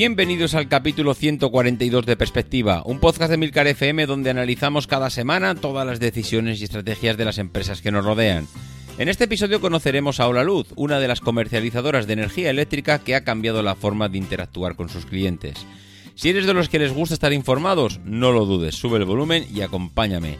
Bienvenidos 0.00 0.54
al 0.54 0.66
capítulo 0.66 1.12
142 1.12 2.06
de 2.06 2.16
Perspectiva, 2.16 2.82
un 2.86 3.00
podcast 3.00 3.30
de 3.30 3.36
Milcar 3.36 3.66
FM 3.66 4.06
donde 4.06 4.30
analizamos 4.30 4.86
cada 4.86 5.10
semana 5.10 5.54
todas 5.54 5.86
las 5.86 6.00
decisiones 6.00 6.58
y 6.58 6.64
estrategias 6.64 7.18
de 7.18 7.26
las 7.26 7.36
empresas 7.36 7.82
que 7.82 7.90
nos 7.92 8.06
rodean. 8.06 8.48
En 8.96 9.10
este 9.10 9.24
episodio 9.24 9.60
conoceremos 9.60 10.18
a 10.18 10.26
Hola 10.26 10.42
Luz, 10.42 10.68
una 10.74 11.00
de 11.00 11.06
las 11.06 11.20
comercializadoras 11.20 12.06
de 12.06 12.14
energía 12.14 12.48
eléctrica 12.48 13.00
que 13.00 13.14
ha 13.14 13.24
cambiado 13.24 13.62
la 13.62 13.74
forma 13.74 14.08
de 14.08 14.16
interactuar 14.16 14.74
con 14.74 14.88
sus 14.88 15.04
clientes. 15.04 15.66
Si 16.14 16.30
eres 16.30 16.46
de 16.46 16.54
los 16.54 16.70
que 16.70 16.78
les 16.78 16.94
gusta 16.94 17.12
estar 17.12 17.34
informados, 17.34 18.00
no 18.06 18.32
lo 18.32 18.46
dudes, 18.46 18.76
sube 18.76 18.96
el 18.96 19.04
volumen 19.04 19.44
y 19.52 19.60
acompáñame. 19.60 20.38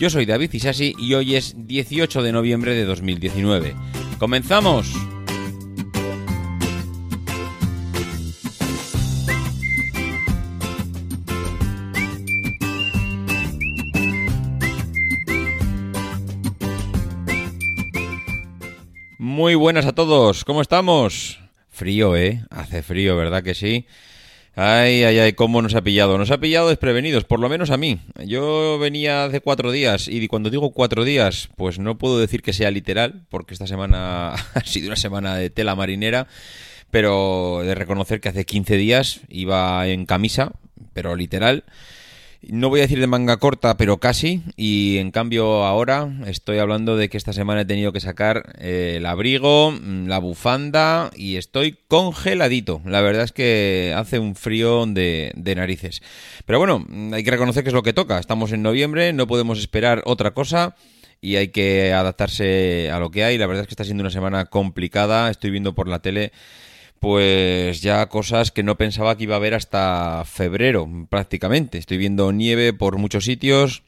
Yo 0.00 0.10
soy 0.10 0.26
David 0.26 0.52
Isasi 0.52 0.96
y 0.98 1.14
hoy 1.14 1.36
es 1.36 1.54
18 1.56 2.24
de 2.24 2.32
noviembre 2.32 2.74
de 2.74 2.84
2019. 2.84 3.72
¡Comenzamos! 4.18 4.92
Muy 19.18 19.54
buenas 19.54 19.86
a 19.86 19.94
todos, 19.94 20.44
¿cómo 20.44 20.60
estamos? 20.60 21.40
Frío, 21.70 22.14
¿eh? 22.16 22.44
Hace 22.50 22.82
frío, 22.82 23.16
¿verdad 23.16 23.42
que 23.42 23.54
sí? 23.54 23.86
Ay, 24.54 25.04
ay, 25.04 25.18
ay, 25.18 25.32
cómo 25.32 25.62
nos 25.62 25.74
ha 25.74 25.80
pillado. 25.80 26.18
Nos 26.18 26.30
ha 26.30 26.38
pillado 26.38 26.68
desprevenidos, 26.68 27.24
por 27.24 27.40
lo 27.40 27.48
menos 27.48 27.70
a 27.70 27.78
mí. 27.78 27.98
Yo 28.26 28.78
venía 28.78 29.24
hace 29.24 29.40
cuatro 29.40 29.72
días 29.72 30.06
y 30.06 30.28
cuando 30.28 30.50
digo 30.50 30.70
cuatro 30.72 31.02
días, 31.02 31.48
pues 31.56 31.78
no 31.78 31.96
puedo 31.96 32.18
decir 32.18 32.42
que 32.42 32.52
sea 32.52 32.70
literal, 32.70 33.22
porque 33.30 33.54
esta 33.54 33.66
semana 33.66 34.34
ha 34.54 34.60
sido 34.66 34.88
una 34.88 34.96
semana 34.96 35.34
de 35.36 35.48
tela 35.48 35.74
marinera, 35.74 36.26
pero 36.90 37.62
de 37.62 37.74
reconocer 37.74 38.20
que 38.20 38.28
hace 38.28 38.44
15 38.44 38.76
días 38.76 39.20
iba 39.30 39.88
en 39.88 40.04
camisa, 40.04 40.52
pero 40.92 41.16
literal. 41.16 41.64
No 42.42 42.68
voy 42.68 42.80
a 42.80 42.82
decir 42.82 43.00
de 43.00 43.06
manga 43.06 43.38
corta, 43.38 43.76
pero 43.76 43.98
casi. 43.98 44.42
Y 44.56 44.98
en 44.98 45.10
cambio 45.10 45.64
ahora 45.64 46.08
estoy 46.26 46.58
hablando 46.58 46.96
de 46.96 47.08
que 47.08 47.16
esta 47.16 47.32
semana 47.32 47.62
he 47.62 47.64
tenido 47.64 47.92
que 47.92 48.00
sacar 48.00 48.54
eh, 48.58 48.94
el 48.98 49.06
abrigo, 49.06 49.72
mm, 49.72 50.06
la 50.06 50.18
bufanda 50.18 51.10
y 51.16 51.36
estoy 51.36 51.78
congeladito. 51.88 52.80
La 52.84 53.00
verdad 53.00 53.24
es 53.24 53.32
que 53.32 53.94
hace 53.96 54.18
un 54.18 54.34
frío 54.34 54.86
de, 54.86 55.32
de 55.34 55.54
narices. 55.54 56.02
Pero 56.44 56.58
bueno, 56.58 56.84
mm, 56.88 57.14
hay 57.14 57.24
que 57.24 57.30
reconocer 57.30 57.62
que 57.62 57.70
es 57.70 57.74
lo 57.74 57.82
que 57.82 57.92
toca. 57.92 58.18
Estamos 58.18 58.52
en 58.52 58.62
noviembre, 58.62 59.12
no 59.12 59.26
podemos 59.26 59.58
esperar 59.58 60.02
otra 60.04 60.32
cosa 60.32 60.76
y 61.20 61.36
hay 61.36 61.48
que 61.48 61.92
adaptarse 61.92 62.90
a 62.92 63.00
lo 63.00 63.10
que 63.10 63.24
hay. 63.24 63.38
La 63.38 63.46
verdad 63.46 63.62
es 63.62 63.68
que 63.68 63.74
está 63.74 63.84
siendo 63.84 64.02
una 64.02 64.10
semana 64.10 64.44
complicada. 64.46 65.30
Estoy 65.30 65.50
viendo 65.50 65.74
por 65.74 65.88
la 65.88 66.00
tele 66.00 66.32
pues 67.00 67.82
ya 67.82 68.08
cosas 68.08 68.50
que 68.50 68.62
no 68.62 68.76
pensaba 68.76 69.16
que 69.16 69.24
iba 69.24 69.34
a 69.34 69.38
haber 69.38 69.54
hasta 69.54 70.24
febrero 70.24 70.88
prácticamente. 71.08 71.78
Estoy 71.78 71.98
viendo 71.98 72.32
nieve 72.32 72.72
por 72.72 72.98
muchos 72.98 73.24
sitios, 73.24 73.82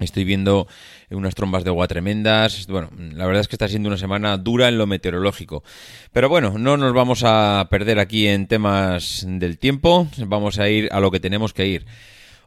estoy 0.00 0.24
viendo 0.24 0.66
unas 1.10 1.34
trombas 1.34 1.64
de 1.64 1.70
agua 1.70 1.88
tremendas. 1.88 2.66
Bueno, 2.66 2.90
la 2.96 3.26
verdad 3.26 3.40
es 3.40 3.48
que 3.48 3.56
está 3.56 3.68
siendo 3.68 3.88
una 3.88 3.98
semana 3.98 4.36
dura 4.38 4.68
en 4.68 4.78
lo 4.78 4.86
meteorológico. 4.86 5.62
Pero 6.12 6.28
bueno, 6.28 6.58
no 6.58 6.76
nos 6.76 6.92
vamos 6.92 7.22
a 7.24 7.66
perder 7.70 7.98
aquí 7.98 8.26
en 8.26 8.46
temas 8.46 9.24
del 9.26 9.58
tiempo, 9.58 10.08
vamos 10.18 10.58
a 10.58 10.68
ir 10.68 10.88
a 10.92 11.00
lo 11.00 11.10
que 11.10 11.20
tenemos 11.20 11.52
que 11.52 11.66
ir. 11.66 11.86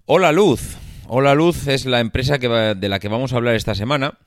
Hola 0.05 0.31
Luz. 0.31 0.77
Hola 1.07 1.35
Luz 1.35 1.67
es 1.67 1.85
la 1.85 2.01
empresa 2.01 2.37
que 2.37 2.49
de 2.49 2.89
la 2.89 2.99
que 2.99 3.07
vamos 3.07 3.33
a 3.33 3.37
hablar 3.37 3.55
esta 3.55 3.75
semana 3.75 4.17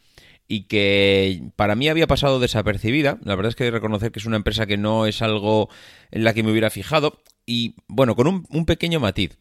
y 0.52 0.64
que 0.64 1.52
para 1.54 1.76
mí 1.76 1.88
había 1.88 2.08
pasado 2.08 2.40
desapercibida. 2.40 3.20
La 3.22 3.36
verdad 3.36 3.50
es 3.50 3.54
que 3.54 3.62
hay 3.62 3.68
que 3.68 3.76
reconocer 3.76 4.10
que 4.10 4.18
es 4.18 4.26
una 4.26 4.34
empresa 4.34 4.66
que 4.66 4.76
no 4.76 5.06
es 5.06 5.22
algo 5.22 5.68
en 6.10 6.24
la 6.24 6.34
que 6.34 6.42
me 6.42 6.50
hubiera 6.50 6.70
fijado 6.70 7.22
y 7.46 7.76
bueno, 7.86 8.16
con 8.16 8.26
un, 8.26 8.66
pequeño 8.66 8.98
matiz. 8.98 9.38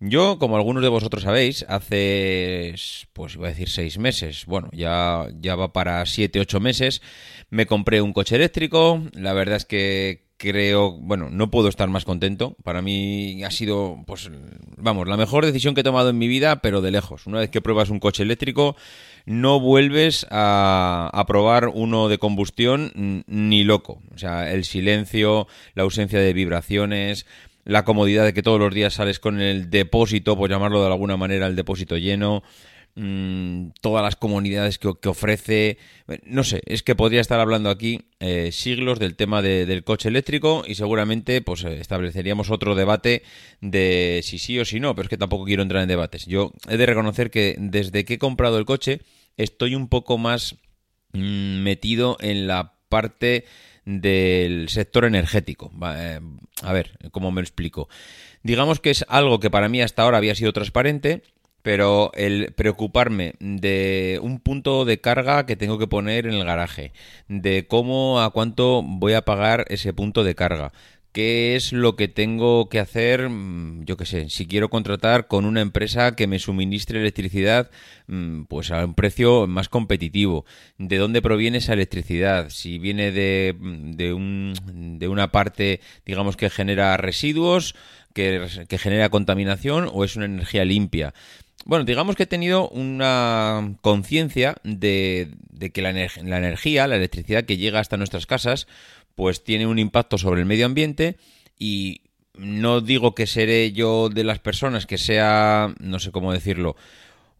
Yo, 0.00 0.38
como 0.38 0.56
algunos 0.56 0.82
de 0.82 0.88
vosotros 0.88 1.24
sabéis, 1.24 1.66
hace, 1.68 2.74
pues 3.12 3.34
iba 3.34 3.48
a 3.48 3.50
decir 3.50 3.68
seis 3.68 3.98
meses, 3.98 4.46
bueno, 4.46 4.70
ya, 4.72 5.26
ya 5.38 5.56
va 5.56 5.74
para 5.74 6.04
siete, 6.06 6.40
ocho 6.40 6.58
meses, 6.58 7.02
me 7.50 7.66
compré 7.66 8.00
un 8.00 8.14
coche 8.14 8.36
eléctrico. 8.36 9.02
La 9.12 9.34
verdad 9.34 9.56
es 9.56 9.66
que 9.66 10.25
creo, 10.36 10.92
bueno, 10.92 11.28
no 11.30 11.50
puedo 11.50 11.68
estar 11.68 11.88
más 11.88 12.04
contento. 12.04 12.56
Para 12.62 12.82
mí 12.82 13.42
ha 13.44 13.50
sido, 13.50 14.02
pues, 14.06 14.30
vamos, 14.76 15.08
la 15.08 15.16
mejor 15.16 15.46
decisión 15.46 15.74
que 15.74 15.80
he 15.80 15.84
tomado 15.84 16.10
en 16.10 16.18
mi 16.18 16.28
vida, 16.28 16.56
pero 16.56 16.80
de 16.80 16.90
lejos. 16.90 17.26
Una 17.26 17.40
vez 17.40 17.50
que 17.50 17.60
pruebas 17.60 17.90
un 17.90 18.00
coche 18.00 18.22
eléctrico, 18.22 18.76
no 19.24 19.60
vuelves 19.60 20.26
a, 20.30 21.24
probar 21.26 21.68
uno 21.68 22.08
de 22.08 22.18
combustión 22.18 23.24
ni 23.26 23.64
loco. 23.64 24.00
O 24.14 24.18
sea, 24.18 24.52
el 24.52 24.64
silencio, 24.64 25.48
la 25.74 25.82
ausencia 25.82 26.20
de 26.20 26.32
vibraciones, 26.32 27.26
la 27.64 27.84
comodidad 27.84 28.24
de 28.24 28.32
que 28.32 28.42
todos 28.42 28.60
los 28.60 28.72
días 28.72 28.94
sales 28.94 29.18
con 29.18 29.40
el 29.40 29.70
depósito, 29.70 30.36
por 30.36 30.48
llamarlo 30.48 30.80
de 30.80 30.86
alguna 30.86 31.16
manera, 31.16 31.46
el 31.46 31.56
depósito 31.56 31.96
lleno. 31.96 32.42
Mm, 32.98 33.72
todas 33.82 34.02
las 34.02 34.16
comunidades 34.16 34.78
que, 34.78 34.88
ofrece. 34.88 35.76
No 36.24 36.44
sé, 36.44 36.62
es 36.64 36.82
que 36.82 36.94
podría 36.94 37.20
estar 37.20 37.38
hablando 37.40 37.68
aquí 37.68 38.08
eh, 38.20 38.52
siglos 38.52 38.98
del 38.98 39.16
tema 39.16 39.42
del 39.42 39.84
coche 39.84 40.08
eléctrico 40.08 40.64
y 40.66 40.76
seguramente 40.76 41.42
pues 41.42 41.62
eh, 41.64 41.78
estableceríamos 41.78 42.50
otro 42.50 42.74
debate 42.74 43.22
de 43.60 44.22
si 44.24 44.38
sí 44.38 44.58
o 44.58 44.64
si 44.64 44.80
no, 44.80 44.94
pero 44.94 45.04
es 45.04 45.10
que 45.10 45.18
tampoco 45.18 45.44
quiero 45.44 45.62
entrar 45.62 45.82
en 45.82 45.88
debates. 45.88 46.24
Yo 46.24 46.52
he 46.70 46.78
de 46.78 46.86
reconocer 46.86 47.30
que 47.30 47.56
desde 47.58 48.06
que 48.06 48.14
he 48.14 48.18
comprado 48.18 48.56
el 48.56 48.64
coche 48.64 49.02
estoy 49.36 49.74
un 49.74 49.88
poco 49.88 50.16
más 50.16 50.56
mm, 51.12 51.62
metido 51.62 52.16
en 52.20 52.46
la 52.46 52.76
parte 52.88 53.44
del 53.84 54.70
sector 54.70 55.04
energético. 55.04 55.70
Eh, 55.96 56.20
a 56.62 56.72
ver, 56.72 56.98
¿cómo 57.12 57.30
me 57.30 57.42
lo 57.42 57.44
explico? 57.44 57.88
Digamos 58.42 58.80
que 58.80 58.90
es 58.90 59.04
algo 59.08 59.38
que 59.38 59.50
para 59.50 59.68
mí 59.68 59.82
hasta 59.82 60.02
ahora 60.02 60.18
había 60.18 60.34
sido 60.34 60.52
transparente 60.52 61.22
pero 61.66 62.12
el 62.14 62.52
preocuparme 62.52 63.34
de 63.40 64.20
un 64.22 64.38
punto 64.38 64.84
de 64.84 65.00
carga 65.00 65.46
que 65.46 65.56
tengo 65.56 65.78
que 65.80 65.88
poner 65.88 66.28
en 66.28 66.34
el 66.34 66.44
garaje, 66.44 66.92
de 67.26 67.66
cómo 67.66 68.20
a 68.20 68.30
cuánto 68.30 68.84
voy 68.84 69.14
a 69.14 69.24
pagar 69.24 69.64
ese 69.68 69.92
punto 69.92 70.22
de 70.22 70.36
carga, 70.36 70.72
qué 71.10 71.56
es 71.56 71.72
lo 71.72 71.96
que 71.96 72.06
tengo 72.06 72.68
que 72.68 72.78
hacer, 72.78 73.28
mm, 73.28 73.84
yo 73.84 73.96
qué 73.96 74.06
sé, 74.06 74.30
si 74.30 74.46
quiero 74.46 74.70
contratar 74.70 75.26
con 75.26 75.44
una 75.44 75.60
empresa 75.60 76.14
que 76.14 76.28
me 76.28 76.38
suministre 76.38 77.00
electricidad 77.00 77.68
mm, 78.06 78.44
pues 78.44 78.70
a 78.70 78.84
un 78.84 78.94
precio 78.94 79.48
más 79.48 79.68
competitivo, 79.68 80.44
de 80.78 80.98
dónde 80.98 81.20
proviene 81.20 81.58
esa 81.58 81.72
electricidad, 81.72 82.50
si 82.50 82.78
viene 82.78 83.10
de, 83.10 83.56
mm, 83.58 83.90
de, 83.96 84.12
un, 84.12 84.54
de 85.00 85.08
una 85.08 85.32
parte, 85.32 85.80
digamos, 86.04 86.36
que 86.36 86.48
genera 86.48 86.96
residuos, 86.96 87.74
que, 88.14 88.46
que 88.68 88.78
genera 88.78 89.08
contaminación 89.08 89.90
o 89.92 90.04
es 90.04 90.14
una 90.14 90.26
energía 90.26 90.64
limpia. 90.64 91.12
Bueno, 91.66 91.84
digamos 91.84 92.14
que 92.14 92.22
he 92.22 92.26
tenido 92.26 92.68
una 92.68 93.74
conciencia 93.80 94.54
de, 94.62 95.32
que 95.74 95.82
la, 95.82 95.92
la, 95.92 96.38
energía, 96.38 96.86
la 96.86 96.94
electricidad 96.94 97.42
que 97.42 97.56
llega 97.56 97.80
hasta 97.80 97.96
nuestras 97.96 98.24
casas, 98.24 98.68
pues 99.16 99.42
tiene 99.42 99.66
un 99.66 99.80
impacto 99.80 100.16
sobre 100.16 100.40
el 100.40 100.46
medio 100.46 100.64
ambiente 100.64 101.16
y 101.58 102.02
no 102.38 102.80
digo 102.80 103.16
que 103.16 103.26
seré 103.26 103.72
yo 103.72 104.08
de 104.10 104.22
las 104.22 104.38
personas 104.38 104.86
que 104.86 104.96
sea, 104.96 105.74
no 105.80 105.98
sé 105.98 106.12
cómo 106.12 106.32
decirlo, 106.32 106.76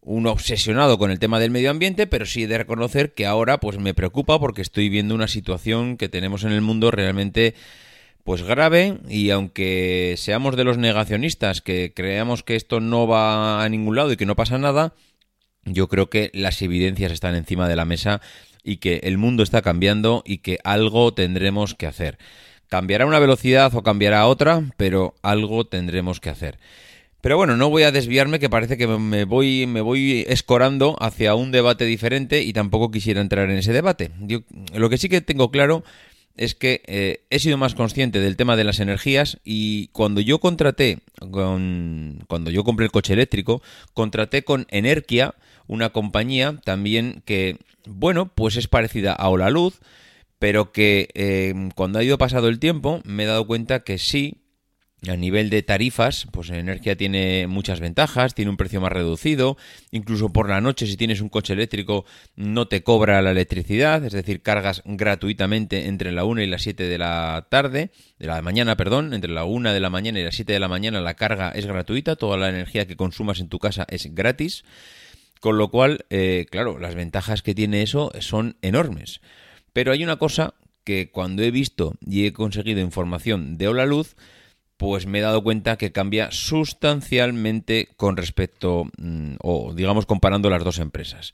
un 0.01 0.27
obsesionado 0.27 0.97
con 0.97 1.09
el 1.09 1.19
tema 1.19 1.39
del 1.39 1.51
medio 1.51 1.71
ambiente, 1.71 2.05
pero 2.05 2.25
sí 2.25 2.43
he 2.43 2.47
de 2.47 2.57
reconocer 2.57 3.13
que 3.13 3.25
ahora 3.25 3.61
pues 3.61 3.77
me 3.77 3.93
preocupa 3.93 4.41
porque 4.41 4.61
estoy 4.61 4.89
viendo 4.89 5.15
una 5.15 5.29
situación 5.29 5.95
que 5.95 6.09
tenemos 6.09 6.43
en 6.43 6.51
el 6.51 6.59
mundo 6.59 6.91
realmente 6.91 7.55
pues 8.27 8.43
grave 8.43 8.97
y 9.07 9.29
aunque 9.29 10.15
seamos 10.17 10.57
de 10.57 10.65
los 10.65 10.77
negacionistas 10.77 11.61
que 11.61 11.93
creamos 11.95 12.43
que 12.43 12.57
esto 12.57 12.81
no 12.81 13.07
va 13.07 13.63
a 13.63 13.69
ningún 13.69 13.95
lado 13.95 14.11
y 14.11 14.17
que 14.17 14.25
no 14.25 14.35
pasa 14.35 14.57
nada, 14.57 14.93
yo 15.63 15.87
creo 15.87 16.09
que 16.09 16.29
las 16.33 16.61
evidencias 16.61 17.13
están 17.13 17.35
encima 17.35 17.69
de 17.69 17.77
la 17.77 17.85
mesa 17.85 18.19
y 18.65 18.77
que 18.77 18.99
el 19.03 19.17
mundo 19.17 19.43
está 19.43 19.61
cambiando 19.61 20.23
y 20.25 20.39
que 20.39 20.59
algo 20.65 21.13
tendremos 21.13 21.73
que 21.73 21.87
hacer. 21.87 22.17
Cambiará 22.67 23.05
una 23.05 23.19
velocidad 23.19 23.73
o 23.73 23.81
cambiará 23.81 24.27
otra, 24.27 24.61
pero 24.75 25.15
algo 25.21 25.65
tendremos 25.65 26.19
que 26.19 26.29
hacer. 26.29 26.59
Pero 27.21 27.37
bueno, 27.37 27.55
no 27.55 27.69
voy 27.69 27.83
a 27.83 27.93
desviarme, 27.93 28.39
que 28.39 28.49
parece 28.49 28.77
que 28.77 28.87
me 28.87 29.23
voy, 29.23 29.67
me 29.67 29.79
voy 29.79 30.25
escorando 30.27 30.97
hacia 30.99 31.33
un 31.33 31.51
debate 31.51 31.85
diferente 31.85 32.43
y 32.43 32.51
tampoco 32.51 32.91
quisiera 32.91 33.21
entrar 33.21 33.49
en 33.49 33.57
ese 33.57 33.71
debate. 33.71 34.11
lo 34.73 34.89
que 34.89 34.97
sí 34.97 35.07
que 35.07 35.21
tengo 35.21 35.49
claro 35.49 35.85
es 36.37 36.55
que 36.55 36.81
eh, 36.85 37.25
he 37.29 37.39
sido 37.39 37.57
más 37.57 37.75
consciente 37.75 38.19
del 38.19 38.37
tema 38.37 38.55
de 38.55 38.63
las 38.63 38.79
energías 38.79 39.39
y 39.43 39.87
cuando 39.87 40.21
yo 40.21 40.39
contraté, 40.39 40.99
con, 41.31 42.23
cuando 42.27 42.51
yo 42.51 42.63
compré 42.63 42.85
el 42.85 42.91
coche 42.91 43.13
eléctrico, 43.13 43.61
contraté 43.93 44.43
con 44.43 44.67
Energia, 44.69 45.35
una 45.67 45.89
compañía 45.89 46.57
también 46.63 47.21
que, 47.25 47.57
bueno, 47.85 48.31
pues 48.33 48.55
es 48.55 48.67
parecida 48.67 49.13
a 49.13 49.29
Ola 49.29 49.49
Luz, 49.49 49.79
pero 50.39 50.71
que 50.71 51.09
eh, 51.15 51.53
cuando 51.75 51.99
ha 51.99 52.03
ido 52.03 52.17
pasado 52.17 52.47
el 52.47 52.59
tiempo 52.59 53.01
me 53.03 53.23
he 53.23 53.27
dado 53.27 53.47
cuenta 53.47 53.81
que 53.81 53.97
sí, 53.97 54.37
a 55.05 55.15
nivel 55.15 55.51
de 55.51 55.61
tarifas, 55.61 56.27
pues 56.31 56.49
Energía 56.49 56.95
tiene 56.95 57.45
muchas 57.45 57.79
ventajas, 57.79 58.33
tiene 58.33 58.49
un 58.49 58.57
precio 58.57 58.81
más 58.81 58.91
reducido, 58.91 59.55
incluso 59.91 60.33
por 60.33 60.49
la 60.49 60.59
noche 60.59 60.87
si 60.87 60.97
tienes 60.97 61.21
un 61.21 61.29
coche 61.29 61.53
eléctrico 61.53 62.05
no 62.35 62.67
te 62.67 62.81
cobra 62.81 63.21
la 63.21 63.31
electricidad, 63.31 64.03
es 64.03 64.13
decir, 64.13 64.41
cargas 64.41 64.81
gratuitamente 64.85 65.85
entre 65.85 66.11
la 66.11 66.25
1 66.25 66.41
y 66.41 66.47
las 66.47 66.63
7 66.63 66.83
de 66.83 66.97
la 66.97 67.45
tarde, 67.49 67.91
de 68.17 68.27
la 68.27 68.41
mañana, 68.41 68.75
perdón, 68.75 69.13
entre 69.13 69.31
la 69.31 69.45
1 69.45 69.71
de 69.71 69.79
la 69.79 69.91
mañana 69.91 70.19
y 70.19 70.23
las 70.23 70.35
7 70.35 70.51
de 70.51 70.59
la 70.59 70.67
mañana 70.67 70.99
la 70.99 71.13
carga 71.13 71.51
es 71.51 71.67
gratuita, 71.67 72.15
toda 72.15 72.37
la 72.37 72.49
energía 72.49 72.87
que 72.87 72.95
consumas 72.95 73.39
en 73.39 73.49
tu 73.49 73.59
casa 73.59 73.85
es 73.89 74.13
gratis, 74.15 74.65
con 75.39 75.59
lo 75.59 75.69
cual, 75.69 76.05
eh, 76.09 76.47
claro, 76.49 76.79
las 76.79 76.95
ventajas 76.95 77.43
que 77.43 77.53
tiene 77.53 77.83
eso 77.83 78.11
son 78.19 78.57
enormes. 78.63 79.21
Pero 79.73 79.91
hay 79.91 80.03
una 80.03 80.15
cosa 80.15 80.55
que 80.83 81.11
cuando 81.11 81.43
he 81.43 81.51
visto 81.51 81.93
y 82.01 82.25
he 82.25 82.33
conseguido 82.33 82.79
información 82.81 83.59
de 83.59 83.67
Hola 83.67 83.85
Luz, 83.85 84.15
pues 84.77 85.07
me 85.07 85.19
he 85.19 85.21
dado 85.21 85.43
cuenta 85.43 85.77
que 85.77 85.91
cambia 85.91 86.29
sustancialmente 86.31 87.89
con 87.97 88.15
respecto, 88.15 88.85
mm, 88.97 89.35
o 89.41 89.73
digamos 89.73 90.05
comparando 90.05 90.49
las 90.49 90.63
dos 90.63 90.79
empresas. 90.79 91.33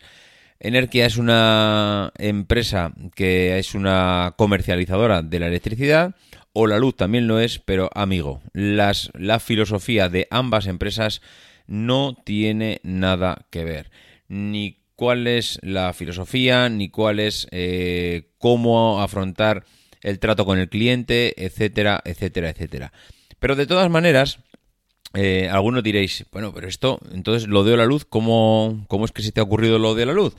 Energia 0.59 1.05
es 1.05 1.17
una 1.17 2.13
empresa 2.17 2.93
que 3.15 3.59
es 3.59 3.75
una 3.75 4.33
comercializadora 4.37 5.21
de 5.21 5.39
la 5.39 5.47
electricidad, 5.47 6.15
o 6.53 6.67
la 6.67 6.79
luz 6.79 6.95
también 6.95 7.27
lo 7.27 7.39
es, 7.39 7.59
pero 7.59 7.89
amigo, 7.93 8.41
las, 8.53 9.11
la 9.13 9.39
filosofía 9.39 10.07
de 10.07 10.27
ambas 10.31 10.67
empresas 10.67 11.21
no 11.67 12.15
tiene 12.23 12.79
nada 12.83 13.45
que 13.49 13.65
ver. 13.65 13.91
Ni 14.27 14.77
cuál 14.95 15.27
es 15.27 15.59
la 15.63 15.91
filosofía, 15.93 16.69
ni 16.69 16.89
cuál 16.89 17.19
es 17.19 17.47
eh, 17.51 18.29
cómo 18.37 19.01
afrontar 19.01 19.65
el 20.01 20.19
trato 20.19 20.45
con 20.45 20.59
el 20.59 20.69
cliente, 20.69 21.33
etcétera, 21.43 22.01
etcétera, 22.05 22.49
etcétera. 22.49 22.93
Pero 23.43 23.57
de 23.57 23.67
todas 23.67 23.89
maneras, 23.89 24.39
eh, 25.13 25.49
algunos 25.51 25.83
diréis, 25.83 26.25
bueno, 26.31 26.53
pero 26.53 26.65
esto, 26.65 27.01
entonces 27.11 27.49
lo 27.49 27.65
de 27.65 27.75
la 27.75 27.83
luz, 27.83 28.05
¿cómo, 28.05 28.85
¿cómo 28.87 29.03
es 29.03 29.11
que 29.11 29.21
se 29.21 29.33
te 29.33 29.41
ha 29.41 29.43
ocurrido 29.43 29.79
lo 29.79 29.95
de 29.95 30.05
la 30.05 30.13
luz? 30.13 30.33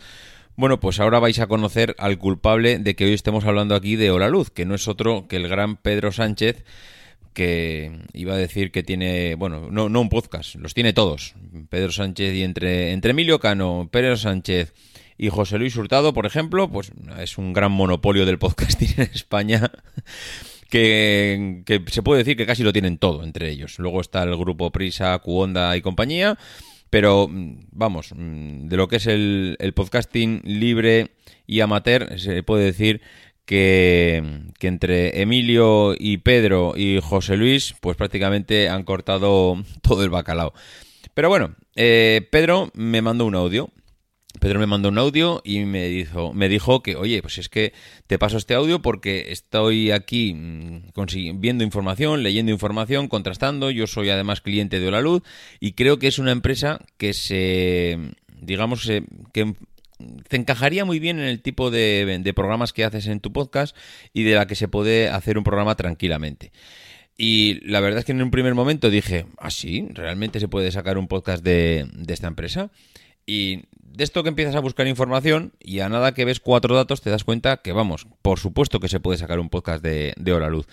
Bueno, 0.57 0.81
pues 0.81 1.01
ahora 1.01 1.19
vais 1.19 1.39
a 1.39 1.47
conocer 1.47 1.95
al 1.99 2.17
culpable 2.17 2.79
de 2.79 2.97
que 2.97 3.05
hoy 3.05 3.13
estemos 3.13 3.45
hablando 3.45 3.75
aquí 3.75 3.97
de 3.97 4.11
Hola 4.11 4.31
Luz, 4.31 4.49
que 4.49 4.65
no 4.65 4.75
es 4.75 4.89
otro 4.89 5.29
que 5.29 5.37
el 5.37 5.49
gran 5.49 5.77
Pedro 5.77 6.13
Sánchez, 6.13 6.65
que 7.35 7.93
iba 8.15 8.33
a 8.33 8.39
decir 8.39 8.73
que 8.73 8.83
tiene, 8.83 9.35
bueno, 9.35 9.69
no, 9.71 9.91
no 9.91 10.01
un 10.01 10.09
podcast, 10.09 10.55
los 10.55 10.73
tiene 10.73 10.95
todos. 10.95 11.35
Pedro 11.69 11.93
Sánchez 11.93 12.35
y 12.35 12.43
entre, 12.43 12.93
entre 12.93 13.11
Emilio 13.11 13.39
Cano, 13.39 13.91
Pedro 13.93 14.17
Sánchez 14.17 14.73
y 15.19 15.29
José 15.29 15.59
Luis 15.59 15.77
Hurtado, 15.77 16.15
por 16.15 16.25
ejemplo, 16.25 16.71
pues 16.71 16.91
es 17.19 17.37
un 17.37 17.53
gran 17.53 17.71
monopolio 17.71 18.25
del 18.25 18.39
podcasting 18.39 18.95
en 18.97 19.11
España 19.13 19.71
que, 20.75 21.83
se 21.87 22.03
puede 22.03 22.19
decir 22.19 22.37
que 22.37 22.47
casi 22.47 22.65
lo 22.65 22.73
tienen 22.73 22.99
todo 22.99 23.23
entre 23.23 23.49
ellos. 23.49 23.79
Luego 23.79 24.01
está 24.01 24.25
el 24.25 24.37
grupo 24.37 24.73
Prisa, 24.73 25.17
Cuonda 25.21 25.77
y 25.77 25.83
compañía, 25.83 26.37
pero 26.91 27.29
mm, 27.29 27.67
vamos, 27.71 28.13
mm, 28.15 28.67
de 28.67 28.77
lo 28.77 28.89
que 28.89 28.97
es 28.97 29.07
el, 29.07 29.57
podcasting 29.77 30.41
libre 30.45 31.13
y 31.47 31.61
amateur, 31.61 32.19
se 32.19 32.43
puede 32.43 32.65
decir 32.65 33.03
que, 33.45 34.21
entre 34.61 35.21
Emilio 35.23 35.95
y 35.97 36.19
Pedro 36.19 36.75
y 36.77 36.99
José 37.01 37.37
Luis, 37.37 37.75
pues 37.81 37.97
prácticamente 37.97 38.69
han 38.69 38.83
cortado 38.83 39.63
todo 39.83 40.03
el 40.03 40.11
bacalao. 40.11 40.55
Pero 41.15 41.29
bueno, 41.29 41.55
eh, 41.77 42.27
Pedro 42.33 42.73
me 42.75 43.01
mandó 43.01 43.27
un 43.27 43.37
audio 43.37 43.71
Pedro 44.41 44.59
me 44.59 44.67
mandó 44.67 44.89
un 44.89 44.99
audio 44.99 45.41
y 45.45 45.61
me 45.61 45.87
dijo, 45.87 46.33
me 46.33 46.49
dijo 46.49 46.83
que, 46.83 46.97
oye, 46.97 47.23
pues 47.23 47.39
es 47.39 47.49
que 47.49 47.73
te 48.07 48.19
paso 48.19 48.37
este 48.37 48.55
audio 48.55 48.83
porque 48.83 49.27
estoy 49.31 49.91
aquí 49.91 50.35
mm, 50.35 50.91
viendo 51.37 51.65
información, 51.65 52.23
leyendo 52.23 52.53
información, 52.53 53.09
contrastando. 53.09 53.71
Yo 53.71 53.87
soy 53.87 54.11
además 54.11 54.41
cliente 54.41 54.81
de 54.81 54.89
Hola 54.89 55.01
Luz 55.01 55.23
y 55.61 55.73
creo 55.73 55.99
que 55.99 56.09
es 56.09 56.19
una 56.19 56.33
empresa 56.33 56.81
que 56.99 57.15
se, 57.15 57.99
digamos, 58.41 58.91
que 59.33 59.55
te 60.29 60.37
encajaría 60.37 60.85
muy 60.85 60.99
bien 60.99 61.19
en 61.19 61.27
el 61.27 61.41
tipo 61.41 61.71
de, 61.71 62.33
programas 62.35 62.73
que 62.73 62.85
haces 62.85 63.07
en 63.07 63.21
tu 63.21 63.33
podcast 63.33 63.77
y 64.13 64.25
de 64.25 64.35
la 64.35 64.47
que 64.47 64.57
se 64.57 64.69
puede 64.69 65.09
hacer 65.09 65.39
un 65.39 65.45
programa 65.45 65.77
tranquilamente. 65.77 66.53
Y 67.17 67.61
la 67.67 67.79
verdad 67.79 68.01
es 68.01 68.05
que 68.05 68.13
en 68.13 68.23
un 68.23 68.33
primer 68.33 68.55
momento 68.55 68.91
dije, 68.91 69.27
¿ah? 69.39 69.49
¿Realmente 69.91 70.41
se 70.41 70.49
puede 70.49 70.73
sacar 70.73 70.99
un 70.99 71.07
podcast 71.07 71.45
de, 71.45 71.89
de 71.95 72.13
esta 72.13 72.27
empresa? 72.27 72.73
Y 73.25 73.63
de 73.95 74.03
esto 74.03 74.23
que 74.23 74.29
empiezas 74.29 74.57
a 74.57 74.61
buscar 74.61 74.89
información 74.89 75.53
y 75.61 75.81
a 75.81 75.89
nada 75.89 76.15
que 76.15 76.25
ves 76.25 76.41
cuatro 76.41 76.75
datos 76.75 77.01
te 77.01 77.11
das 77.11 77.23
cuenta 77.23 77.59
que, 77.59 77.73
vamos, 77.73 78.09
por 78.23 78.41
supuesto 78.41 78.81
que 78.81 78.89
se 78.89 78.99
puede 78.99 79.19
sacar 79.19 79.39
un 79.39 79.51
podcast 79.51 79.83
de, 79.85 80.15
de 80.17 80.33
Hora 80.33 80.51
Luz. 80.51 80.67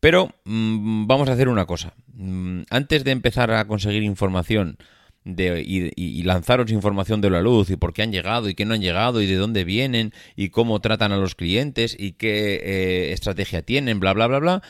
Pero 0.00 0.30
mm, 0.44 1.06
vamos 1.06 1.28
a 1.28 1.32
hacer 1.32 1.48
una 1.48 1.66
cosa. 1.66 1.92
Mm, 2.14 2.62
antes 2.70 3.04
de 3.04 3.10
empezar 3.10 3.50
a 3.50 3.66
conseguir 3.66 4.02
información 4.02 4.78
de, 5.24 5.62
y, 5.62 6.22
lanzaros 6.22 6.70
información 6.70 7.20
de 7.20 7.28
la 7.28 7.42
luz 7.42 7.68
y 7.68 7.76
por 7.76 7.92
qué 7.92 8.02
han 8.02 8.12
llegado 8.12 8.48
y 8.48 8.54
qué 8.54 8.64
no 8.64 8.72
han 8.72 8.80
llegado 8.80 9.20
y 9.20 9.26
de 9.26 9.36
dónde 9.36 9.64
vienen 9.64 10.14
y 10.34 10.48
cómo 10.48 10.80
tratan 10.80 11.12
a 11.12 11.18
los 11.18 11.34
clientes 11.34 11.94
y 11.98 12.12
qué 12.12 12.54
eh, 12.54 13.12
estrategia 13.12 13.60
tienen, 13.60 14.00
bla, 14.00 14.14
bla, 14.14 14.26
bla, 14.28 14.38
bla, 14.38 14.62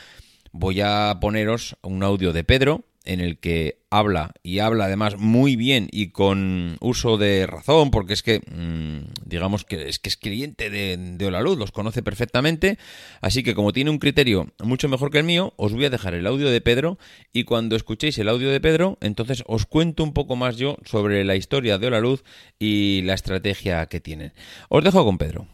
voy 0.51 0.81
a 0.81 1.17
poneros 1.21 1.77
un 1.83 2.03
audio 2.03 2.33
de 2.33 2.43
Pedro 2.43 2.83
en 3.03 3.19
el 3.19 3.39
que 3.39 3.79
habla 3.89 4.31
y 4.43 4.59
habla 4.59 4.85
además 4.85 5.17
muy 5.17 5.55
bien 5.55 5.87
y 5.91 6.09
con 6.09 6.77
uso 6.79 7.17
de 7.17 7.47
razón, 7.47 7.91
porque 7.91 8.13
es 8.13 8.23
que 8.23 8.39
mm, 8.39 9.13
digamos 9.25 9.65
que 9.65 9.89
es 9.89 9.99
que 9.99 10.09
es 10.09 10.17
cliente 10.17 10.69
de, 10.69 10.97
de 10.97 11.31
Luz, 11.41 11.57
los 11.57 11.71
conoce 11.71 12.03
perfectamente, 12.03 12.77
así 13.21 13.43
que 13.43 13.55
como 13.55 13.73
tiene 13.73 13.89
un 13.89 13.99
criterio 13.99 14.51
mucho 14.63 14.87
mejor 14.89 15.11
que 15.11 15.19
el 15.19 15.23
mío, 15.23 15.53
os 15.57 15.73
voy 15.73 15.85
a 15.85 15.89
dejar 15.89 16.13
el 16.13 16.27
audio 16.27 16.49
de 16.49 16.61
Pedro 16.61 16.97
y 17.33 17.43
cuando 17.43 17.75
escuchéis 17.75 18.17
el 18.19 18.29
audio 18.29 18.49
de 18.49 18.61
Pedro, 18.61 18.97
entonces 19.01 19.43
os 19.47 19.65
cuento 19.65 20.03
un 20.03 20.13
poco 20.13 20.35
más 20.35 20.57
yo 20.57 20.77
sobre 20.85 21.23
la 21.25 21.35
historia 21.35 21.77
de 21.77 21.91
Luz 22.01 22.23
y 22.59 23.01
la 23.03 23.13
estrategia 23.13 23.85
que 23.87 23.99
tienen. 23.99 24.33
Os 24.69 24.83
dejo 24.83 25.03
con 25.03 25.17
Pedro. 25.17 25.47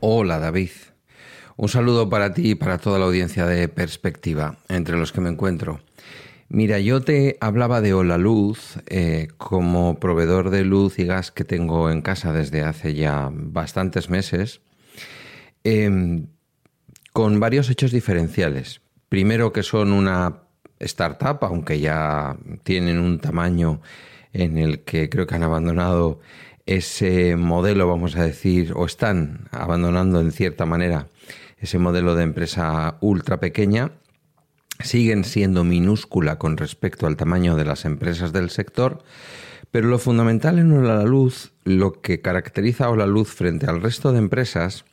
Hola 0.00 0.38
David. 0.38 0.70
Un 1.56 1.68
saludo 1.68 2.08
para 2.08 2.32
ti 2.32 2.52
y 2.52 2.54
para 2.54 2.78
toda 2.78 2.98
la 2.98 3.04
audiencia 3.04 3.44
de 3.44 3.68
Perspectiva, 3.68 4.58
entre 4.68 4.96
los 4.96 5.12
que 5.12 5.20
me 5.20 5.28
encuentro. 5.28 5.80
Mira, 6.52 6.80
yo 6.80 7.00
te 7.00 7.36
hablaba 7.40 7.80
de 7.80 7.94
Hola 7.94 8.18
Luz 8.18 8.80
eh, 8.88 9.28
como 9.38 10.00
proveedor 10.00 10.50
de 10.50 10.64
luz 10.64 10.98
y 10.98 11.04
gas 11.04 11.30
que 11.30 11.44
tengo 11.44 11.90
en 11.90 12.02
casa 12.02 12.32
desde 12.32 12.62
hace 12.62 12.94
ya 12.94 13.30
bastantes 13.32 14.10
meses, 14.10 14.60
em, 15.62 16.26
con 17.12 17.38
varios 17.38 17.70
hechos 17.70 17.92
diferenciales. 17.92 18.80
Primero 19.08 19.52
que 19.52 19.62
son 19.62 19.92
una 19.92 20.42
startup, 20.80 21.38
aunque 21.42 21.78
ya 21.78 22.36
tienen 22.64 22.98
un 22.98 23.20
tamaño 23.20 23.80
en 24.32 24.58
el 24.58 24.80
que 24.80 25.08
creo 25.08 25.28
que 25.28 25.36
han 25.36 25.44
abandonado 25.44 26.18
ese 26.66 27.36
modelo, 27.36 27.86
vamos 27.86 28.16
a 28.16 28.24
decir, 28.24 28.72
o 28.74 28.86
están 28.86 29.48
abandonando 29.52 30.20
en 30.20 30.32
cierta 30.32 30.66
manera 30.66 31.06
ese 31.58 31.78
modelo 31.78 32.16
de 32.16 32.24
empresa 32.24 32.96
ultra 33.00 33.38
pequeña 33.38 33.92
siguen 34.82 35.24
siendo 35.24 35.64
minúscula 35.64 36.38
con 36.38 36.56
respecto 36.56 37.06
al 37.06 37.16
tamaño 37.16 37.56
de 37.56 37.64
las 37.64 37.84
empresas 37.84 38.32
del 38.32 38.50
sector, 38.50 39.02
pero 39.70 39.88
lo 39.88 39.98
fundamental 39.98 40.58
en 40.58 40.86
la 40.86 41.04
Luz, 41.04 41.52
lo 41.64 42.00
que 42.00 42.20
caracteriza 42.20 42.86
a 42.86 42.96
la 42.96 43.06
Luz 43.06 43.28
frente 43.28 43.66
al 43.66 43.82
resto 43.82 44.12
de 44.12 44.18
empresas, 44.18 44.84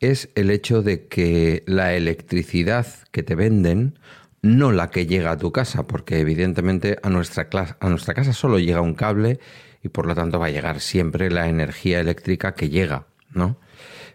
es 0.00 0.28
el 0.34 0.50
hecho 0.50 0.82
de 0.82 1.06
que 1.06 1.64
la 1.66 1.94
electricidad 1.94 2.86
que 3.10 3.22
te 3.22 3.34
venden, 3.34 3.98
no 4.42 4.70
la 4.70 4.90
que 4.90 5.06
llega 5.06 5.32
a 5.32 5.38
tu 5.38 5.50
casa, 5.50 5.86
porque 5.86 6.20
evidentemente 6.20 6.98
a 7.02 7.10
nuestra, 7.10 7.48
a 7.80 7.88
nuestra 7.88 8.14
casa 8.14 8.32
solo 8.32 8.58
llega 8.58 8.80
un 8.80 8.94
cable 8.94 9.40
y 9.82 9.88
por 9.88 10.06
lo 10.06 10.14
tanto 10.14 10.38
va 10.38 10.46
a 10.46 10.50
llegar 10.50 10.80
siempre 10.80 11.30
la 11.30 11.48
energía 11.48 12.00
eléctrica 12.00 12.54
que 12.54 12.68
llega, 12.68 13.06
¿no? 13.32 13.58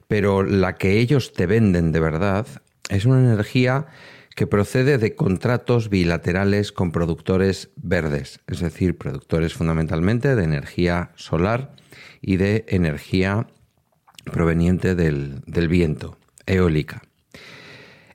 Pero 0.07 0.43
la 0.43 0.77
que 0.77 0.99
ellos 0.99 1.33
te 1.33 1.47
venden 1.47 1.91
de 1.91 1.99
verdad 1.99 2.45
es 2.89 3.05
una 3.05 3.19
energía 3.19 3.87
que 4.35 4.47
procede 4.47 4.97
de 4.97 5.15
contratos 5.15 5.89
bilaterales 5.89 6.71
con 6.71 6.91
productores 6.91 7.69
verdes, 7.75 8.39
es 8.47 8.59
decir, 8.59 8.97
productores 8.97 9.53
fundamentalmente 9.53 10.35
de 10.35 10.43
energía 10.43 11.11
solar 11.15 11.75
y 12.21 12.37
de 12.37 12.65
energía 12.67 13.47
proveniente 14.23 14.95
del, 14.95 15.41
viento, 15.67 16.17
eólica. 16.45 17.01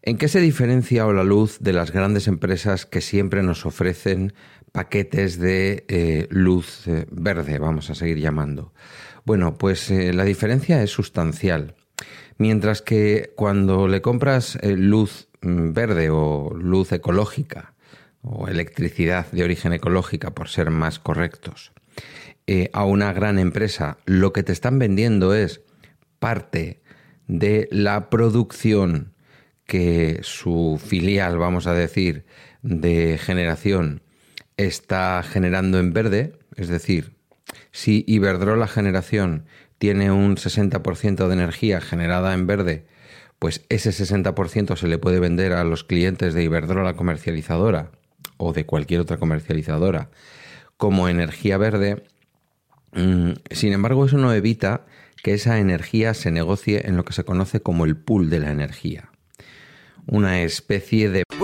¿En 0.02 0.18
qué 0.18 0.28
se 0.28 0.40
diferencia 0.40 1.04
la 1.06 1.24
luz 1.24 1.58
de 1.60 1.72
las 1.72 1.90
grandes 1.90 2.28
empresas 2.28 2.86
que 2.86 3.00
siempre 3.00 3.42
nos 3.42 3.66
ofrecen 3.66 4.32
paquetes 4.76 5.38
de 5.38 5.84
eh, 5.88 6.26
luz 6.28 6.86
eh, 6.86 7.06
verde, 7.10 7.58
vamos 7.58 7.88
a 7.88 7.94
seguir 7.94 8.18
llamando. 8.18 8.74
Bueno, 9.24 9.56
pues 9.56 9.90
la 9.90 10.24
diferencia 10.24 10.82
es 10.82 10.90
sustancial. 10.90 11.74
Mientras 12.36 12.82
que 12.82 13.32
cuando 13.36 13.88
le 13.88 14.02
compras 14.02 14.58
luz 14.62 15.25
verde 15.72 16.10
o 16.10 16.52
luz 16.54 16.92
ecológica 16.92 17.74
o 18.22 18.48
electricidad 18.48 19.30
de 19.30 19.44
origen 19.44 19.72
ecológica, 19.72 20.34
por 20.34 20.48
ser 20.48 20.70
más 20.70 20.98
correctos, 20.98 21.72
a 22.72 22.84
una 22.84 23.12
gran 23.12 23.38
empresa, 23.38 23.98
lo 24.04 24.32
que 24.32 24.42
te 24.42 24.52
están 24.52 24.78
vendiendo 24.78 25.34
es 25.34 25.62
parte 26.18 26.82
de 27.26 27.68
la 27.70 28.10
producción 28.10 29.14
que 29.64 30.20
su 30.22 30.80
filial, 30.84 31.38
vamos 31.38 31.66
a 31.66 31.74
decir, 31.74 32.24
de 32.62 33.18
generación 33.18 34.02
está 34.56 35.22
generando 35.22 35.78
en 35.78 35.92
verde, 35.92 36.38
es 36.56 36.68
decir, 36.68 37.16
si 37.72 38.04
Iberdrola 38.06 38.68
Generación 38.68 39.46
tiene 39.78 40.10
un 40.10 40.36
60% 40.36 41.26
de 41.26 41.32
energía 41.32 41.80
generada 41.80 42.32
en 42.32 42.46
verde, 42.46 42.86
pues 43.38 43.64
ese 43.68 43.90
60% 43.90 44.76
se 44.76 44.88
le 44.88 44.98
puede 44.98 45.20
vender 45.20 45.52
a 45.52 45.64
los 45.64 45.84
clientes 45.84 46.34
de 46.34 46.44
Iberdrola 46.44 46.94
comercializadora 46.94 47.92
o 48.38 48.52
de 48.52 48.66
cualquier 48.66 49.00
otra 49.00 49.18
comercializadora 49.18 50.10
como 50.76 51.08
energía 51.08 51.58
verde. 51.58 52.04
Mm, 52.92 53.32
sin 53.50 53.72
embargo, 53.72 54.06
eso 54.06 54.18
no 54.18 54.32
evita 54.32 54.86
que 55.22 55.34
esa 55.34 55.58
energía 55.58 56.14
se 56.14 56.30
negocie 56.30 56.86
en 56.86 56.96
lo 56.96 57.04
que 57.04 57.12
se 57.12 57.24
conoce 57.24 57.60
como 57.60 57.84
el 57.84 57.96
pool 57.96 58.30
de 58.30 58.40
la 58.40 58.50
energía. 58.50 59.10
una 60.08 60.42
especie 60.42 61.10
de... 61.10 61.24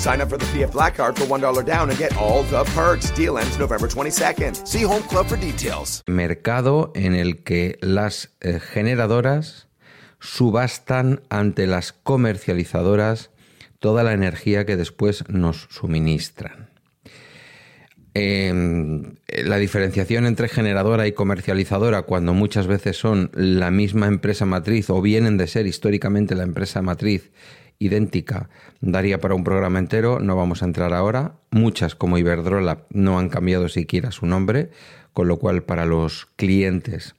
Sign 0.00 0.22
up 0.22 0.30
for 0.30 0.38
the 0.38 0.46
PF 0.46 0.72
Black 0.72 0.96
Card 0.96 1.14
for 1.18 1.26
$1 1.26 1.66
down 1.66 1.90
and 1.90 1.98
get 1.98 2.16
all 2.16 2.42
the 2.44 2.64
perks. 2.74 3.10
Deal 3.14 3.36
ends 3.36 3.58
November 3.58 3.86
22nd. 3.86 4.66
See 4.66 4.82
Home 4.82 5.02
Club 5.02 5.26
for 5.26 5.38
details. 5.38 6.02
Mercado 6.06 6.90
en 6.94 7.14
el 7.14 7.42
que 7.44 7.76
las 7.82 8.30
eh, 8.40 8.60
generadoras 8.60 9.68
subastan 10.18 11.20
ante 11.28 11.66
las 11.66 11.92
comercializadoras 11.92 13.28
toda 13.78 14.02
la 14.02 14.14
energía 14.14 14.64
que 14.64 14.78
después 14.78 15.28
nos 15.28 15.68
suministran. 15.68 16.70
Eh, 18.14 18.54
la 19.44 19.58
diferenciación 19.58 20.24
entre 20.24 20.48
generadora 20.48 21.08
y 21.08 21.12
comercializadora, 21.12 22.02
cuando 22.02 22.32
muchas 22.32 22.66
veces 22.66 22.96
son 22.96 23.30
la 23.34 23.70
misma 23.70 24.06
empresa 24.06 24.46
matriz 24.46 24.88
o 24.88 25.02
vienen 25.02 25.36
de 25.36 25.46
ser 25.46 25.66
históricamente 25.66 26.34
la 26.34 26.44
empresa 26.44 26.80
matriz 26.80 27.30
idéntica 27.80 28.48
daría 28.80 29.20
para 29.20 29.34
un 29.34 29.42
programa 29.42 29.80
entero, 29.80 30.20
no 30.20 30.36
vamos 30.36 30.62
a 30.62 30.66
entrar 30.66 30.92
ahora. 30.92 31.34
Muchas, 31.50 31.96
como 31.96 32.18
Iberdrola, 32.18 32.84
no 32.90 33.18
han 33.18 33.28
cambiado 33.28 33.68
siquiera 33.68 34.12
su 34.12 34.26
nombre, 34.26 34.70
con 35.12 35.26
lo 35.26 35.38
cual 35.38 35.64
para 35.64 35.86
los 35.86 36.26
clientes 36.36 37.16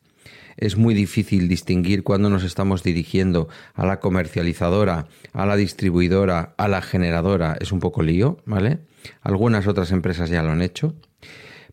es 0.57 0.77
muy 0.77 0.93
difícil 0.93 1.47
distinguir 1.47 2.03
cuando 2.03 2.29
nos 2.29 2.43
estamos 2.43 2.83
dirigiendo 2.83 3.49
a 3.73 3.85
la 3.85 3.99
comercializadora, 3.99 5.07
a 5.33 5.45
la 5.45 5.55
distribuidora, 5.55 6.53
a 6.57 6.67
la 6.67 6.81
generadora. 6.81 7.57
Es 7.59 7.71
un 7.71 7.79
poco 7.79 8.03
lío, 8.03 8.37
¿vale? 8.45 8.79
Algunas 9.21 9.67
otras 9.67 9.91
empresas 9.91 10.29
ya 10.29 10.43
lo 10.43 10.51
han 10.51 10.61
hecho. 10.61 10.93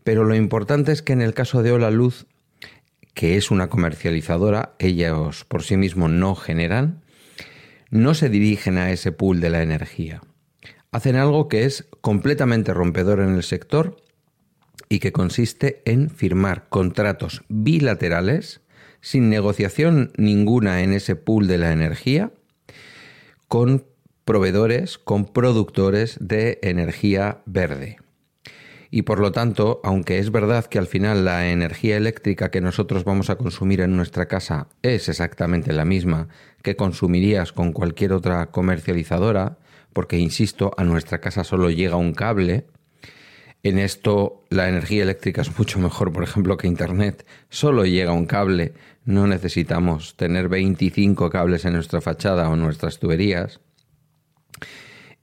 Pero 0.04 0.24
lo 0.24 0.34
importante 0.34 0.92
es 0.92 1.02
que 1.02 1.12
en 1.12 1.20
el 1.20 1.34
caso 1.34 1.62
de 1.62 1.72
Ola 1.72 1.90
Luz, 1.90 2.26
que 3.12 3.36
es 3.36 3.50
una 3.50 3.68
comercializadora, 3.68 4.74
ellos 4.78 5.44
por 5.44 5.62
sí 5.62 5.76
mismos 5.76 6.10
no 6.10 6.34
generan, 6.34 7.02
no 7.90 8.14
se 8.14 8.28
dirigen 8.28 8.78
a 8.78 8.90
ese 8.90 9.12
pool 9.12 9.40
de 9.40 9.50
la 9.50 9.62
energía. 9.62 10.20
Hacen 10.90 11.16
algo 11.16 11.48
que 11.48 11.64
es 11.64 11.86
completamente 12.00 12.72
rompedor 12.72 13.20
en 13.20 13.34
el 13.34 13.42
sector 13.42 13.96
y 14.88 15.00
que 15.00 15.12
consiste 15.12 15.82
en 15.84 16.10
firmar 16.10 16.68
contratos 16.68 17.42
bilaterales 17.48 18.60
sin 19.00 19.28
negociación 19.28 20.12
ninguna 20.16 20.82
en 20.82 20.92
ese 20.92 21.14
pool 21.14 21.46
de 21.46 21.58
la 21.58 21.72
energía 21.72 22.32
con 23.48 23.84
proveedores, 24.24 24.98
con 24.98 25.24
productores 25.26 26.18
de 26.20 26.58
energía 26.62 27.42
verde. 27.46 27.98
Y 28.90 29.02
por 29.02 29.20
lo 29.20 29.32
tanto, 29.32 29.80
aunque 29.84 30.18
es 30.18 30.30
verdad 30.30 30.64
que 30.64 30.78
al 30.78 30.86
final 30.86 31.24
la 31.24 31.50
energía 31.50 31.96
eléctrica 31.96 32.50
que 32.50 32.62
nosotros 32.62 33.04
vamos 33.04 33.28
a 33.28 33.36
consumir 33.36 33.80
en 33.80 33.96
nuestra 33.96 34.26
casa 34.26 34.68
es 34.82 35.08
exactamente 35.08 35.72
la 35.72 35.84
misma 35.84 36.28
que 36.62 36.76
consumirías 36.76 37.52
con 37.52 37.72
cualquier 37.72 38.12
otra 38.12 38.46
comercializadora, 38.46 39.58
porque 39.92 40.18
insisto, 40.18 40.72
a 40.78 40.84
nuestra 40.84 41.20
casa 41.20 41.44
solo 41.44 41.70
llega 41.70 41.96
un 41.96 42.14
cable, 42.14 42.66
en 43.62 43.78
esto 43.78 44.44
la 44.50 44.68
energía 44.68 45.02
eléctrica 45.02 45.42
es 45.42 45.58
mucho 45.58 45.78
mejor, 45.80 46.12
por 46.12 46.22
ejemplo, 46.22 46.56
que 46.56 46.68
Internet. 46.68 47.26
Solo 47.48 47.84
llega 47.84 48.12
un 48.12 48.26
cable, 48.26 48.72
no 49.04 49.26
necesitamos 49.26 50.16
tener 50.16 50.48
25 50.48 51.28
cables 51.28 51.64
en 51.64 51.72
nuestra 51.72 52.00
fachada 52.00 52.48
o 52.48 52.56
nuestras 52.56 53.00
tuberías. 53.00 53.60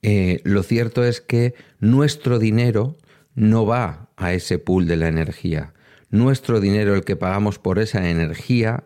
Eh, 0.02 0.42
lo 0.44 0.64
cierto 0.64 1.04
es 1.04 1.22
que 1.22 1.56
nuestro 1.80 2.38
dinero 2.38 2.98
no 3.36 3.66
va 3.66 4.10
a 4.18 4.34
ese 4.34 4.58
pool 4.60 4.88
de 4.88 4.96
la 4.96 5.08
energía. 5.08 5.74
Nuestro 6.10 6.60
dinero, 6.60 6.96
el 6.96 7.04
que 7.04 7.16
pagamos 7.16 7.60
por 7.60 7.80
esa 7.80 8.10
energía, 8.10 8.84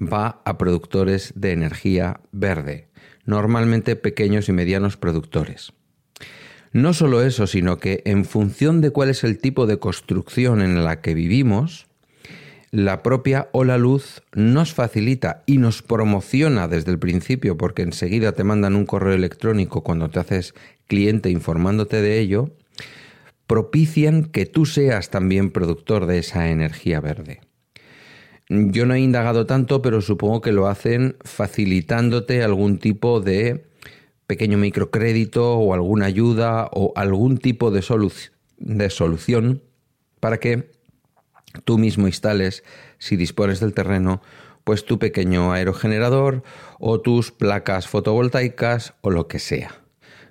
va 0.00 0.42
a 0.44 0.58
productores 0.58 1.32
de 1.36 1.52
energía 1.52 2.20
verde, 2.32 2.88
normalmente 3.24 3.96
pequeños 3.96 4.48
y 4.48 4.52
medianos 4.52 4.96
productores. 4.96 5.72
No 6.72 6.92
solo 6.92 7.22
eso, 7.22 7.46
sino 7.46 7.78
que 7.78 8.02
en 8.04 8.24
función 8.24 8.80
de 8.80 8.90
cuál 8.90 9.08
es 9.08 9.22
el 9.22 9.38
tipo 9.38 9.66
de 9.66 9.78
construcción 9.78 10.60
en 10.60 10.84
la 10.84 11.00
que 11.00 11.14
vivimos, 11.14 11.86
la 12.72 13.04
propia 13.04 13.48
Ola 13.52 13.78
Luz 13.78 14.22
nos 14.34 14.74
facilita 14.74 15.44
y 15.46 15.58
nos 15.58 15.82
promociona 15.82 16.66
desde 16.66 16.90
el 16.90 16.98
principio, 16.98 17.56
porque 17.56 17.82
enseguida 17.82 18.32
te 18.32 18.42
mandan 18.42 18.74
un 18.74 18.86
correo 18.86 19.14
electrónico 19.14 19.84
cuando 19.84 20.10
te 20.10 20.18
haces 20.18 20.54
cliente 20.88 21.30
informándote 21.30 22.02
de 22.02 22.18
ello, 22.18 22.50
propician 23.46 24.24
que 24.24 24.46
tú 24.46 24.66
seas 24.66 25.10
también 25.10 25.50
productor 25.50 26.06
de 26.06 26.18
esa 26.18 26.48
energía 26.48 27.00
verde. 27.00 27.40
Yo 28.48 28.84
no 28.86 28.94
he 28.94 29.00
indagado 29.00 29.46
tanto, 29.46 29.80
pero 29.80 30.00
supongo 30.00 30.40
que 30.40 30.52
lo 30.52 30.66
hacen 30.66 31.16
facilitándote 31.22 32.42
algún 32.42 32.78
tipo 32.78 33.20
de 33.20 33.66
pequeño 34.26 34.58
microcrédito 34.58 35.54
o 35.54 35.74
alguna 35.74 36.06
ayuda 36.06 36.68
o 36.72 36.92
algún 36.96 37.38
tipo 37.38 37.70
de, 37.70 37.82
de 38.58 38.90
solución 38.90 39.62
para 40.20 40.38
que 40.38 40.70
tú 41.64 41.78
mismo 41.78 42.06
instales, 42.06 42.64
si 42.98 43.16
dispones 43.16 43.60
del 43.60 43.74
terreno, 43.74 44.22
pues 44.64 44.84
tu 44.84 44.98
pequeño 44.98 45.52
aerogenerador 45.52 46.42
o 46.78 47.00
tus 47.00 47.32
placas 47.32 47.86
fotovoltaicas 47.86 48.94
o 49.02 49.10
lo 49.10 49.28
que 49.28 49.38
sea 49.38 49.83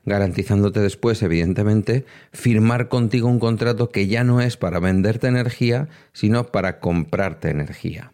garantizándote 0.06 0.80
después, 0.80 1.22
evidentemente, 1.24 2.06
firmar 2.32 2.90
contigo 2.90 3.28
un 3.28 3.40
contrato 3.40 3.90
que 3.90 4.08
ya 4.08 4.24
no 4.24 4.42
es 4.42 4.58
para 4.58 4.80
venderte 4.80 5.28
energía, 5.28 5.88
sino 6.12 6.48
para 6.48 6.80
comprarte 6.80 7.50
energía. 7.50 8.12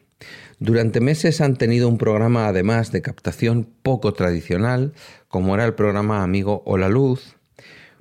Durante 0.60 1.00
meses 1.00 1.40
han 1.40 1.56
tenido 1.56 1.88
un 1.88 1.98
programa 1.98 2.48
además 2.48 2.92
de 2.92 3.02
captación 3.02 3.68
poco 3.82 4.14
tradicional, 4.14 4.94
como 5.30 5.56
era 5.56 5.66
el 5.66 5.74
programa 5.74 6.22
amigo 6.22 6.64
Hola 6.66 6.90
Luz, 6.90 7.38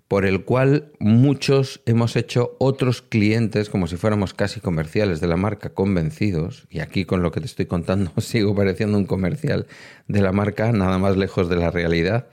por 0.09 0.25
el 0.25 0.45
cual 0.45 0.91
muchos 0.99 1.83
hemos 1.85 2.17
hecho 2.17 2.57
otros 2.59 3.03
clientes, 3.03 3.69
como 3.69 3.87
si 3.87 3.97
fuéramos 3.97 4.33
casi 4.35 4.59
comerciales 4.59 5.21
de 5.21 5.29
la 5.29 5.37
marca, 5.37 5.69
convencidos, 5.69 6.67
y 6.71 6.81
aquí 6.81 7.05
con 7.05 7.23
lo 7.23 7.31
que 7.31 7.41
te 7.41 7.47
estoy 7.47 7.67
contando 7.67 8.13
sigo 8.21 8.55
pareciendo 8.55 8.99
un 8.99 9.05
comercial 9.05 9.67
de 10.09 10.23
la 10.23 10.33
marca, 10.33 10.73
nada 10.73 10.99
más 10.99 11.17
lejos 11.17 11.49
de 11.49 11.57
la 11.57 11.71
realidad, 11.71 12.27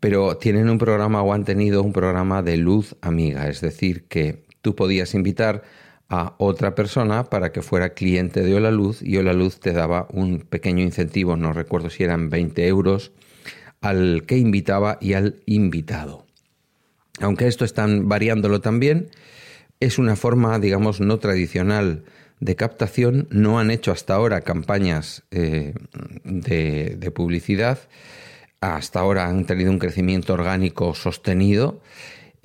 pero 0.00 0.36
tienen 0.36 0.68
un 0.68 0.78
programa 0.78 1.22
o 1.22 1.32
han 1.32 1.44
tenido 1.44 1.82
un 1.82 1.92
programa 1.92 2.42
de 2.42 2.56
luz 2.56 2.96
amiga, 3.00 3.48
es 3.48 3.60
decir, 3.60 4.04
que 4.04 4.44
tú 4.62 4.74
podías 4.74 5.14
invitar 5.14 5.62
a 6.08 6.34
otra 6.38 6.74
persona 6.74 7.24
para 7.24 7.52
que 7.52 7.62
fuera 7.62 7.94
cliente 7.94 8.42
de 8.42 8.54
Hola 8.54 8.70
Luz 8.70 9.02
y 9.02 9.16
Hola 9.16 9.32
Luz 9.32 9.58
te 9.60 9.72
daba 9.72 10.06
un 10.10 10.40
pequeño 10.40 10.82
incentivo, 10.82 11.36
no 11.36 11.52
recuerdo 11.52 11.90
si 11.90 12.04
eran 12.04 12.30
20 12.30 12.66
euros, 12.68 13.12
al 13.80 14.24
que 14.26 14.38
invitaba 14.38 14.98
y 15.00 15.14
al 15.14 15.36
invitado. 15.46 16.24
Aunque 17.20 17.46
esto 17.46 17.64
están 17.64 18.08
variándolo 18.08 18.60
también, 18.60 19.08
es 19.80 19.98
una 19.98 20.16
forma, 20.16 20.58
digamos, 20.58 21.00
no 21.00 21.18
tradicional 21.18 22.04
de 22.40 22.56
captación, 22.56 23.28
no 23.30 23.58
han 23.58 23.70
hecho 23.70 23.92
hasta 23.92 24.14
ahora 24.14 24.40
campañas 24.40 25.22
eh, 25.30 25.74
de, 26.24 27.10
publicidad, 27.14 27.78
hasta 28.72 29.00
ahora 29.00 29.26
han 29.26 29.44
tenido 29.44 29.70
un 29.70 29.78
crecimiento 29.78 30.32
orgánico 30.32 30.94
sostenido, 30.94 31.80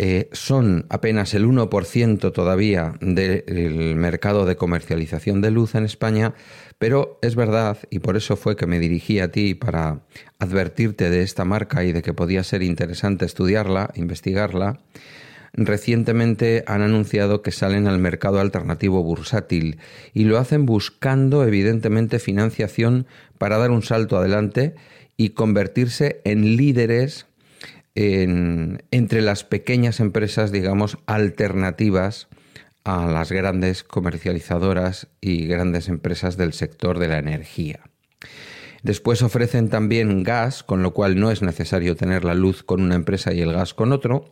eh, 0.01 0.29
son 0.31 0.85
apenas 0.89 1.33
el 1.33 1.45
1% 1.45 2.31
todavía 2.31 2.93
del 3.01 3.95
mercado 3.97 4.45
de 4.45 4.55
comercialización 4.55 5.41
de 5.41 5.51
luz 5.51 5.75
en 5.75 5.83
España, 5.83 6.33
pero 6.77 7.19
es 7.21 7.35
verdad, 7.35 7.77
y 7.89 7.99
por 7.99 8.15
eso 8.15 8.37
fue 8.37 8.55
que 8.55 8.65
me 8.65 8.79
dirigí 8.79 9.19
a 9.19 9.29
ti 9.29 9.55
para 9.55 9.99
advertirte 10.39 11.09
de 11.09 11.21
esta 11.21 11.43
marca 11.43 11.83
y 11.83 11.91
de 11.91 12.01
que 12.01 12.13
podía 12.13 12.45
ser 12.45 12.63
interesante 12.63 13.25
estudiarla, 13.25 13.91
investigarla, 13.95 14.79
recientemente 15.51 16.63
han 16.65 16.81
anunciado 16.81 17.41
que 17.41 17.51
salen 17.51 17.87
al 17.87 17.99
mercado 17.99 18.39
alternativo 18.39 19.03
bursátil 19.03 19.79
y 20.13 20.23
lo 20.23 20.37
hacen 20.37 20.65
buscando 20.65 21.43
evidentemente 21.43 22.19
financiación 22.19 23.05
para 23.37 23.57
dar 23.57 23.71
un 23.71 23.81
salto 23.81 24.17
adelante 24.17 24.75
y 25.19 25.31
convertirse 25.31 26.21
en 26.23 26.55
líderes 26.55 27.25
entre 27.93 29.21
las 29.21 29.43
pequeñas 29.43 29.99
empresas, 29.99 30.53
digamos, 30.53 30.97
alternativas 31.07 32.29
a 32.85 33.05
las 33.05 33.29
grandes 33.29 33.83
comercializadoras 33.83 35.09
y 35.19 35.45
grandes 35.45 35.89
empresas 35.89 36.37
del 36.37 36.53
sector 36.53 36.99
de 36.99 37.09
la 37.09 37.17
energía. 37.17 37.81
Después 38.81 39.21
ofrecen 39.21 39.67
también 39.67 40.23
gas, 40.23 40.63
con 40.63 40.83
lo 40.83 40.93
cual 40.93 41.19
no 41.19 41.31
es 41.31 41.41
necesario 41.41 41.97
tener 41.97 42.23
la 42.23 42.33
luz 42.33 42.63
con 42.63 42.81
una 42.81 42.95
empresa 42.95 43.33
y 43.33 43.41
el 43.41 43.51
gas 43.51 43.73
con 43.73 43.91
otro 43.91 44.31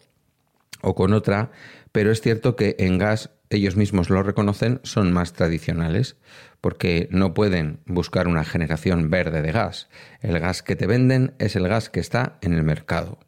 o 0.80 0.96
con 0.96 1.12
otra, 1.12 1.52
pero 1.92 2.14
es 2.14 2.22
cierto 2.22 2.56
que 2.56 2.78
en 2.80 2.98
gas 2.98 3.32
ellos 3.50 3.76
mismos 3.76 4.10
lo 4.10 4.24
reconocen, 4.24 4.80
son 4.84 5.12
más 5.12 5.34
tradicionales, 5.34 6.16
porque 6.62 7.08
no 7.12 7.34
pueden 7.34 7.80
buscar 7.86 8.28
una 8.28 8.44
generación 8.44 9.10
verde 9.10 9.42
de 9.42 9.52
gas. 9.52 9.90
El 10.22 10.40
gas 10.40 10.64
que 10.64 10.76
te 10.76 10.88
venden 10.88 11.34
es 11.40 11.56
el 11.56 11.68
gas 11.68 11.90
que 11.90 12.00
está 12.00 12.38
en 12.42 12.54
el 12.54 12.64
mercado. 12.64 13.20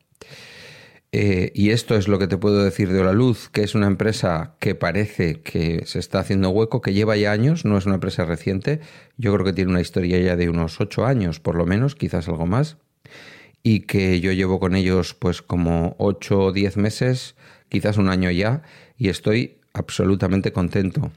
Eh, 1.11 1.51
y 1.55 1.71
esto 1.71 1.95
es 1.95 2.07
lo 2.07 2.19
que 2.19 2.27
te 2.27 2.37
puedo 2.37 2.63
decir 2.63 2.91
de 2.93 3.03
la 3.03 3.13
Luz, 3.13 3.49
que 3.49 3.63
es 3.63 3.73
una 3.73 3.87
empresa 3.87 4.55
que 4.59 4.75
parece 4.75 5.41
que 5.41 5.83
se 5.85 5.97
está 5.97 6.19
haciendo 6.19 6.51
hueco, 6.51 6.81
que 6.81 6.93
lleva 6.93 7.17
ya 7.17 7.31
años, 7.31 7.65
no 7.65 7.77
es 7.77 7.85
una 7.85 7.95
empresa 7.95 8.25
reciente. 8.25 8.79
Yo 9.17 9.33
creo 9.33 9.45
que 9.45 9.53
tiene 9.53 9.71
una 9.71 9.81
historia 9.81 10.19
ya 10.19 10.35
de 10.35 10.49
unos 10.49 10.79
ocho 10.79 11.05
años, 11.05 11.39
por 11.39 11.55
lo 11.55 11.65
menos, 11.65 11.95
quizás 11.95 12.27
algo 12.27 12.45
más. 12.45 12.77
Y 13.63 13.81
que 13.81 14.21
yo 14.21 14.31
llevo 14.31 14.59
con 14.59 14.75
ellos 14.75 15.15
pues 15.15 15.41
como 15.41 15.95
ocho 15.97 16.39
o 16.39 16.51
diez 16.51 16.77
meses 16.77 17.35
quizás 17.69 17.97
un 17.97 18.09
año 18.09 18.31
ya, 18.31 18.63
y 18.97 19.09
estoy 19.09 19.59
absolutamente 19.73 20.51
contento. 20.51 21.11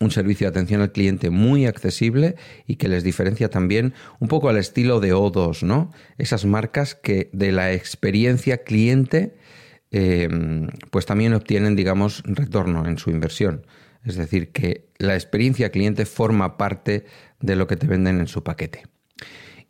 Un 0.00 0.10
servicio 0.10 0.46
de 0.46 0.50
atención 0.50 0.80
al 0.80 0.92
cliente 0.92 1.30
muy 1.30 1.66
accesible 1.66 2.36
y 2.66 2.76
que 2.76 2.88
les 2.88 3.02
diferencia 3.02 3.50
también 3.50 3.94
un 4.20 4.28
poco 4.28 4.48
al 4.48 4.56
estilo 4.56 5.00
de 5.00 5.12
O2, 5.12 5.62
¿no? 5.62 5.90
Esas 6.18 6.44
marcas 6.44 6.94
que 6.94 7.30
de 7.32 7.50
la 7.50 7.72
experiencia 7.72 8.58
cliente, 8.58 9.34
em, 9.90 10.68
pues 10.90 11.06
también 11.06 11.34
obtienen, 11.34 11.74
digamos, 11.74 12.22
retorno 12.24 12.86
en 12.86 12.98
su 12.98 13.10
inversión. 13.10 13.66
Es 14.04 14.16
decir, 14.16 14.52
que 14.52 14.88
la 14.98 15.14
experiencia 15.14 15.70
cliente 15.70 16.06
forma 16.06 16.56
parte 16.56 17.04
de 17.40 17.56
lo 17.56 17.66
que 17.66 17.76
te 17.76 17.86
venden 17.86 18.20
en 18.20 18.28
su 18.28 18.42
paquete. 18.42 18.84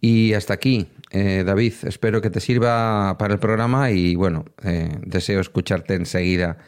Y 0.00 0.34
hasta 0.34 0.54
aquí, 0.54 0.88
eh, 1.10 1.42
David, 1.44 1.72
espero 1.82 2.20
que 2.20 2.30
te 2.30 2.40
sirva 2.40 3.16
para 3.18 3.34
el 3.34 3.40
programa 3.40 3.90
y 3.90 4.14
bueno, 4.14 4.44
eh, 4.62 4.90
deseo 5.04 5.40
escucharte 5.40 5.94
enseguida 5.94 6.58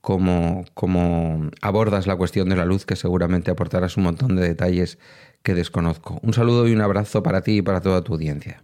cómo, 0.00 0.64
cómo 0.74 1.50
abordas 1.62 2.06
la 2.06 2.16
cuestión 2.16 2.48
de 2.48 2.56
la 2.56 2.64
luz, 2.64 2.86
que 2.86 2.96
seguramente 2.96 3.50
aportarás 3.50 3.96
un 3.96 4.04
montón 4.04 4.36
de 4.36 4.42
detalles 4.42 4.98
que 5.42 5.54
desconozco. 5.54 6.18
Un 6.22 6.34
saludo 6.34 6.68
y 6.68 6.72
un 6.72 6.80
abrazo 6.80 7.22
para 7.22 7.42
ti 7.42 7.58
y 7.58 7.62
para 7.62 7.80
toda 7.80 8.02
tu 8.02 8.14
audiencia. 8.14 8.62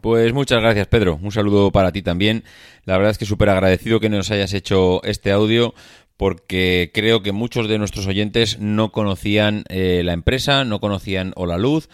Pues 0.00 0.32
muchas 0.32 0.60
gracias, 0.60 0.86
Pedro. 0.86 1.18
Un 1.22 1.32
saludo 1.32 1.72
para 1.72 1.92
ti 1.92 2.02
también. 2.02 2.44
La 2.84 2.96
verdad 2.96 3.10
es 3.10 3.18
que 3.18 3.24
súper 3.24 3.48
agradecido 3.48 4.00
que 4.00 4.08
nos 4.08 4.30
hayas 4.30 4.52
hecho 4.52 5.02
este 5.02 5.32
audio 5.32 5.74
porque 6.16 6.90
creo 6.92 7.22
que 7.22 7.32
muchos 7.32 7.68
de 7.68 7.78
nuestros 7.78 8.06
oyentes 8.06 8.58
no 8.58 8.90
conocían 8.90 9.64
eh, 9.68 10.02
la 10.04 10.12
empresa, 10.12 10.64
no 10.64 10.80
conocían 10.80 11.32
Hola 11.36 11.58
Luz 11.58 11.88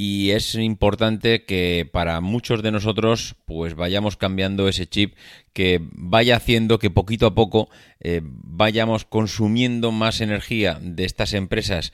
y 0.00 0.30
es 0.30 0.54
importante 0.54 1.44
que 1.44 1.86
para 1.92 2.20
muchos 2.20 2.62
de 2.62 2.70
nosotros 2.70 3.34
pues 3.46 3.74
vayamos 3.74 4.16
cambiando 4.16 4.68
ese 4.68 4.86
chip 4.86 5.14
que 5.52 5.80
vaya 5.90 6.36
haciendo 6.36 6.78
que 6.78 6.88
poquito 6.88 7.26
a 7.26 7.34
poco 7.34 7.68
eh, 7.98 8.20
vayamos 8.22 9.04
consumiendo 9.04 9.90
más 9.90 10.20
energía 10.20 10.78
de 10.80 11.04
estas 11.04 11.34
empresas 11.34 11.92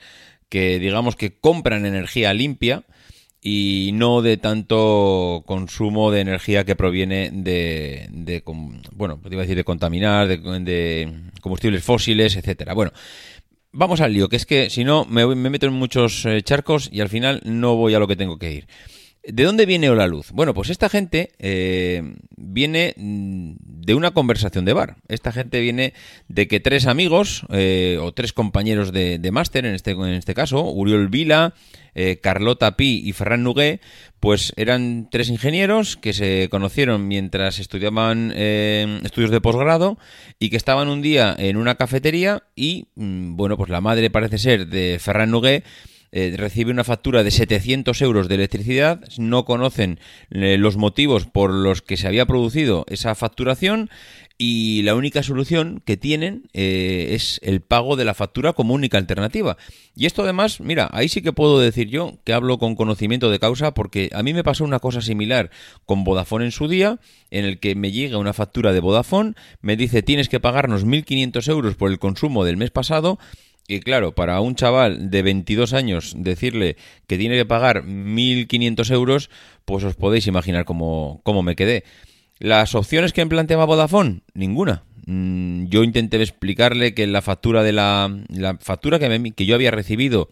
que 0.49 0.77
digamos 0.77 1.15
que 1.15 1.39
compran 1.39 1.87
energía 1.87 2.31
limpia 2.35 2.83
y 3.41 3.89
no 3.93 4.21
de 4.21 4.37
tanto 4.37 5.43
consumo 5.47 6.11
de 6.11 6.21
energía 6.21 6.63
que 6.63 6.75
proviene 6.75 7.31
de, 7.31 8.07
de 8.11 8.43
bueno, 8.91 9.19
pues 9.19 9.31
iba 9.31 9.41
a 9.41 9.45
decir 9.45 9.57
de 9.57 9.63
contaminar, 9.63 10.27
de, 10.27 10.37
de 10.37 11.13
combustibles 11.41 11.83
fósiles, 11.83 12.35
etcétera. 12.35 12.73
Bueno, 12.73 12.91
vamos 13.75 14.01
al 14.01 14.13
lío, 14.13 14.29
que 14.29 14.37
es 14.37 14.45
que 14.45 14.69
si 14.69 14.83
no 14.83 15.05
me, 15.05 15.25
meto 15.35 15.67
en 15.67 15.73
muchos 15.73 16.25
eh, 16.25 16.41
charcos 16.41 16.89
y 16.91 17.01
al 17.01 17.09
final 17.09 17.41
no 17.43 17.75
voy 17.75 17.93
a 17.93 17.99
lo 17.99 18.07
que 18.07 18.15
tengo 18.15 18.37
que 18.39 18.51
ir. 18.51 18.67
¿De 19.27 19.43
dónde 19.43 19.65
viene 19.65 19.89
la 19.95 20.07
luz? 20.07 20.31
Bueno, 20.31 20.53
pues 20.53 20.69
esta 20.69 20.87
gente 20.87 21.31
eh, 21.39 22.15
viene 22.37 22.93
mm, 22.95 23.53
de 23.59 23.95
una 23.95 24.11
conversación 24.11 24.65
de 24.65 24.73
bar. 24.73 24.97
Esta 25.07 25.31
gente 25.31 25.61
viene 25.61 25.93
de 26.27 26.47
que 26.47 26.59
tres 26.59 26.85
amigos 26.85 27.43
eh, 27.49 27.97
o 27.99 28.13
tres 28.13 28.33
compañeros 28.33 28.91
de, 28.91 29.29
máster, 29.31 29.65
en 29.65 29.73
este, 29.73 29.91
en 29.91 30.13
este 30.13 30.35
caso, 30.35 30.69
Uriol 30.69 31.09
Vila, 31.09 31.55
eh, 31.95 32.19
Carlota 32.21 32.77
Pi 32.77 33.01
y 33.03 33.13
Ferran 33.13 33.41
Nugué, 33.43 33.79
pues 34.19 34.53
eran 34.57 35.07
tres 35.09 35.29
ingenieros 35.29 35.97
que 35.97 36.13
se 36.13 36.47
conocieron 36.51 37.07
mientras 37.07 37.57
estudiaban 37.59 38.31
estudios 38.31 39.31
de 39.31 39.41
posgrado 39.41 39.97
y 40.39 40.49
que 40.49 40.57
estaban 40.57 40.87
un 40.87 41.01
día 41.01 41.35
en 41.37 41.57
una 41.57 41.75
cafetería 41.75 42.43
y, 42.55 42.89
mm, 42.95 43.35
bueno, 43.35 43.57
pues 43.57 43.69
la 43.69 43.81
madre 43.81 44.11
parece 44.11 44.37
ser 44.37 44.67
de 44.67 44.97
Ferran 44.99 45.31
Nugué 45.31 45.63
eh, 46.17 46.33
recibe 46.37 46.71
una 46.71 46.85
factura 46.85 47.25
de 47.25 47.29
700 47.29 48.01
euros 48.01 48.29
de 48.29 48.35
electricidad, 48.35 49.01
no 49.17 49.43
conocen 49.43 49.99
eh, 50.31 50.57
los 50.57 50.77
motivos 50.77 51.25
por 51.25 51.51
los 51.51 51.81
que 51.81 51.97
se 51.97 52.07
había 52.07 52.25
producido 52.25 52.85
esa 52.87 53.15
facturación 53.15 53.89
y 54.37 54.81
la 54.83 54.95
única 54.95 55.23
solución 55.23 55.81
que 55.85 55.97
tienen 55.97 56.43
eh, 56.53 57.09
es 57.11 57.41
el 57.43 57.59
pago 57.59 57.97
de 57.97 58.05
la 58.05 58.13
factura 58.13 58.53
como 58.53 58.73
única 58.73 58.97
alternativa. 58.97 59.57
Y 59.93 60.05
esto 60.05 60.23
además, 60.23 60.61
mira, 60.61 60.89
ahí 60.93 61.09
sí 61.09 61.21
que 61.21 61.33
puedo 61.33 61.59
decir 61.59 61.89
yo 61.89 62.17
que 62.23 62.31
hablo 62.31 62.59
con 62.59 62.75
conocimiento 62.75 63.29
de 63.29 63.39
causa 63.39 63.73
porque 63.73 64.09
a 64.13 64.23
mí 64.23 64.33
me 64.33 64.43
pasó 64.45 64.63
una 64.63 64.79
cosa 64.79 65.01
similar 65.01 65.51
con 65.85 66.05
Vodafone 66.05 66.45
en 66.45 66.51
su 66.51 66.69
día, 66.69 66.97
en 67.29 67.43
el 67.43 67.59
que 67.59 67.75
me 67.75 67.91
llega 67.91 68.17
una 68.19 68.31
factura 68.31 68.71
de 68.71 68.79
Vodafone, 68.79 69.33
me 69.59 69.75
dice 69.75 70.01
tienes 70.01 70.29
que 70.29 70.39
pagarnos 70.39 70.85
1.500 70.85 71.49
euros 71.49 71.75
por 71.75 71.91
el 71.91 71.99
consumo 71.99 72.45
del 72.45 72.55
mes 72.55 72.71
pasado 72.71 73.19
y 73.67 73.79
claro, 73.79 74.13
para 74.13 74.39
un 74.41 74.55
chaval 74.55 75.09
de 75.09 75.21
22 75.21 75.73
años 75.73 76.13
decirle 76.17 76.77
que 77.07 77.17
tiene 77.17 77.35
que 77.35 77.45
pagar 77.45 77.83
1.500 77.83 78.91
euros, 78.91 79.29
pues 79.65 79.83
os 79.83 79.95
podéis 79.95 80.27
imaginar 80.27 80.65
cómo, 80.65 81.21
cómo 81.23 81.41
me 81.41 81.55
quedé. 81.55 81.83
¿Las 82.39 82.75
opciones 82.75 83.13
que 83.13 83.23
me 83.23 83.29
planteaba 83.29 83.65
Vodafone? 83.65 84.21
Ninguna. 84.33 84.83
Mm, 85.07 85.65
yo 85.67 85.83
intenté 85.83 86.21
explicarle 86.21 86.93
que 86.93 87.07
la 87.07 87.21
factura 87.21 87.63
de 87.63 87.73
la, 87.73 88.15
la 88.29 88.57
factura 88.57 88.99
que, 88.99 89.33
que 89.35 89.45
yo 89.45 89.55
había 89.55 89.71
recibido 89.71 90.29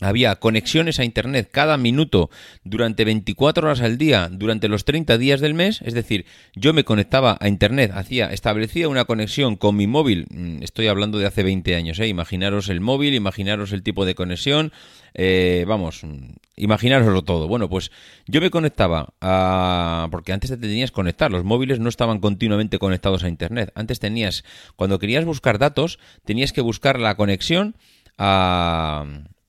había 0.00 0.36
conexiones 0.36 1.00
a 1.00 1.04
Internet 1.04 1.48
cada 1.50 1.76
minuto 1.76 2.30
durante 2.64 3.04
24 3.04 3.66
horas 3.66 3.80
al 3.80 3.96
día 3.98 4.28
durante 4.30 4.68
los 4.68 4.84
30 4.84 5.16
días 5.18 5.40
del 5.40 5.54
mes, 5.54 5.80
es 5.82 5.94
decir, 5.94 6.26
yo 6.54 6.72
me 6.72 6.84
conectaba 6.84 7.38
a 7.40 7.48
Internet, 7.48 7.92
hacía, 7.94 8.32
establecía 8.32 8.88
una 8.88 9.06
conexión 9.06 9.56
con 9.56 9.76
mi 9.76 9.86
móvil, 9.86 10.26
mm, 10.30 10.62
estoy 10.62 10.88
hablando 10.88 11.18
de 11.18 11.26
hace 11.26 11.42
20 11.42 11.74
años, 11.74 11.98
¿eh? 11.98 12.08
imaginaros 12.08 12.68
el 12.68 12.80
móvil, 12.80 13.14
imaginaros 13.14 13.72
el 13.72 13.82
tipo 13.82 14.04
de 14.04 14.14
conexión, 14.14 14.72
eh, 15.14 15.64
vamos, 15.66 16.04
mm, 16.04 16.34
imaginaroslo 16.56 17.22
todo. 17.22 17.48
Bueno, 17.48 17.68
pues 17.68 17.90
yo 18.26 18.40
me 18.40 18.50
conectaba 18.50 19.14
a... 19.20 20.08
porque 20.10 20.32
antes 20.32 20.50
te 20.50 20.56
tenías 20.56 20.90
que 20.90 20.94
conectar, 20.94 21.30
los 21.30 21.44
móviles 21.44 21.80
no 21.80 21.88
estaban 21.88 22.20
continuamente 22.20 22.78
conectados 22.78 23.24
a 23.24 23.28
Internet, 23.28 23.72
antes 23.74 23.98
tenías, 23.98 24.44
cuando 24.76 24.98
querías 24.98 25.24
buscar 25.24 25.58
datos, 25.58 25.98
tenías 26.24 26.52
que 26.52 26.60
buscar 26.60 27.00
la 27.00 27.14
conexión 27.16 27.76
a 28.18 29.04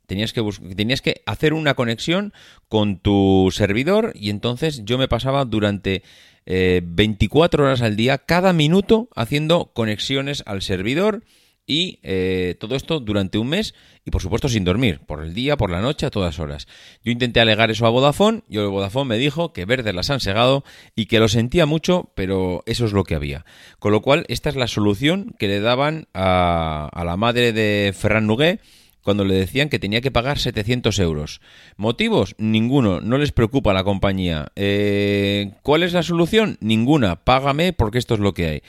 Tenías 0.07 0.33
que, 0.33 0.43
tenías 0.75 1.01
que 1.01 1.21
hacer 1.25 1.53
una 1.53 1.73
conexión 1.75 2.33
con 2.69 2.97
tu 2.97 3.49
servidor 3.51 4.13
y 4.15 4.29
entonces 4.29 4.83
yo 4.85 4.97
me 4.97 5.09
pasaba 5.09 5.45
durante 5.45 6.01
24 6.45 7.61
eh, 7.61 7.67
horas 7.67 7.81
al 7.81 7.97
día, 7.97 8.17
cada 8.17 8.53
minuto, 8.53 9.09
haciendo 9.15 9.71
conexiones 9.73 10.43
al 10.45 10.61
servidor 10.61 11.23
y 11.69 11.99
eh, 12.03 12.55
todo 12.57 12.77
esto 12.77 13.01
durante 13.01 13.37
un 13.37 13.49
mes 13.49 13.75
y 14.05 14.11
por 14.11 14.21
supuesto 14.21 14.47
sin 14.47 14.63
dormir, 14.63 15.01
por 15.05 15.21
el 15.21 15.33
día, 15.33 15.57
por 15.57 15.69
la 15.69 15.81
noche, 15.81 16.05
a 16.05 16.09
todas 16.09 16.39
horas. 16.39 16.65
Yo 17.03 17.11
intenté 17.11 17.41
alegar 17.41 17.69
eso 17.69 17.85
a 17.85 17.89
Vodafone 17.89 18.43
y 18.47 18.57
Vodafone 18.57 19.09
me 19.09 19.17
dijo 19.17 19.51
que 19.51 19.65
verdes 19.65 19.93
las 19.93 20.09
han 20.09 20.21
segado 20.21 20.63
y 20.95 21.07
que 21.07 21.19
lo 21.19 21.27
sentía 21.27 21.65
mucho, 21.65 22.13
pero 22.15 22.63
eso 22.65 22.85
es 22.85 22.93
lo 22.93 23.03
que 23.03 23.15
había. 23.15 23.45
Con 23.79 23.91
lo 23.91 24.01
cual, 24.01 24.23
esta 24.29 24.49
es 24.49 24.55
la 24.55 24.67
solución 24.67 25.35
que 25.37 25.49
le 25.49 25.59
daban 25.59 26.07
a, 26.13 26.89
a 26.93 27.03
la 27.03 27.17
madre 27.17 27.51
de 27.51 27.93
Ferran 27.93 28.25
Nugué 28.25 28.61
cuando 29.07 29.23
le 29.23 29.35
decían 29.35 29.69
que 29.69 29.79
tenía 29.79 30.01
que 30.01 30.11
pagar 30.11 30.37
700 30.37 30.99
euros. 30.99 31.39
¿Motivos? 31.77 32.35
Ninguno, 32.37 32.99
no 32.99 33.17
les 33.17 33.31
preocupa 33.31 33.73
la 33.73 33.85
compañía. 33.85 34.51
Eh, 34.57 35.53
¿Cuál 35.61 35.83
es 35.83 35.93
la 35.93 36.03
solución? 36.03 36.57
Ninguna, 36.59 37.23
págame 37.23 37.71
porque 37.71 37.99
esto 37.99 38.15
es 38.15 38.19
lo 38.19 38.33
que 38.33 38.47
hay. 38.47 38.63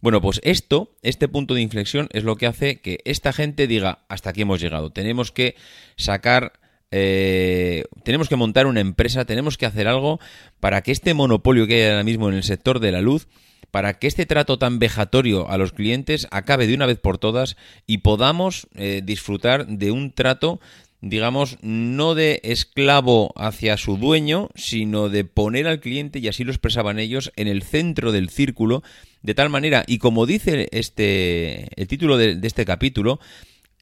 Bueno, 0.00 0.20
pues 0.20 0.40
esto, 0.42 0.96
este 1.02 1.28
punto 1.28 1.54
de 1.54 1.60
inflexión 1.60 2.08
es 2.10 2.24
lo 2.24 2.34
que 2.34 2.48
hace 2.48 2.80
que 2.80 2.98
esta 3.04 3.32
gente 3.32 3.68
diga, 3.68 4.00
hasta 4.08 4.30
aquí 4.30 4.42
hemos 4.42 4.60
llegado, 4.60 4.90
tenemos 4.90 5.30
que 5.30 5.54
sacar 5.94 6.54
eh, 6.90 7.84
tenemos 8.02 8.28
que 8.28 8.34
montar 8.34 8.66
una 8.66 8.80
empresa, 8.80 9.24
tenemos 9.24 9.56
que 9.56 9.66
hacer 9.66 9.86
algo 9.86 10.18
para 10.58 10.82
que 10.82 10.90
este 10.90 11.14
monopolio 11.14 11.68
que 11.68 11.84
hay 11.84 11.90
ahora 11.92 12.02
mismo 12.02 12.28
en 12.28 12.34
el 12.34 12.42
sector 12.42 12.80
de 12.80 12.90
la 12.90 13.00
luz, 13.00 13.28
para 13.74 13.94
que 13.94 14.06
este 14.06 14.24
trato 14.24 14.56
tan 14.56 14.78
vejatorio 14.78 15.50
a 15.50 15.58
los 15.58 15.72
clientes 15.72 16.28
acabe 16.30 16.68
de 16.68 16.76
una 16.76 16.86
vez 16.86 17.00
por 17.00 17.18
todas 17.18 17.56
y 17.88 17.98
podamos 17.98 18.68
eh, 18.76 19.02
disfrutar 19.02 19.66
de 19.66 19.90
un 19.90 20.12
trato 20.12 20.60
digamos, 21.00 21.58
no 21.60 22.14
de 22.14 22.40
esclavo 22.44 23.32
hacia 23.36 23.76
su 23.76 23.96
dueño, 23.96 24.48
sino 24.54 25.08
de 25.08 25.24
poner 25.24 25.66
al 25.66 25.80
cliente, 25.80 26.20
y 26.20 26.28
así 26.28 26.44
lo 26.44 26.52
expresaban 26.52 26.98
ellos, 27.00 27.32
en 27.36 27.46
el 27.46 27.62
centro 27.62 28.10
del 28.10 28.30
círculo, 28.30 28.82
de 29.22 29.34
tal 29.34 29.50
manera, 29.50 29.84
y 29.86 29.98
como 29.98 30.24
dice 30.24 30.68
este, 30.70 31.68
el 31.78 31.88
título 31.88 32.16
de 32.16 32.38
este 32.42 32.64
capítulo, 32.64 33.18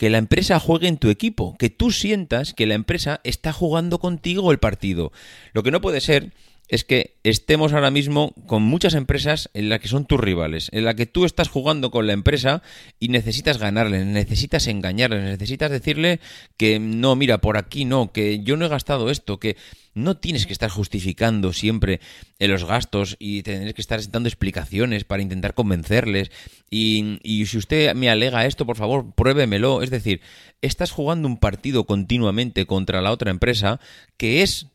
que 0.02 0.10
la 0.10 0.18
empresa 0.18 0.58
juegue 0.58 0.88
en 0.88 0.96
tu 0.96 1.10
equipo, 1.10 1.54
que 1.58 1.70
tú 1.70 1.92
sientas 1.92 2.54
que 2.54 2.66
la 2.66 2.74
empresa 2.74 3.20
está 3.22 3.52
jugando 3.52 4.00
contigo 4.00 4.50
el 4.50 4.58
partido. 4.58 5.12
Lo 5.52 5.62
que 5.62 5.70
no 5.70 5.80
puede 5.80 6.00
ser 6.00 6.32
es 6.68 6.84
que 6.84 7.16
estemos 7.22 7.72
ahora 7.72 7.90
mismo 7.90 8.34
con 8.46 8.62
muchas 8.62 8.94
empresas 8.94 9.50
en 9.52 9.68
las 9.68 9.80
que 9.80 9.88
son 9.88 10.06
tus 10.06 10.18
rivales, 10.18 10.68
en 10.72 10.84
la 10.84 10.94
que 10.94 11.06
tú 11.06 11.24
estás 11.24 11.48
jugando 11.48 11.90
con 11.90 12.06
la 12.06 12.14
empresa 12.14 12.62
y 12.98 13.08
necesitas 13.08 13.58
ganarle, 13.58 14.04
necesitas 14.04 14.66
engañarle, 14.66 15.22
necesitas 15.22 15.70
decirle 15.70 16.20
que 16.56 16.78
no, 16.78 17.14
mira, 17.14 17.38
por 17.38 17.56
aquí 17.56 17.84
no, 17.84 18.12
que 18.12 18.42
yo 18.42 18.56
no 18.56 18.64
he 18.64 18.68
gastado 18.68 19.10
esto, 19.10 19.38
que 19.38 19.56
no 19.94 20.16
tienes 20.16 20.46
que 20.46 20.52
estar 20.54 20.70
justificando 20.70 21.52
siempre 21.52 22.00
los 22.38 22.64
gastos 22.64 23.16
y 23.18 23.42
tener 23.42 23.74
que 23.74 23.82
estar 23.82 24.00
dando 24.10 24.28
explicaciones 24.28 25.04
para 25.04 25.22
intentar 25.22 25.54
convencerles. 25.54 26.30
Y, 26.70 27.18
y 27.22 27.44
si 27.46 27.58
usted 27.58 27.94
me 27.94 28.08
alega 28.08 28.46
esto, 28.46 28.64
por 28.64 28.76
favor, 28.76 29.14
pruébemelo. 29.14 29.82
Es 29.82 29.90
decir, 29.90 30.22
estás 30.62 30.90
jugando 30.90 31.28
un 31.28 31.36
partido 31.36 31.84
continuamente 31.84 32.64
contra 32.64 33.02
la 33.02 33.12
otra 33.12 33.30
empresa 33.30 33.80
que 34.16 34.42
es 34.42 34.71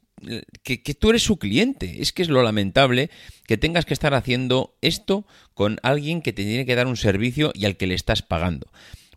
que, 0.64 0.78
tú 0.94 1.10
eres 1.10 1.24
su 1.24 1.38
cliente. 1.38 2.02
Es 2.02 2.14
que 2.14 2.22
es 2.22 2.30
lo 2.30 2.44
lamentable 2.44 3.10
que 3.46 3.58
tengas 3.58 3.86
que 3.86 3.94
estar 3.94 4.14
haciendo 4.14 4.76
esto 4.82 5.26
con 5.54 5.80
alguien 5.84 6.22
que 6.22 6.34
te 6.34 6.44
tiene 6.44 6.66
que 6.66 6.76
dar 6.76 6.88
un 6.88 6.98
servicio 6.98 7.52
y 7.54 7.66
al 7.66 7.78
que 7.78 7.88
le 7.88 7.96
estás 7.96 8.22
pagando. 8.22 8.68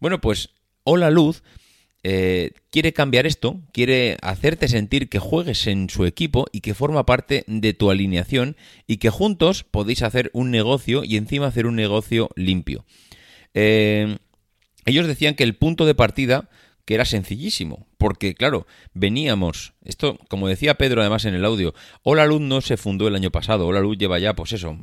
Bueno, 0.01 0.21
pues 0.21 0.51
Hola 0.85 1.11
Luz 1.11 1.43
eh, 2.03 2.53
quiere 2.71 2.95
cambiar 2.95 3.27
esto, 3.27 3.61
quiere 3.73 4.17
hacerte 4.23 4.69
sentir 4.69 5.09
que 5.11 5.19
juegues 5.19 5.67
en 5.67 5.91
su 5.91 6.07
equipo 6.07 6.47
y 6.51 6.61
que 6.61 6.75
forma 6.75 7.05
parte 7.05 7.45
de 7.47 7.75
tu 7.75 7.91
alineación 7.91 8.57
y 8.87 8.97
que 8.97 9.11
juntos 9.11 9.65
podéis 9.65 10.03
hacer 10.03 10.31
un 10.33 10.51
negocio 10.51 11.05
y 11.05 11.17
encima 11.17 11.47
hacer 11.47 11.67
un 11.67 11.77
negocio 11.77 12.31
limpio. 12.37 12.87
Eh, 13.53 14.17
ellos 14.87 15.07
decían 15.07 15.35
que 15.35 15.45
el 15.45 15.57
punto 15.57 15.85
de 15.85 15.95
partida 15.95 16.49
que 16.91 16.95
era 16.97 17.05
sencillísimo, 17.05 17.87
porque 17.99 18.35
claro, 18.35 18.67
veníamos, 18.95 19.75
esto 19.85 20.19
como 20.27 20.49
decía 20.49 20.75
Pedro 20.75 21.03
además 21.03 21.25
en 21.25 21.35
el 21.35 21.45
audio, 21.45 21.73
Hola 22.03 22.27
Luz 22.27 22.41
no 22.41 22.61
se 22.63 22.77
fundó 22.77 23.07
el 23.07 23.15
año 23.15 23.31
pasado, 23.31 23.69
Hola 23.69 23.79
Luz 23.79 23.97
lleva 23.97 24.19
ya 24.19 24.35
pues 24.35 24.51
eso, 24.55 24.77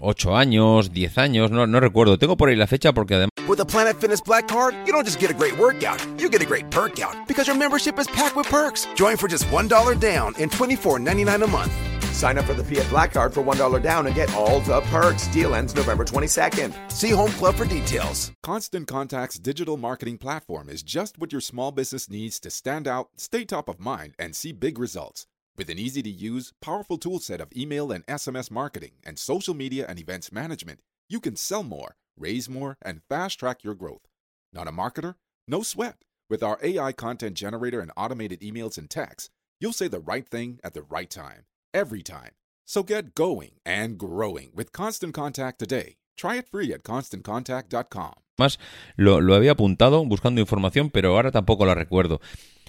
8 0.00 0.36
años, 0.36 0.92
10 0.92 1.18
años, 1.18 1.52
no, 1.52 1.68
no 1.68 1.78
recuerdo, 1.78 2.18
tengo 2.18 2.36
por 2.36 2.48
ahí 2.48 2.56
la 2.56 2.66
fecha 2.66 2.92
porque 2.92 3.14
además... 3.14 3.35
With 3.48 3.60
a 3.60 3.64
Planet 3.64 4.00
Fitness 4.00 4.20
Black 4.20 4.48
Card, 4.48 4.74
you 4.86 4.92
don't 4.92 5.04
just 5.04 5.20
get 5.20 5.30
a 5.30 5.34
great 5.34 5.56
workout, 5.56 6.04
you 6.20 6.28
get 6.28 6.42
a 6.42 6.46
great 6.46 6.68
perk 6.68 6.98
out, 6.98 7.28
because 7.28 7.46
your 7.46 7.56
membership 7.56 7.96
is 7.96 8.08
packed 8.08 8.34
with 8.34 8.48
perks. 8.48 8.88
Join 8.96 9.16
for 9.16 9.28
just 9.28 9.44
$1 9.44 10.00
down 10.00 10.34
and 10.36 10.50
$24.99 10.50 11.44
a 11.44 11.46
month. 11.46 11.72
Sign 12.12 12.38
up 12.38 12.46
for 12.46 12.54
the 12.54 12.64
Fiat 12.64 12.90
Black 12.90 13.12
Card 13.12 13.32
for 13.32 13.44
$1 13.44 13.80
down 13.84 14.06
and 14.06 14.16
get 14.16 14.34
all 14.34 14.58
the 14.60 14.80
perks. 14.80 15.28
Deal 15.28 15.54
ends 15.54 15.76
November 15.76 16.04
22nd. 16.04 16.90
See 16.90 17.10
Home 17.10 17.30
Club 17.32 17.54
for 17.54 17.64
details. 17.64 18.32
Constant 18.42 18.88
Contact's 18.88 19.38
digital 19.38 19.76
marketing 19.76 20.18
platform 20.18 20.68
is 20.68 20.82
just 20.82 21.16
what 21.16 21.30
your 21.30 21.40
small 21.40 21.70
business 21.70 22.10
needs 22.10 22.40
to 22.40 22.50
stand 22.50 22.88
out, 22.88 23.10
stay 23.16 23.44
top 23.44 23.68
of 23.68 23.78
mind, 23.78 24.14
and 24.18 24.34
see 24.34 24.50
big 24.50 24.76
results. 24.76 25.28
With 25.56 25.70
an 25.70 25.78
easy 25.78 26.02
to 26.02 26.10
use, 26.10 26.52
powerful 26.60 26.98
toolset 26.98 27.38
of 27.40 27.52
email 27.56 27.92
and 27.92 28.04
SMS 28.06 28.50
marketing 28.50 28.94
and 29.04 29.20
social 29.20 29.54
media 29.54 29.86
and 29.88 30.00
events 30.00 30.32
management, 30.32 30.80
you 31.08 31.20
can 31.20 31.36
sell 31.36 31.62
more, 31.62 31.94
raise 32.18 32.48
more, 32.48 32.76
and 32.82 33.02
fast 33.08 33.38
track 33.38 33.64
your 33.64 33.74
growth. 33.74 34.06
Not 34.52 34.68
a 34.68 34.72
marketer? 34.72 35.14
No 35.46 35.62
sweat. 35.62 35.96
With 36.28 36.42
our 36.42 36.58
AI 36.62 36.92
content 36.92 37.36
generator 37.36 37.80
and 37.80 37.92
automated 37.96 38.40
emails 38.40 38.78
and 38.78 38.90
texts, 38.90 39.30
you'll 39.60 39.72
say 39.72 39.88
the 39.88 40.00
right 40.00 40.28
thing 40.28 40.58
at 40.64 40.74
the 40.74 40.82
right 40.82 41.10
time 41.10 41.44
every 41.72 42.02
time. 42.02 42.30
So 42.66 42.82
get 42.82 43.14
going 43.14 43.60
and 43.64 43.96
growing 43.96 44.50
with 44.54 44.72
Constant 44.72 45.14
Contact 45.14 45.58
today. 45.58 45.96
Try 46.16 46.36
it 46.36 46.48
free 46.48 46.72
at 46.72 46.82
constantcontact.com. 46.82 48.14
Más 48.38 48.58
lo, 48.96 49.20
lo, 49.20 49.34
había 49.34 49.52
apuntado 49.52 50.04
buscando 50.04 50.40
información, 50.40 50.90
pero 50.90 51.14
ahora 51.14 51.30
tampoco 51.30 51.64
la 51.64 51.74
recuerdo. 51.74 52.20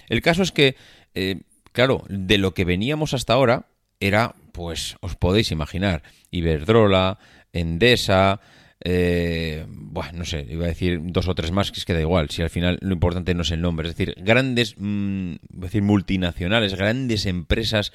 El 0.08 0.22
caso 0.22 0.42
es 0.42 0.52
que, 0.52 0.76
eh, 1.14 1.42
claro, 1.72 2.04
de 2.08 2.38
lo 2.38 2.54
que 2.54 2.64
veníamos 2.64 3.12
hasta 3.12 3.34
ahora 3.34 3.66
era, 4.00 4.34
pues, 4.52 4.96
os 5.00 5.16
podéis 5.16 5.50
imaginar, 5.50 6.02
Iberdrola, 6.30 7.18
Endesa, 7.52 8.40
eh, 8.84 9.66
bueno, 9.68 10.18
no 10.18 10.24
sé, 10.24 10.46
iba 10.48 10.64
a 10.64 10.68
decir 10.68 11.00
dos 11.02 11.28
o 11.28 11.34
tres 11.34 11.50
más, 11.50 11.72
que 11.72 11.80
es 11.80 11.84
que 11.84 11.94
da 11.94 12.00
igual, 12.00 12.30
si 12.30 12.42
al 12.42 12.50
final 12.50 12.78
lo 12.80 12.92
importante 12.92 13.34
no 13.34 13.42
es 13.42 13.50
el 13.50 13.60
nombre, 13.60 13.88
es 13.88 13.96
decir, 13.96 14.14
grandes, 14.18 14.74
mmm, 14.78 15.34
decir, 15.48 15.82
multinacionales, 15.82 16.74
grandes 16.74 17.26
empresas 17.26 17.92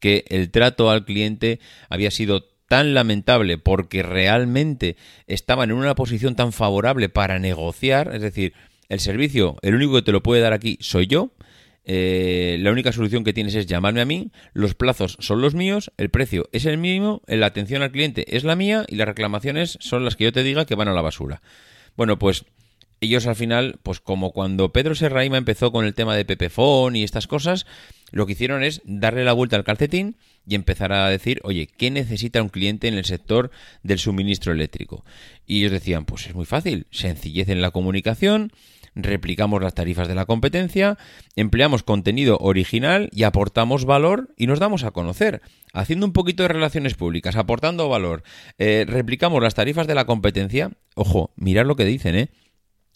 que 0.00 0.24
el 0.28 0.50
trato 0.50 0.90
al 0.90 1.04
cliente 1.04 1.60
había 1.88 2.10
sido 2.10 2.48
tan 2.66 2.94
lamentable 2.94 3.58
porque 3.58 4.02
realmente 4.02 4.96
estaban 5.26 5.70
en 5.70 5.76
una 5.76 5.94
posición 5.94 6.34
tan 6.34 6.52
favorable 6.52 7.10
para 7.10 7.38
negociar, 7.38 8.14
es 8.14 8.22
decir, 8.22 8.54
el 8.88 9.00
servicio, 9.00 9.56
el 9.62 9.74
único 9.74 9.94
que 9.94 10.02
te 10.02 10.12
lo 10.12 10.22
puede 10.22 10.40
dar 10.40 10.54
aquí 10.54 10.78
soy 10.80 11.06
yo, 11.06 11.32
eh, 11.84 12.56
la 12.60 12.70
única 12.70 12.92
solución 12.92 13.24
que 13.24 13.32
tienes 13.32 13.54
es 13.54 13.66
llamarme 13.66 14.00
a 14.00 14.04
mí, 14.04 14.30
los 14.52 14.74
plazos 14.74 15.16
son 15.20 15.40
los 15.40 15.54
míos, 15.54 15.92
el 15.96 16.10
precio 16.10 16.48
es 16.52 16.64
el 16.64 16.78
mínimo, 16.78 17.22
la 17.26 17.46
atención 17.46 17.82
al 17.82 17.90
cliente 17.90 18.36
es 18.36 18.44
la 18.44 18.56
mía 18.56 18.84
y 18.88 18.96
las 18.96 19.08
reclamaciones 19.08 19.78
son 19.80 20.04
las 20.04 20.16
que 20.16 20.24
yo 20.24 20.32
te 20.32 20.42
diga 20.42 20.64
que 20.64 20.74
van 20.74 20.88
a 20.88 20.92
la 20.92 21.02
basura. 21.02 21.42
Bueno, 21.96 22.18
pues 22.18 22.44
ellos 23.02 23.26
al 23.26 23.34
final, 23.34 23.80
pues 23.82 24.00
como 24.00 24.30
cuando 24.30 24.72
Pedro 24.72 24.94
Serraima 24.94 25.36
empezó 25.36 25.72
con 25.72 25.84
el 25.84 25.94
tema 25.94 26.14
de 26.14 26.24
Pepefon 26.24 26.94
y 26.94 27.02
estas 27.02 27.26
cosas, 27.26 27.66
lo 28.12 28.26
que 28.26 28.32
hicieron 28.32 28.62
es 28.62 28.80
darle 28.84 29.24
la 29.24 29.32
vuelta 29.32 29.56
al 29.56 29.64
calcetín 29.64 30.16
y 30.46 30.54
empezar 30.54 30.92
a 30.92 31.08
decir, 31.08 31.40
oye, 31.42 31.66
¿qué 31.66 31.90
necesita 31.90 32.42
un 32.42 32.48
cliente 32.48 32.86
en 32.86 32.94
el 32.94 33.04
sector 33.04 33.50
del 33.82 33.98
suministro 33.98 34.52
eléctrico? 34.52 35.04
Y 35.46 35.58
ellos 35.58 35.72
decían, 35.72 36.04
pues 36.04 36.28
es 36.28 36.34
muy 36.34 36.46
fácil, 36.46 36.86
sencillez 36.90 37.48
en 37.48 37.60
la 37.60 37.72
comunicación, 37.72 38.52
replicamos 38.94 39.62
las 39.62 39.74
tarifas 39.74 40.08
de 40.08 40.14
la 40.14 40.26
competencia, 40.26 40.98
empleamos 41.36 41.82
contenido 41.82 42.38
original 42.40 43.08
y 43.12 43.22
aportamos 43.22 43.84
valor 43.84 44.32
y 44.36 44.46
nos 44.46 44.58
damos 44.58 44.84
a 44.84 44.90
conocer. 44.90 45.42
Haciendo 45.72 46.06
un 46.06 46.12
poquito 46.12 46.42
de 46.42 46.48
relaciones 46.48 46.94
públicas, 46.94 47.36
aportando 47.36 47.88
valor, 47.88 48.22
eh, 48.58 48.84
replicamos 48.86 49.42
las 49.42 49.54
tarifas 49.54 49.86
de 49.86 49.94
la 49.94 50.04
competencia. 50.04 50.72
Ojo, 50.94 51.32
mirad 51.36 51.66
lo 51.66 51.76
que 51.76 51.84
dicen, 51.84 52.16
¿eh? 52.16 52.28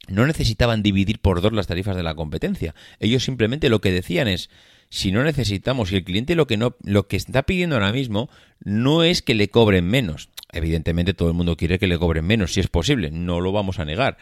No 0.08 0.26
necesitaban 0.26 0.82
dividir 0.82 1.20
por 1.20 1.40
dos 1.40 1.52
las 1.52 1.66
tarifas 1.66 1.96
de 1.96 2.02
la 2.02 2.14
competencia. 2.14 2.74
Ellos 3.00 3.24
simplemente 3.24 3.68
lo 3.68 3.80
que 3.80 3.90
decían 3.90 4.28
es, 4.28 4.50
si 4.88 5.10
no 5.10 5.24
necesitamos 5.24 5.90
y 5.90 5.96
el 5.96 6.04
cliente 6.04 6.36
lo 6.36 6.46
que 6.46 6.56
no 6.56 6.76
lo 6.82 7.08
que 7.08 7.16
está 7.16 7.42
pidiendo 7.42 7.74
ahora 7.74 7.92
mismo 7.92 8.30
no 8.60 9.02
es 9.02 9.22
que 9.22 9.34
le 9.34 9.48
cobren 9.48 9.86
menos. 9.86 10.28
Evidentemente 10.52 11.12
todo 11.12 11.28
el 11.28 11.34
mundo 11.34 11.56
quiere 11.56 11.78
que 11.78 11.88
le 11.88 11.98
cobren 11.98 12.24
menos 12.24 12.52
si 12.52 12.60
es 12.60 12.68
posible, 12.68 13.10
no 13.10 13.40
lo 13.40 13.50
vamos 13.50 13.80
a 13.80 13.84
negar. 13.84 14.16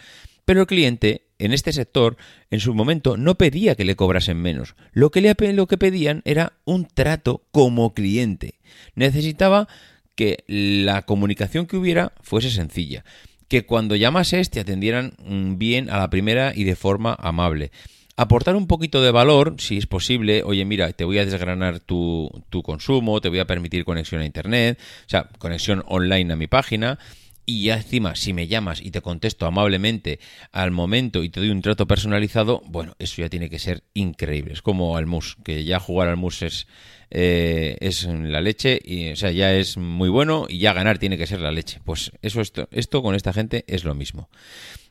Pero 0.45 0.63
el 0.63 0.67
cliente 0.67 1.24
en 1.39 1.53
este 1.53 1.73
sector 1.73 2.17
en 2.51 2.61
su 2.61 2.75
momento 2.75 3.17
no 3.17 3.37
pedía 3.37 3.75
que 3.75 3.85
le 3.85 3.97
cobrasen 3.97 4.41
menos. 4.41 4.75
Lo 4.93 5.11
que 5.11 5.21
le 5.21 5.35
lo 5.53 5.67
que 5.67 5.79
pedían 5.79 6.23
era 6.25 6.55
un 6.65 6.87
trato 6.87 7.43
como 7.51 7.95
cliente. 7.95 8.55
Necesitaba 8.95 9.69
que 10.15 10.45
la 10.47 11.03
comunicación 11.03 11.67
que 11.67 11.77
hubiera 11.77 12.13
fuese 12.23 12.51
sencilla, 12.51 13.05
que 13.49 13.67
cuando 13.67 13.97
llamases 13.97 14.51
te 14.51 14.61
atendieran 14.61 15.15
mm, 15.25 15.59
bien 15.59 15.91
a 15.91 15.99
la 15.99 16.11
primera 16.11 16.53
y 16.55 16.65
de 16.65 16.77
forma 16.77 17.17
amable 17.19 17.73
aportar 18.17 18.57
un 18.57 18.67
poquito 18.67 19.03
de 19.03 19.11
valor, 19.11 19.57
si 19.59 19.77
es 19.77 19.87
posible, 19.87 20.43
oye, 20.45 20.65
mira, 20.65 20.93
te 20.93 21.05
voy 21.05 21.19
a 21.19 21.25
desgranar 21.25 21.81
tu, 21.81 22.31
tu, 22.49 22.63
consumo, 22.63 23.21
te 23.21 23.29
voy 23.29 23.41
a 23.41 23.47
permitir 23.47 23.85
conexión 23.85 24.21
a 24.21 24.27
Internet, 24.27 24.79
o 24.81 25.09
sea, 25.09 25.29
conexión 25.39 25.83
online 25.87 26.33
a 26.33 26.37
mi 26.37 26.47
página. 26.47 26.99
Y 27.47 27.65
ya 27.65 27.77
encima, 27.77 28.17
si 28.17 28.33
me 28.33 28.47
llamas 28.47 28.81
y 28.81 28.91
te 28.91 29.03
contesto 29.03 29.47
amablemente 29.47 30.19
al 30.51 30.71
momento 30.71 31.23
y 31.23 31.29
te 31.29 31.41
doy 31.41 31.51
un 31.51 31.61
trato 31.61 31.87
personalizado, 31.87 32.63
bueno, 32.67 32.95
eso 32.99 33.21
ya 33.21 33.29
tiene 33.29 33.51
que 33.51 33.59
ser 33.59 33.83
increíble. 33.93 34.55
Es 34.55 34.63
como 34.63 34.97
al 34.97 35.07
mus, 35.07 35.37
que 35.45 35.65
ya 35.65 35.79
jugar 35.79 36.09
al 36.09 36.17
mus 36.17 36.43
es, 36.43 36.67
eh, 37.11 37.77
es 37.81 38.05
la 38.05 38.41
leche, 38.41 38.81
y, 38.83 39.11
o 39.11 39.17
sea, 39.17 39.31
ya 39.31 39.53
es 39.53 39.77
muy 39.77 40.09
bueno 40.09 40.47
y 40.49 40.59
ya 40.59 40.73
ganar 40.73 40.99
tiene 40.99 41.19
que 41.19 41.27
ser 41.27 41.41
la 41.41 41.53
leche. 41.53 41.81
Pues 41.85 42.13
eso, 42.23 42.41
esto, 42.41 42.69
esto 42.73 43.03
con 43.03 43.15
esta 43.15 43.35
gente 43.35 43.65
es 43.67 43.85
lo 43.85 43.95
mismo. 43.95 44.31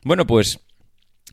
Bueno, 0.04 0.24
pues 0.24 0.60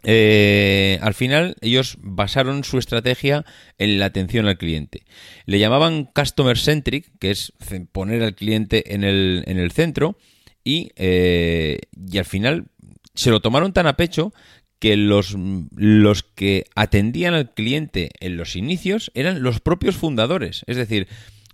eh, 0.04 0.98
al 1.02 1.14
final 1.14 1.56
ellos 1.62 1.98
basaron 2.02 2.64
su 2.64 2.80
estrategia 2.80 3.46
en 3.78 4.00
la 4.00 4.06
atención 4.06 4.48
al 4.48 4.58
cliente. 4.58 5.06
Le 5.46 5.60
llamaban 5.60 6.06
customer 6.06 6.58
centric, 6.58 7.12
que 7.20 7.30
es 7.30 7.54
poner 7.92 8.24
al 8.24 8.34
cliente 8.34 8.96
en 8.96 9.04
el, 9.04 9.44
en 9.46 9.60
el 9.60 9.72
centro, 9.72 10.18
y, 10.64 10.92
eh, 10.96 11.80
y 11.96 12.18
al 12.18 12.26
final 12.26 12.66
se 13.14 13.30
lo 13.30 13.40
tomaron 13.40 13.74
tan 13.74 13.88
a 13.88 13.98
pecho 13.98 14.34
que 14.80 14.98
los, 14.98 15.36
los 15.76 16.24
que 16.24 16.66
atendían 16.76 17.36
al 17.36 17.54
cliente 17.54 18.10
en 18.20 18.36
los 18.36 18.56
inicios 18.56 19.12
eran 19.14 19.44
los 19.44 19.60
propios 19.60 19.96
fundadores. 19.96 20.64
Es 20.66 20.76
decir, 20.76 21.08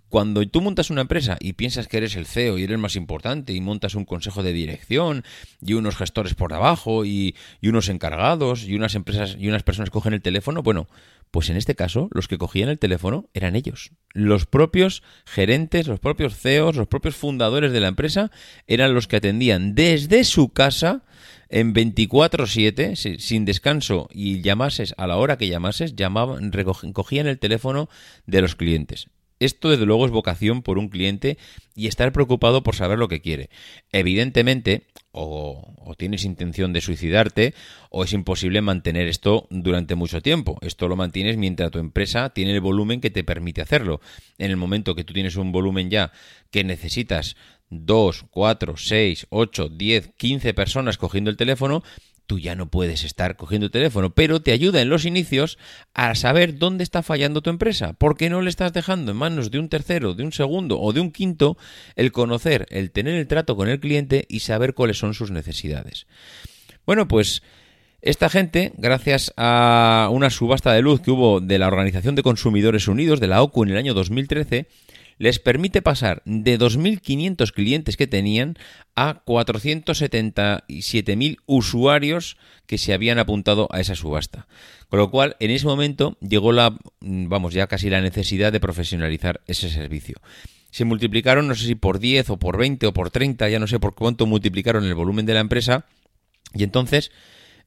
cuando 0.08 0.46
tú 0.48 0.62
montas 0.62 0.90
una 0.90 1.02
empresa 1.02 1.36
y 1.40 1.52
piensas 1.52 1.88
que 1.88 1.98
eres 1.98 2.16
el 2.16 2.26
CEO 2.26 2.58
y 2.58 2.64
eres 2.64 2.78
más 2.78 2.96
importante 2.96 3.52
y 3.52 3.60
montas 3.60 3.94
un 3.94 4.04
consejo 4.04 4.42
de 4.42 4.52
dirección 4.52 5.24
y 5.60 5.74
unos 5.74 5.96
gestores 5.96 6.34
por 6.34 6.52
abajo 6.52 7.04
y, 7.04 7.34
unos 7.62 7.88
encargados 7.88 8.64
y 8.64 8.74
unas 8.74 8.94
empresas 8.94 9.36
y 9.38 9.48
unas 9.48 9.62
personas 9.62 9.90
cogen 9.90 10.14
el 10.14 10.22
teléfono, 10.22 10.62
bueno, 10.62 10.88
pues 11.30 11.50
en 11.50 11.56
este 11.56 11.74
caso 11.74 12.08
los 12.12 12.28
que 12.28 12.38
cogían 12.38 12.70
el 12.70 12.78
teléfono 12.78 13.28
eran 13.34 13.56
ellos. 13.56 13.90
Los 14.14 14.46
propios 14.46 15.02
gerentes, 15.26 15.86
los 15.86 16.00
propios 16.00 16.36
CEOs, 16.36 16.76
los 16.76 16.88
propios 16.88 17.16
fundadores 17.16 17.72
de 17.72 17.80
la 17.80 17.88
empresa 17.88 18.30
eran 18.66 18.94
los 18.94 19.06
que 19.06 19.16
atendían 19.16 19.74
desde 19.74 20.24
su 20.24 20.48
casa 20.48 21.02
en 21.50 21.74
24/7, 21.74 23.18
sin 23.18 23.44
descanso 23.44 24.08
y 24.12 24.40
llamases 24.42 24.94
a 24.96 25.06
la 25.06 25.16
hora 25.16 25.38
que 25.38 25.48
llamases, 25.48 25.96
llamaban, 25.96 26.50
cogían 26.92 27.26
el 27.26 27.38
teléfono 27.38 27.88
de 28.26 28.42
los 28.42 28.54
clientes. 28.54 29.08
Esto, 29.40 29.70
desde 29.70 29.86
luego, 29.86 30.04
es 30.04 30.10
vocación 30.10 30.62
por 30.62 30.78
un 30.78 30.88
cliente 30.88 31.38
y 31.74 31.86
estar 31.86 32.12
preocupado 32.12 32.62
por 32.62 32.74
saber 32.74 32.98
lo 32.98 33.08
que 33.08 33.20
quiere. 33.20 33.50
Evidentemente, 33.92 34.86
o, 35.12 35.94
tienes 35.96 36.24
intención 36.24 36.72
de 36.72 36.80
suicidarte, 36.80 37.54
o 37.90 38.04
es 38.04 38.12
imposible 38.12 38.60
mantener 38.60 39.08
esto 39.08 39.46
durante 39.50 39.94
mucho 39.94 40.20
tiempo. 40.20 40.58
Esto 40.60 40.88
lo 40.88 40.96
mantienes 40.96 41.36
mientras 41.36 41.70
tu 41.70 41.78
empresa 41.78 42.30
tiene 42.30 42.52
el 42.52 42.60
volumen 42.60 43.00
que 43.00 43.10
te 43.10 43.24
permite 43.24 43.62
hacerlo. 43.62 44.00
En 44.38 44.50
el 44.50 44.56
momento 44.56 44.94
que 44.94 45.04
tú 45.04 45.12
tienes 45.12 45.36
un 45.36 45.52
volumen 45.52 45.90
ya 45.90 46.12
que 46.50 46.64
necesitas 46.64 47.36
2, 47.70 48.26
4, 48.30 48.76
6, 48.76 49.26
8, 49.30 49.68
10, 49.68 50.10
15 50.16 50.54
personas 50.54 50.98
cogiendo 50.98 51.30
el 51.30 51.36
teléfono, 51.36 51.82
tú 52.28 52.38
ya 52.38 52.54
no 52.54 52.70
puedes 52.70 53.02
estar 53.02 53.36
cogiendo 53.36 53.66
el 53.66 53.72
teléfono, 53.72 54.10
pero 54.10 54.40
te 54.40 54.52
ayuda 54.52 54.82
en 54.82 54.90
los 54.90 55.06
inicios 55.06 55.58
a 55.94 56.14
saber 56.14 56.58
dónde 56.58 56.84
está 56.84 57.02
fallando 57.02 57.40
tu 57.40 57.50
empresa, 57.50 57.94
porque 57.94 58.28
no 58.28 58.42
le 58.42 58.50
estás 58.50 58.72
dejando 58.72 59.10
en 59.10 59.16
manos 59.16 59.50
de 59.50 59.58
un 59.58 59.70
tercero, 59.70 60.14
de 60.14 60.22
un 60.22 60.32
segundo 60.32 60.78
o 60.78 60.92
de 60.92 61.00
un 61.00 61.10
quinto 61.10 61.56
el 61.96 62.12
conocer, 62.12 62.66
el 62.70 62.92
tener 62.92 63.14
el 63.14 63.26
trato 63.26 63.56
con 63.56 63.68
el 63.68 63.80
cliente 63.80 64.26
y 64.28 64.40
saber 64.40 64.74
cuáles 64.74 64.98
son 64.98 65.14
sus 65.14 65.30
necesidades. 65.30 66.06
Bueno, 66.84 67.08
pues 67.08 67.42
esta 68.02 68.28
gente, 68.28 68.72
gracias 68.76 69.32
a 69.38 70.08
una 70.12 70.28
subasta 70.28 70.72
de 70.74 70.82
luz 70.82 71.00
que 71.00 71.10
hubo 71.10 71.40
de 71.40 71.58
la 71.58 71.66
Organización 71.66 72.14
de 72.14 72.22
Consumidores 72.22 72.88
Unidos, 72.88 73.20
de 73.20 73.26
la 73.26 73.42
OCU, 73.42 73.64
en 73.64 73.70
el 73.70 73.78
año 73.78 73.94
2013, 73.94 74.68
les 75.18 75.38
permite 75.38 75.82
pasar 75.82 76.22
de 76.24 76.58
2.500 76.58 77.52
clientes 77.52 77.96
que 77.96 78.06
tenían 78.06 78.56
a 78.94 79.22
477.000 79.24 81.36
usuarios 81.46 82.36
que 82.66 82.78
se 82.78 82.94
habían 82.94 83.18
apuntado 83.18 83.68
a 83.70 83.80
esa 83.80 83.94
subasta. 83.94 84.46
Con 84.88 84.98
lo 85.00 85.10
cual, 85.10 85.36
en 85.40 85.50
ese 85.50 85.66
momento 85.66 86.16
llegó 86.20 86.52
la, 86.52 86.78
vamos, 87.00 87.52
ya 87.52 87.66
casi 87.66 87.90
la 87.90 88.00
necesidad 88.00 88.52
de 88.52 88.60
profesionalizar 88.60 89.42
ese 89.46 89.68
servicio. 89.68 90.16
Se 90.70 90.84
multiplicaron, 90.84 91.48
no 91.48 91.54
sé 91.54 91.66
si 91.66 91.74
por 91.74 91.98
10 91.98 92.28
o 92.30 92.38
por 92.38 92.58
20 92.58 92.86
o 92.86 92.92
por 92.92 93.10
30, 93.10 93.48
ya 93.48 93.58
no 93.58 93.66
sé 93.66 93.80
por 93.80 93.94
cuánto 93.94 94.26
multiplicaron 94.26 94.84
el 94.84 94.94
volumen 94.94 95.24
de 95.26 95.34
la 95.34 95.40
empresa. 95.40 95.86
Y 96.54 96.62
entonces 96.62 97.10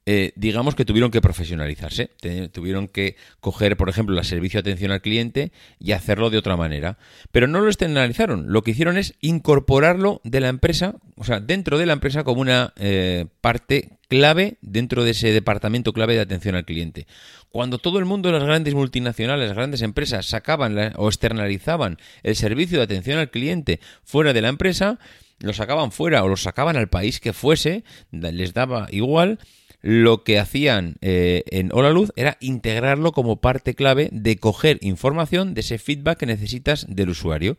eh, 0.05 0.31
digamos 0.35 0.73
que 0.73 0.83
tuvieron 0.83 1.11
que 1.11 1.21
profesionalizarse, 1.21 2.09
tuvieron 2.51 2.87
que 2.87 3.15
coger, 3.39 3.77
por 3.77 3.87
ejemplo, 3.87 4.17
el 4.17 4.25
servicio 4.25 4.61
de 4.61 4.71
atención 4.71 4.91
al 4.91 5.01
cliente 5.01 5.51
y 5.79 5.91
hacerlo 5.91 6.29
de 6.29 6.39
otra 6.39 6.57
manera. 6.57 6.97
Pero 7.31 7.47
no 7.47 7.61
lo 7.61 7.67
externalizaron, 7.67 8.51
lo 8.51 8.63
que 8.63 8.71
hicieron 8.71 8.97
es 8.97 9.13
incorporarlo 9.21 10.19
de 10.23 10.39
la 10.39 10.49
empresa, 10.49 10.95
o 11.15 11.23
sea, 11.23 11.39
dentro 11.39 11.77
de 11.77 11.85
la 11.85 11.93
empresa 11.93 12.23
como 12.23 12.41
una 12.41 12.73
eh, 12.77 13.25
parte 13.41 13.99
clave 14.07 14.57
dentro 14.61 15.03
de 15.03 15.11
ese 15.11 15.31
departamento 15.31 15.93
clave 15.93 16.15
de 16.15 16.21
atención 16.21 16.55
al 16.55 16.65
cliente. 16.65 17.05
Cuando 17.49 17.77
todo 17.77 17.99
el 17.99 18.05
mundo, 18.05 18.31
las 18.31 18.43
grandes 18.43 18.73
multinacionales, 18.73 19.47
las 19.47 19.55
grandes 19.55 19.81
empresas, 19.83 20.25
sacaban 20.25 20.93
o 20.97 21.07
externalizaban 21.07 21.97
el 22.23 22.35
servicio 22.35 22.79
de 22.79 22.85
atención 22.85 23.19
al 23.19 23.29
cliente 23.29 23.79
fuera 24.03 24.33
de 24.33 24.41
la 24.41 24.49
empresa, 24.49 24.99
lo 25.41 25.53
sacaban 25.53 25.91
fuera 25.91 26.23
o 26.23 26.27
lo 26.27 26.37
sacaban 26.37 26.77
al 26.77 26.87
país 26.87 27.19
que 27.19 27.33
fuese, 27.33 27.83
les 28.11 28.53
daba 28.53 28.87
igual, 28.91 29.39
lo 29.81 30.23
que 30.23 30.39
hacían 30.39 30.95
eh, 31.01 31.43
en 31.47 31.71
Hola 31.73 31.91
Luz 31.91 32.11
era 32.15 32.37
integrarlo 32.39 33.11
como 33.11 33.41
parte 33.41 33.73
clave 33.73 34.09
de 34.11 34.37
coger 34.37 34.77
información 34.81 35.53
de 35.53 35.61
ese 35.61 35.79
feedback 35.79 36.19
que 36.19 36.25
necesitas 36.25 36.85
del 36.87 37.09
usuario. 37.09 37.57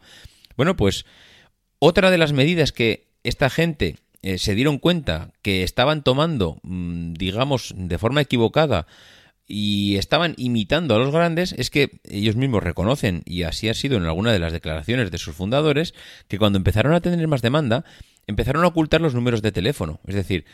Bueno, 0.57 0.77
pues 0.77 1.05
otra 1.79 2.11
de 2.11 2.19
las 2.19 2.33
medidas 2.33 2.73
que 2.73 3.09
esta 3.25 3.51
gente 3.51 3.97
eh, 4.23 4.39
se 4.39 4.55
dieron 4.55 4.79
cuenta 4.79 5.33
que 5.43 5.65
estaban 5.65 6.05
tomando, 6.05 6.59
mm, 6.63 7.15
digamos, 7.15 7.75
de 7.77 7.99
forma 7.99 8.21
equivocada, 8.21 8.87
y 9.47 9.97
estaban 9.97 10.35
imitando 10.39 10.95
a 10.95 10.99
los 10.99 11.13
grandes, 11.13 11.53
es 11.59 11.69
que 11.69 12.01
ellos 12.09 12.37
mismos 12.37 12.63
reconocen, 12.63 13.23
y 13.27 13.43
así 13.43 13.69
ha 13.69 13.75
sido 13.75 13.97
en 13.97 14.05
alguna 14.05 14.33
de 14.33 14.39
las 14.39 14.53
declaraciones 14.53 15.11
de 15.11 15.19
sus 15.19 15.35
fundadores, 15.35 15.93
que 16.29 16.39
cuando 16.39 16.57
empezaron 16.57 16.95
a 16.95 17.01
tener 17.01 17.27
más 17.29 17.43
demanda, 17.43 17.85
empezaron 18.27 18.65
a 18.65 18.69
ocultar 18.69 19.01
los 19.01 19.15
números 19.15 19.43
de 19.43 19.53
teléfono. 19.53 20.01
Es 20.07 20.15
decir, 20.15 20.47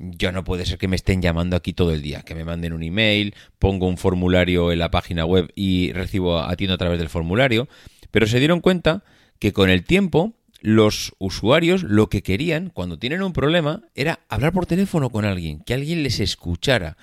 yo 0.00 0.32
no 0.32 0.44
puede 0.44 0.64
ser 0.64 0.78
que 0.78 0.88
me 0.88 0.96
estén 0.96 1.20
llamando 1.20 1.56
aquí 1.56 1.74
todo 1.74 1.92
el 1.92 2.00
día, 2.00 2.22
que 2.22 2.34
me 2.34 2.44
manden 2.44 2.72
un 2.72 2.82
email, 2.82 3.34
pongo 3.58 3.86
un 3.86 3.98
formulario 3.98 4.72
en 4.72 4.78
la 4.78 4.90
página 4.90 5.26
web 5.26 5.52
y 5.54 5.92
recibo 5.92 6.40
atiendo 6.40 6.74
a 6.74 6.78
través 6.78 6.98
del 6.98 7.10
formulario, 7.10 7.68
pero 8.10 8.26
se 8.26 8.38
dieron 8.38 8.60
cuenta 8.60 9.04
que 9.38 9.52
con 9.52 9.68
el 9.68 9.84
tiempo 9.84 10.32
los 10.62 11.14
usuarios 11.18 11.82
lo 11.82 12.08
que 12.08 12.22
querían 12.22 12.70
cuando 12.70 12.98
tienen 12.98 13.22
un 13.22 13.32
problema 13.32 13.82
era 13.94 14.20
hablar 14.28 14.52
por 14.52 14.66
teléfono 14.66 15.10
con 15.10 15.24
alguien, 15.24 15.60
que 15.60 15.74
alguien 15.74 16.02
les 16.02 16.18
escuchara, 16.20 16.96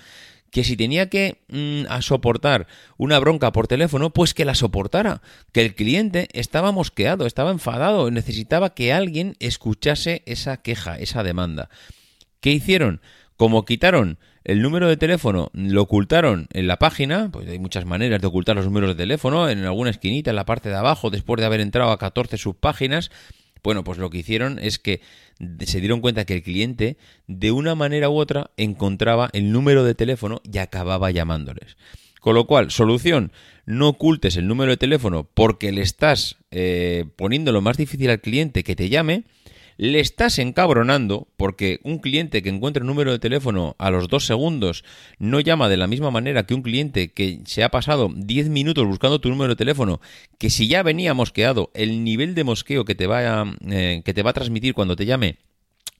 que 0.51 0.63
si 0.63 0.75
tenía 0.75 1.09
que 1.09 1.41
mm, 1.49 1.85
soportar 2.01 2.67
una 2.97 3.19
bronca 3.19 3.51
por 3.51 3.67
teléfono, 3.67 4.11
pues 4.11 4.33
que 4.33 4.45
la 4.45 4.55
soportara, 4.55 5.21
que 5.51 5.61
el 5.61 5.75
cliente 5.75 6.29
estaba 6.33 6.71
mosqueado, 6.71 7.25
estaba 7.25 7.51
enfadado, 7.51 8.09
necesitaba 8.09 8.73
que 8.73 8.93
alguien 8.93 9.35
escuchase 9.39 10.23
esa 10.25 10.57
queja, 10.57 10.97
esa 10.97 11.23
demanda. 11.23 11.69
¿Qué 12.39 12.51
hicieron? 12.51 13.01
Como 13.35 13.65
quitaron 13.65 14.17
el 14.43 14.61
número 14.61 14.87
de 14.87 14.97
teléfono, 14.97 15.51
lo 15.53 15.81
ocultaron 15.81 16.47
en 16.53 16.67
la 16.67 16.77
página, 16.77 17.29
pues 17.31 17.47
hay 17.49 17.59
muchas 17.59 17.85
maneras 17.85 18.21
de 18.21 18.27
ocultar 18.27 18.55
los 18.55 18.65
números 18.65 18.91
de 18.91 19.03
teléfono, 19.03 19.49
en 19.49 19.63
alguna 19.65 19.89
esquinita, 19.89 20.29
en 20.29 20.37
la 20.37 20.45
parte 20.45 20.69
de 20.69 20.75
abajo, 20.75 21.09
después 21.09 21.39
de 21.39 21.45
haber 21.45 21.59
entrado 21.59 21.91
a 21.91 21.99
14 21.99 22.37
subpáginas, 22.37 23.11
bueno, 23.63 23.83
pues 23.83 23.97
lo 23.97 24.09
que 24.09 24.19
hicieron 24.19 24.59
es 24.59 24.79
que 24.79 25.01
se 25.59 25.79
dieron 25.81 25.99
cuenta 25.99 26.25
que 26.25 26.35
el 26.35 26.43
cliente, 26.43 26.97
de 27.27 27.51
una 27.51 27.75
manera 27.75 28.09
u 28.09 28.15
otra, 28.15 28.51
encontraba 28.55 29.29
el 29.33 29.51
número 29.51 29.83
de 29.83 29.95
teléfono 29.95 30.41
y 30.49 30.57
acababa 30.59 31.11
llamándoles. 31.11 31.75
Con 32.21 32.35
lo 32.35 32.47
cual, 32.47 32.71
solución, 32.71 33.31
no 33.65 33.89
ocultes 33.89 34.37
el 34.37 34.47
número 34.47 34.71
de 34.71 34.77
teléfono 34.77 35.29
porque 35.33 35.71
le 35.71 35.81
estás 35.81 36.37
eh, 36.51 37.05
poniendo 37.15 37.51
lo 37.51 37.61
más 37.61 37.77
difícil 37.77 38.09
al 38.09 38.21
cliente 38.21 38.63
que 38.63 38.75
te 38.75 38.89
llame 38.89 39.25
le 39.77 39.99
estás 39.99 40.39
encabronando 40.39 41.27
porque 41.37 41.79
un 41.83 41.99
cliente 41.99 42.41
que 42.41 42.49
encuentra 42.49 42.81
un 42.81 42.87
número 42.87 43.11
de 43.11 43.19
teléfono 43.19 43.75
a 43.77 43.91
los 43.91 44.07
dos 44.07 44.25
segundos 44.25 44.83
no 45.19 45.39
llama 45.39 45.69
de 45.69 45.77
la 45.77 45.87
misma 45.87 46.11
manera 46.11 46.45
que 46.45 46.55
un 46.55 46.63
cliente 46.63 47.09
que 47.09 47.41
se 47.45 47.63
ha 47.63 47.69
pasado 47.69 48.09
10 48.13 48.49
minutos 48.49 48.85
buscando 48.85 49.21
tu 49.21 49.29
número 49.29 49.49
de 49.49 49.55
teléfono, 49.55 50.01
que 50.37 50.49
si 50.49 50.67
ya 50.67 50.83
venía 50.83 51.13
mosqueado, 51.13 51.71
el 51.73 52.03
nivel 52.03 52.35
de 52.35 52.43
mosqueo 52.43 52.85
que 52.85 52.95
te 52.95 53.07
va 53.07 53.41
a, 53.41 53.55
eh, 53.69 54.01
que 54.03 54.13
te 54.13 54.23
va 54.23 54.31
a 54.31 54.33
transmitir 54.33 54.73
cuando 54.73 54.95
te 54.95 55.05
llame 55.05 55.37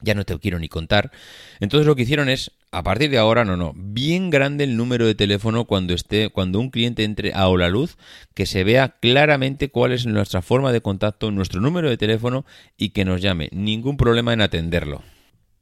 ya 0.01 0.13
no 0.13 0.25
te 0.25 0.37
quiero 0.39 0.59
ni 0.59 0.69
contar. 0.69 1.11
Entonces 1.59 1.87
lo 1.87 1.95
que 1.95 2.03
hicieron 2.03 2.29
es, 2.29 2.51
a 2.71 2.83
partir 2.83 3.09
de 3.09 3.17
ahora, 3.17 3.45
no, 3.45 3.57
no, 3.57 3.73
bien 3.75 4.29
grande 4.29 4.63
el 4.63 4.77
número 4.77 5.05
de 5.05 5.15
teléfono 5.15 5.65
cuando 5.65 5.93
esté, 5.93 6.29
cuando 6.29 6.59
un 6.59 6.69
cliente 6.69 7.03
entre 7.03 7.33
a 7.33 7.47
Hola 7.47 7.69
Luz, 7.69 7.97
que 8.33 8.45
se 8.45 8.63
vea 8.63 8.95
claramente 8.99 9.69
cuál 9.69 9.91
es 9.91 10.05
nuestra 10.05 10.41
forma 10.41 10.71
de 10.71 10.81
contacto, 10.81 11.31
nuestro 11.31 11.61
número 11.61 11.89
de 11.89 11.97
teléfono 11.97 12.45
y 12.77 12.89
que 12.89 13.05
nos 13.05 13.21
llame. 13.21 13.49
Ningún 13.51 13.97
problema 13.97 14.33
en 14.33 14.41
atenderlo. 14.41 15.01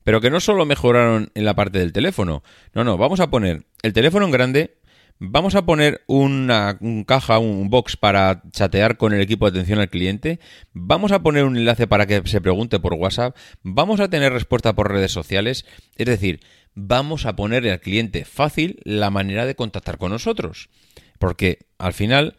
Pero 0.03 0.21
que 0.21 0.29
no 0.29 0.39
solo 0.39 0.65
mejoraron 0.65 1.31
en 1.33 1.45
la 1.45 1.55
parte 1.55 1.79
del 1.79 1.91
teléfono, 1.91 2.43
no, 2.73 2.83
no, 2.83 2.97
vamos 2.97 3.19
a 3.19 3.29
poner 3.29 3.63
el 3.81 3.93
teléfono 3.93 4.25
en 4.25 4.31
grande 4.31 4.77
Vamos 5.17 5.55
a 5.55 5.65
poner 5.65 6.03
una 6.07 6.77
caja, 7.07 7.39
un 7.39 7.69
box 7.69 7.95
para 7.95 8.43
chatear 8.51 8.97
con 8.97 9.13
el 9.13 9.21
equipo 9.21 9.49
de 9.49 9.57
atención 9.57 9.79
al 9.79 9.89
cliente. 9.89 10.39
Vamos 10.73 11.13
a 11.13 11.23
poner 11.23 11.45
un 11.45 11.55
enlace 11.55 11.87
para 11.87 12.05
que 12.05 12.21
se 12.25 12.41
pregunte 12.41 12.81
por 12.81 12.95
WhatsApp. 12.95 13.35
Vamos 13.63 14.01
a 14.01 14.09
tener 14.09 14.33
respuesta 14.33 14.75
por 14.75 14.91
redes 14.91 15.13
sociales. 15.13 15.65
Es 15.95 16.07
decir, 16.07 16.41
vamos 16.73 17.25
a 17.25 17.37
ponerle 17.37 17.71
al 17.71 17.79
cliente 17.79 18.25
fácil 18.25 18.81
la 18.83 19.09
manera 19.09 19.45
de 19.45 19.55
contactar 19.55 19.97
con 19.97 20.11
nosotros. 20.11 20.69
Porque 21.17 21.59
al 21.77 21.93
final 21.93 22.35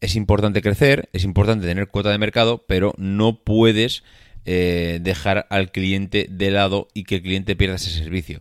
es 0.00 0.14
importante 0.14 0.62
crecer, 0.62 1.08
es 1.12 1.24
importante 1.24 1.66
tener 1.66 1.88
cuota 1.88 2.10
de 2.10 2.18
mercado, 2.18 2.64
pero 2.68 2.94
no 2.96 3.42
puedes 3.42 4.04
eh, 4.44 5.00
dejar 5.02 5.48
al 5.50 5.72
cliente 5.72 6.28
de 6.30 6.52
lado 6.52 6.86
y 6.94 7.02
que 7.04 7.16
el 7.16 7.22
cliente 7.22 7.56
pierda 7.56 7.74
ese 7.74 7.90
servicio. 7.90 8.40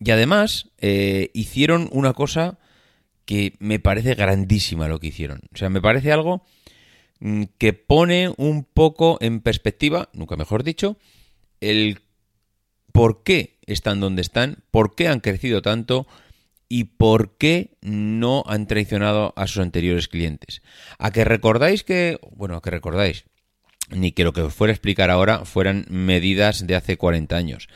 Y 0.00 0.10
además 0.10 0.70
eh, 0.78 1.30
hicieron 1.32 1.88
una 1.92 2.12
cosa 2.12 2.58
que 3.24 3.54
me 3.58 3.78
parece 3.78 4.14
grandísima 4.14 4.88
lo 4.88 5.00
que 5.00 5.08
hicieron. 5.08 5.42
O 5.52 5.56
sea, 5.56 5.70
me 5.70 5.80
parece 5.80 6.12
algo 6.12 6.44
mm, 7.20 7.44
que 7.58 7.72
pone 7.72 8.32
un 8.36 8.64
poco 8.64 9.18
en 9.20 9.40
perspectiva, 9.40 10.08
nunca 10.12 10.36
mejor 10.36 10.62
dicho, 10.62 10.98
el 11.60 12.00
por 12.92 13.22
qué 13.22 13.58
están 13.66 14.00
donde 14.00 14.22
están, 14.22 14.58
por 14.70 14.94
qué 14.94 15.08
han 15.08 15.20
crecido 15.20 15.62
tanto 15.62 16.06
y 16.68 16.84
por 16.84 17.36
qué 17.36 17.76
no 17.82 18.44
han 18.46 18.66
traicionado 18.66 19.32
a 19.36 19.46
sus 19.46 19.62
anteriores 19.62 20.08
clientes. 20.08 20.62
A 20.98 21.10
que 21.10 21.24
recordáis 21.24 21.84
que, 21.84 22.18
bueno, 22.32 22.56
a 22.56 22.62
que 22.62 22.70
recordáis, 22.70 23.24
ni 23.90 24.12
que 24.12 24.24
lo 24.24 24.32
que 24.32 24.42
os 24.42 24.54
fuera 24.54 24.70
a 24.70 24.74
explicar 24.74 25.10
ahora 25.10 25.44
fueran 25.44 25.86
medidas 25.88 26.66
de 26.66 26.76
hace 26.76 26.96
40 26.96 27.36
años. 27.36 27.68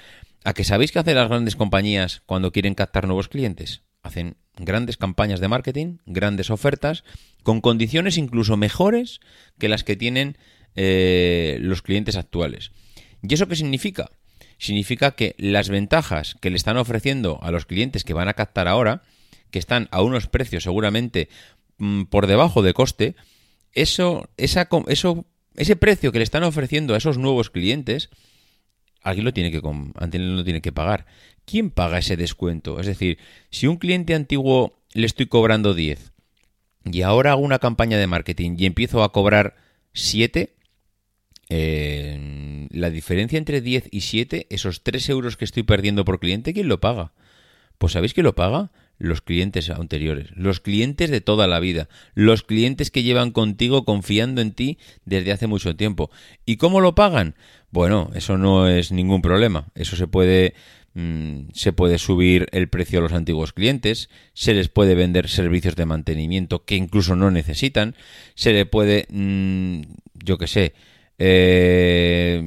¿A 0.45 0.55
que 0.55 0.65
sabéis 0.65 0.93
qué 0.93 1.01
hacen 1.01 1.17
las 1.17 1.29
grandes 1.29 1.57
compañías 1.57 2.23
cuando 2.25 2.53
quieren 2.53 2.75
captar 2.75 3.07
nuevos 3.07 3.29
clientes? 3.29 3.83
Hacen 4.09 4.39
grandes 4.57 4.97
campañas 4.97 5.39
de 5.39 5.49
marketing, 5.49 5.99
grandes 6.07 6.49
ofertas, 6.49 7.05
con 7.43 7.61
condiciones 7.61 8.17
incluso 8.17 8.57
mejores 8.57 9.21
que 9.59 9.69
las 9.69 9.85
que 9.85 9.97
tienen 9.97 10.39
eh, 10.77 11.59
los 11.61 11.83
clientes 11.83 12.17
actuales. 12.17 12.73
¿Y 13.23 13.35
eso 13.35 13.49
qué 13.49 13.55
significa? 13.55 14.11
Significa 14.57 15.11
que 15.11 15.35
las 15.37 15.69
ventajas 15.69 16.37
que 16.41 16.49
le 16.49 16.57
están 16.57 16.79
ofreciendo 16.79 17.39
a 17.43 17.51
los 17.51 17.67
clientes 17.67 18.03
que 18.03 18.15
van 18.15 18.29
a 18.29 18.33
captar 18.33 18.67
ahora, 18.67 19.03
que 19.51 19.59
están 19.59 19.89
a 19.91 20.01
unos 20.01 20.27
precios 20.27 20.63
seguramente 20.63 21.29
mm, 21.77 22.05
por 22.05 22.27
debajo 22.27 22.63
de 22.63 22.73
coste, 22.73 23.15
eso, 23.75 24.31
esa, 24.39 24.71
eso, 24.87 25.27
ese 25.55 25.77
precio 25.77 26.13
que 26.13 26.19
le 26.19 26.25
están 26.25 26.45
ofreciendo 26.45 26.95
a 26.95 26.97
esos 26.97 27.19
nuevos 27.19 27.51
clientes, 27.51 28.09
alguien 29.03 29.27
lo 29.27 29.35
tiene 29.35 29.51
que, 29.51 29.61
alguien 29.97 30.35
lo 30.35 30.45
tiene 30.45 30.63
que 30.63 30.73
pagar. 30.73 31.05
¿Quién 31.49 31.71
paga 31.71 31.99
ese 31.99 32.19
descuento? 32.19 32.79
Es 32.79 32.87
decir, 32.87 33.17
si 33.51 33.67
un 33.67 33.79
cliente 33.79 34.15
antiguo 34.15 34.79
le 34.93 35.07
estoy 35.07 35.27
cobrando 35.27 35.73
10 35.73 36.13
y 36.85 37.01
ahora 37.01 37.33
hago 37.33 37.41
una 37.41 37.59
campaña 37.59 37.97
de 37.97 38.07
marketing 38.07 38.57
y 38.59 38.67
empiezo 38.67 39.03
a 39.03 39.13
cobrar 39.13 39.57
7, 39.95 40.55
eh, 41.49 42.69
la 42.71 42.91
diferencia 42.91 43.39
entre 43.39 43.63
10 43.63 43.89
y 43.91 44.03
7, 44.03 44.47
esos 44.51 44.83
3 44.83 45.09
euros 45.09 45.39
que 45.39 45.47
estoy 45.47 45.63
perdiendo 45.63 46.05
por 46.05 46.21
cliente, 46.21 46.53
¿quién 46.53 46.69
lo 46.69 46.81
paga? 46.81 47.13
Pues 47.79 47.95
¿sabéis 47.95 48.13
quién 48.13 48.25
lo 48.25 48.35
paga? 48.35 48.71
Los 48.99 49.23
clientes 49.23 49.71
anteriores, 49.71 50.31
los 50.35 50.61
clientes 50.61 51.09
de 51.09 51.23
toda 51.23 51.47
la 51.47 51.61
vida, 51.61 51.89
los 52.15 52.43
clientes 52.43 52.91
que 52.91 53.05
llevan 53.05 53.31
contigo 53.31 53.87
confiando 53.87 54.43
en 54.43 54.53
ti 54.53 54.77
desde 55.07 55.33
hace 55.33 55.47
mucho 55.47 55.77
tiempo. 55.77 56.11
¿Y 56.45 56.57
cómo 56.57 56.83
lo 56.83 56.95
pagan? 56.95 57.37
Bueno, 57.71 58.11
eso 58.15 58.37
no 58.37 58.69
es 58.69 58.93
ningún 58.93 59.23
problema. 59.23 59.69
Eso 59.75 59.97
se 59.97 60.09
puede 60.09 60.55
mm, 60.95 61.51
se 61.53 61.73
puede 61.73 61.99
subir 61.99 62.47
el 62.53 62.69
precio 62.69 62.99
a 62.99 63.03
los 63.03 63.13
antiguos 63.13 63.53
clientes, 63.53 64.09
se 64.33 64.55
les 64.55 64.69
puede 64.69 64.95
vender 64.95 65.29
servicios 65.29 65.77
de 65.77 65.87
mantenimiento 65.87 66.65
que 66.65 66.77
incluso 66.77 67.17
no 67.17 67.31
necesitan, 67.31 67.95
se 68.35 68.53
le 68.53 68.67
puede, 68.67 69.07
mm, 69.11 69.83
yo 70.15 70.39
qué 70.39 70.47
sé, 70.47 70.75
eh, 71.19 72.43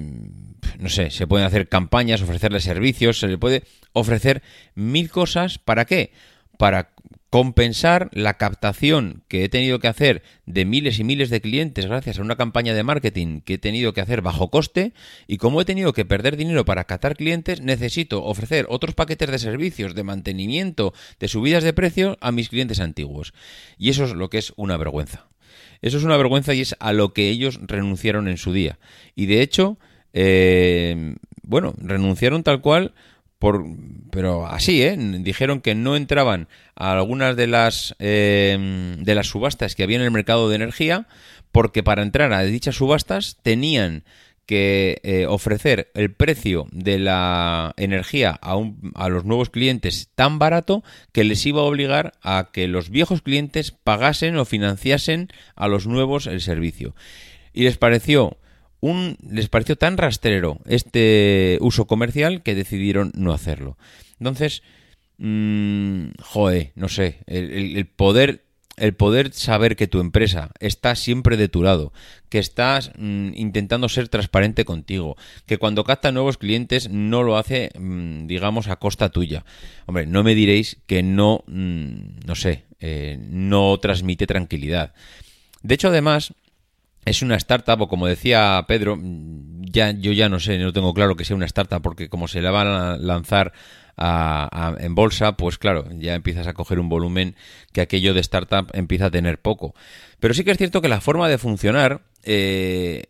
no 0.80 0.90
sé, 0.90 1.12
se 1.12 1.28
pueden 1.28 1.46
hacer 1.46 1.70
campañas, 1.70 2.22
ofrecerle 2.22 2.60
servicios, 2.60 3.20
se 3.20 3.28
le 3.28 3.38
puede 3.38 3.64
ofrecer 3.94 4.42
mil 4.76 5.10
cosas. 5.10 5.58
¿Para 5.60 5.86
qué? 5.86 6.12
Para 6.58 6.92
compensar 7.32 8.10
la 8.12 8.34
captación 8.34 9.24
que 9.30 9.46
he 9.46 9.50
tenido 9.50 9.80
que 9.80 9.88
hacer 9.88 10.22
de 10.46 10.66
miles 10.66 11.00
y 11.00 11.06
miles 11.06 11.30
de 11.30 11.40
clientes 11.40 11.86
gracias 11.86 12.20
a 12.20 12.22
una 12.22 12.36
campaña 12.36 12.74
de 12.74 12.84
marketing 12.84 13.40
que 13.40 13.54
he 13.54 13.58
tenido 13.58 13.94
que 13.94 14.02
hacer 14.02 14.22
bajo 14.22 14.52
coste 14.52 14.92
y 15.28 15.38
como 15.38 15.62
he 15.62 15.66
tenido 15.66 15.94
que 15.94 16.04
perder 16.04 16.36
dinero 16.36 16.66
para 16.66 16.84
captar 16.84 17.16
clientes, 17.16 17.62
necesito 17.62 18.22
ofrecer 18.26 18.66
otros 18.68 18.96
paquetes 18.96 19.32
de 19.32 19.40
servicios, 19.40 19.96
de 19.96 20.04
mantenimiento, 20.04 20.94
de 21.22 21.30
subidas 21.30 21.64
de 21.64 21.72
precio 21.72 22.18
a 22.20 22.34
mis 22.34 22.50
clientes 22.50 22.82
antiguos. 22.82 23.34
Y 23.78 23.90
eso 23.92 24.04
es 24.04 24.12
lo 24.12 24.30
que 24.30 24.38
es 24.38 24.52
una 24.58 24.76
vergüenza. 24.76 25.28
Eso 25.82 25.98
es 26.00 26.04
una 26.04 26.18
vergüenza 26.18 26.54
y 26.54 26.60
es 26.60 26.76
a 26.82 26.92
lo 26.92 27.14
que 27.14 27.30
ellos 27.30 27.62
renunciaron 27.62 28.28
en 28.28 28.36
su 28.36 28.52
día. 28.52 28.78
Y 29.16 29.28
de 29.28 29.42
hecho, 29.42 29.80
eh, 30.12 31.16
bueno, 31.44 31.76
renunciaron 31.78 32.44
tal 32.44 32.60
cual, 32.60 32.94
por, 33.42 33.66
pero 34.12 34.46
así, 34.46 34.84
¿eh? 34.84 34.96
Dijeron 34.96 35.62
que 35.62 35.74
no 35.74 35.96
entraban 35.96 36.48
a 36.76 36.92
algunas 36.92 37.36
de 37.36 37.48
las, 37.48 37.96
eh, 37.98 38.96
de 39.00 39.16
las 39.16 39.30
subastas 39.30 39.74
que 39.74 39.82
había 39.82 39.98
en 39.98 40.04
el 40.04 40.12
mercado 40.12 40.48
de 40.48 40.58
energía, 40.58 41.08
porque 41.52 41.82
para 41.82 42.04
entrar 42.04 42.34
a 42.34 42.44
dichas 42.44 42.76
subastas 42.76 43.40
tenían 43.42 44.04
que 44.46 45.02
eh, 45.02 45.26
ofrecer 45.26 45.90
el 45.96 46.14
precio 46.14 46.68
de 46.72 47.00
la 47.00 47.74
energía 47.78 48.38
a, 48.44 48.60
a, 48.94 49.10
los 49.10 49.26
nuevos 49.26 49.50
clientes 49.50 50.10
tan 50.14 50.38
barato 50.38 50.84
que 51.12 51.24
les 51.24 51.44
iba 51.48 51.62
a 51.62 51.66
obligar 51.66 52.14
a 52.22 52.50
que 52.54 52.68
los 52.68 52.92
viejos 52.92 53.24
clientes 53.24 53.72
pagasen 53.72 54.38
o 54.38 54.46
financiasen 54.46 55.30
a 55.56 55.68
los 55.68 55.88
nuevos 55.88 56.28
el 56.28 56.42
servicio. 56.42 56.94
Y 57.54 57.64
les 57.64 57.80
pareció 57.80 58.38
un 58.82 59.18
les 59.30 59.48
pareció 59.48 59.78
tan 59.78 59.98
rastrero 59.98 60.60
este 60.66 61.58
uso 61.62 61.88
comercial 61.88 62.44
que 62.44 62.56
decidieron 62.56 63.12
no 63.16 63.32
hacerlo. 63.34 63.78
Entonces, 64.20 64.64
mmm, 65.18 66.08
joe, 66.20 66.74
no 66.76 66.90
sé, 66.90 67.20
el 67.28 67.86
poder 67.88 68.44
el 68.82 68.96
poder 68.96 69.32
saber 69.32 69.76
que 69.76 69.88
tu 69.88 70.00
empresa 70.00 70.52
está 70.60 70.96
siempre 70.96 71.38
de 71.38 71.48
tu 71.48 71.62
lado, 71.62 71.94
que 72.30 72.40
estás 72.40 72.92
mm, 72.98 73.34
intentando 73.36 73.88
ser 73.90 74.10
transparente 74.10 74.66
contigo, 74.66 75.18
que 75.46 75.58
cuando 75.58 75.84
capta 75.84 76.12
nuevos 76.12 76.38
clientes 76.38 76.90
no 76.90 77.22
lo 77.22 77.38
hace, 77.38 77.70
mm, 77.78 78.26
digamos, 78.26 78.68
a 78.68 78.78
costa 78.78 79.10
tuya. 79.10 79.46
Hombre, 79.86 80.08
no 80.08 80.24
me 80.24 80.34
diréis 80.34 80.78
que 80.88 81.04
no, 81.04 81.44
mm, 81.48 82.26
no 82.26 82.36
sé, 82.36 82.66
eh, 82.80 83.20
no 83.22 83.78
transmite 83.80 84.26
tranquilidad. 84.26 84.94
De 85.62 85.76
hecho, 85.76 85.90
además, 85.90 86.34
es 87.06 87.22
una 87.22 87.36
startup, 87.36 87.82
o 87.82 87.88
como 87.88 88.08
decía 88.08 88.64
Pedro, 88.68 88.98
ya, 89.02 89.92
yo 89.92 90.12
ya 90.12 90.30
no 90.30 90.40
sé, 90.40 90.58
no 90.58 90.74
tengo 90.74 90.94
claro 90.94 91.16
que 91.16 91.26
sea 91.26 91.36
una 91.36 91.46
startup, 91.46 91.82
porque 91.82 92.10
como 92.10 92.28
se 92.28 92.42
la 92.42 92.52
van 92.52 92.68
a 92.68 92.98
lanzar 92.98 93.54
en 93.98 94.96
bolsa, 94.96 95.38
pues 95.38 95.58
claro, 95.58 95.88
ya 95.92 96.16
empiezas 96.16 96.48
a 96.48 96.54
coger 96.54 96.80
un 96.80 96.90
volumen 96.90 97.36
que 97.72 97.82
aquello 97.82 98.14
de 98.14 98.22
startup 98.22 98.70
empieza 98.74 99.08
a 99.08 99.12
tener 99.12 99.40
poco. 99.40 99.76
Pero 100.20 100.34
sí 100.34 100.44
que 100.44 100.52
es 100.52 100.58
cierto 100.58 100.82
que 100.82 100.88
la 100.88 101.02
forma 101.02 101.30
de 101.30 101.38
funcionar 101.38 102.02
eh, 102.24 103.04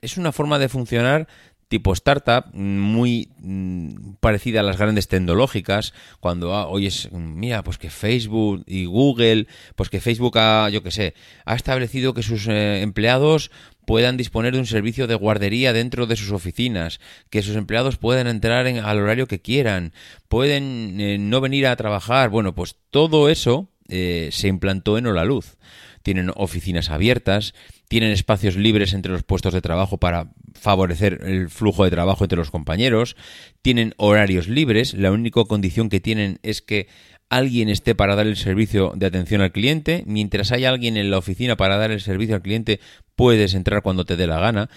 es 0.00 0.16
una 0.16 0.32
forma 0.32 0.58
de 0.58 0.68
funcionar 0.68 1.28
tipo 1.68 1.92
startup, 1.92 2.54
muy 2.54 3.30
mm, 3.38 4.14
parecida 4.20 4.60
a 4.60 4.62
las 4.62 4.78
grandes 4.78 5.08
tecnológicas, 5.08 5.94
cuando 6.20 6.54
ah, 6.54 6.68
oyes, 6.68 7.10
mira, 7.12 7.64
pues 7.64 7.78
que 7.78 7.90
Facebook 7.90 8.62
y 8.66 8.84
Google, 8.84 9.46
pues 9.74 9.90
que 9.90 10.00
Facebook 10.00 10.38
ha, 10.38 10.68
yo 10.70 10.82
qué 10.82 10.90
sé, 10.90 11.14
ha 11.44 11.54
establecido 11.54 12.14
que 12.14 12.22
sus 12.22 12.46
eh, 12.48 12.82
empleados 12.82 13.50
puedan 13.86 14.16
disponer 14.16 14.52
de 14.52 14.58
un 14.58 14.66
servicio 14.66 15.06
de 15.06 15.14
guardería 15.14 15.72
dentro 15.72 16.06
de 16.06 16.16
sus 16.16 16.32
oficinas, 16.32 17.00
que 17.30 17.42
sus 17.42 17.56
empleados 17.56 17.96
puedan 17.96 18.26
entrar 18.26 18.66
en, 18.66 18.78
al 18.78 18.98
horario 18.98 19.26
que 19.26 19.40
quieran, 19.40 19.92
pueden 20.28 21.00
eh, 21.00 21.18
no 21.18 21.40
venir 21.40 21.66
a 21.66 21.76
trabajar. 21.76 22.28
Bueno, 22.30 22.54
pues 22.54 22.76
todo 22.90 23.28
eso 23.28 23.68
eh, 23.88 24.28
se 24.32 24.48
implantó 24.48 24.98
en 24.98 25.04
Luz. 25.26 25.56
Tienen 26.02 26.30
oficinas 26.36 26.90
abiertas, 26.90 27.54
tienen 27.88 28.10
espacios 28.10 28.56
libres 28.56 28.92
entre 28.92 29.12
los 29.12 29.22
puestos 29.22 29.52
de 29.54 29.60
trabajo 29.62 29.98
para 29.98 30.32
favorecer 30.56 31.20
el 31.24 31.48
flujo 31.50 31.84
de 31.84 31.90
trabajo 31.90 32.24
entre 32.24 32.38
los 32.38 32.50
compañeros, 32.50 33.16
tienen 33.62 33.94
horarios 33.96 34.48
libres, 34.48 34.94
la 34.94 35.12
única 35.12 35.44
condición 35.44 35.88
que 35.88 36.00
tienen 36.00 36.38
es 36.42 36.62
que 36.62 36.88
alguien 37.28 37.68
esté 37.68 37.94
para 37.94 38.14
dar 38.14 38.26
el 38.26 38.36
servicio 38.36 38.92
de 38.96 39.06
atención 39.06 39.40
al 39.40 39.52
cliente, 39.52 40.04
mientras 40.06 40.52
hay 40.52 40.64
alguien 40.64 40.96
en 40.96 41.10
la 41.10 41.18
oficina 41.18 41.56
para 41.56 41.76
dar 41.76 41.90
el 41.90 42.00
servicio 42.00 42.36
al 42.36 42.42
cliente, 42.42 42.80
puedes 43.14 43.54
entrar 43.54 43.82
cuando 43.82 44.04
te 44.04 44.16
dé 44.16 44.26
la 44.26 44.38
gana. 44.38 44.70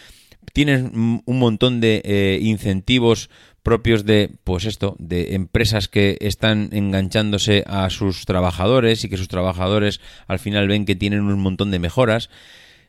Tienes 0.53 0.83
un 0.93 1.21
montón 1.39 1.79
de 1.79 2.01
eh, 2.03 2.39
incentivos 2.41 3.29
propios 3.61 4.05
de, 4.05 4.31
pues 4.43 4.65
esto, 4.65 4.95
de 4.99 5.35
empresas 5.35 5.87
que 5.87 6.17
están 6.21 6.69
enganchándose 6.71 7.63
a 7.67 7.89
sus 7.89 8.25
trabajadores 8.25 9.03
y 9.03 9.09
que 9.09 9.17
sus 9.17 9.27
trabajadores 9.27 9.99
al 10.27 10.39
final 10.39 10.67
ven 10.67 10.85
que 10.85 10.95
tienen 10.95 11.21
un 11.21 11.39
montón 11.39 11.69
de 11.71 11.79
mejoras. 11.79 12.29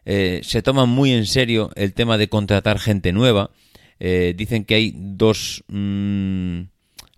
Eh, 0.04 0.40
se 0.42 0.62
toman 0.62 0.88
muy 0.88 1.12
en 1.12 1.26
serio 1.26 1.70
el 1.76 1.92
tema 1.92 2.18
de 2.18 2.28
contratar 2.28 2.78
gente 2.78 3.12
nueva. 3.12 3.50
Eh, 3.98 4.34
dicen 4.36 4.64
que 4.64 4.74
hay 4.74 4.94
dos... 4.96 5.64
Mm, 5.68 6.62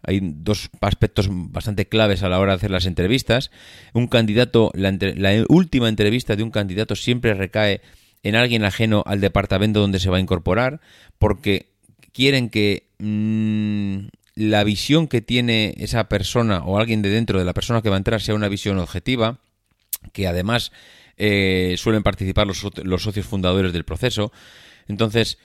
hay 0.05 0.21
dos 0.21 0.69
aspectos 0.81 1.29
bastante 1.31 1.87
claves 1.87 2.23
a 2.23 2.29
la 2.29 2.41
hora 2.41 2.53
de 2.53 2.57
hacer 2.57 2.71
las 2.71 2.87
entrevistas. 2.87 3.51
Un 3.93 4.09
candidato, 4.09 4.73
la, 4.75 4.93
última 5.49 5.89
entrevista 5.89 6.35
de 6.35 6.43
un 6.43 6.51
candidato 6.51 6.97
siempre 6.97 7.35
recae 7.35 7.81
en 8.25 8.35
alguien 8.35 8.65
ajeno 8.65 9.05
al 9.07 9.21
departamento 9.21 9.81
donde 9.81 10.01
se 10.01 10.11
va 10.11 10.17
a 10.17 10.21
incorporar, 10.21 10.81
porque 11.19 11.67
quieren 12.13 12.51
que 12.51 12.89
mm, 12.99 14.09
la 14.35 14.65
visión 14.65 15.09
que 15.09 15.21
tiene 15.21 15.75
esa 15.79 16.09
persona 16.09 16.65
o 16.65 16.79
alguien 16.79 17.03
de 17.03 17.11
dentro 17.11 17.39
de 17.39 17.45
la 17.45 17.55
persona 17.55 17.83
que 17.83 17.89
va 17.89 17.97
a 17.97 17.99
entrar 17.99 18.21
sea 18.21 18.35
una 18.35 18.49
visión 18.49 18.79
objetiva, 18.79 19.39
que 20.13 20.27
además 20.27 20.73
eh, 21.25 21.77
suelen 21.79 22.03
participar 22.03 22.49
los, 22.49 22.59
socios 22.59 23.27
fundadores 23.27 23.73
del 23.73 23.85
proceso. 23.85 24.33
Entonces, 24.89 25.39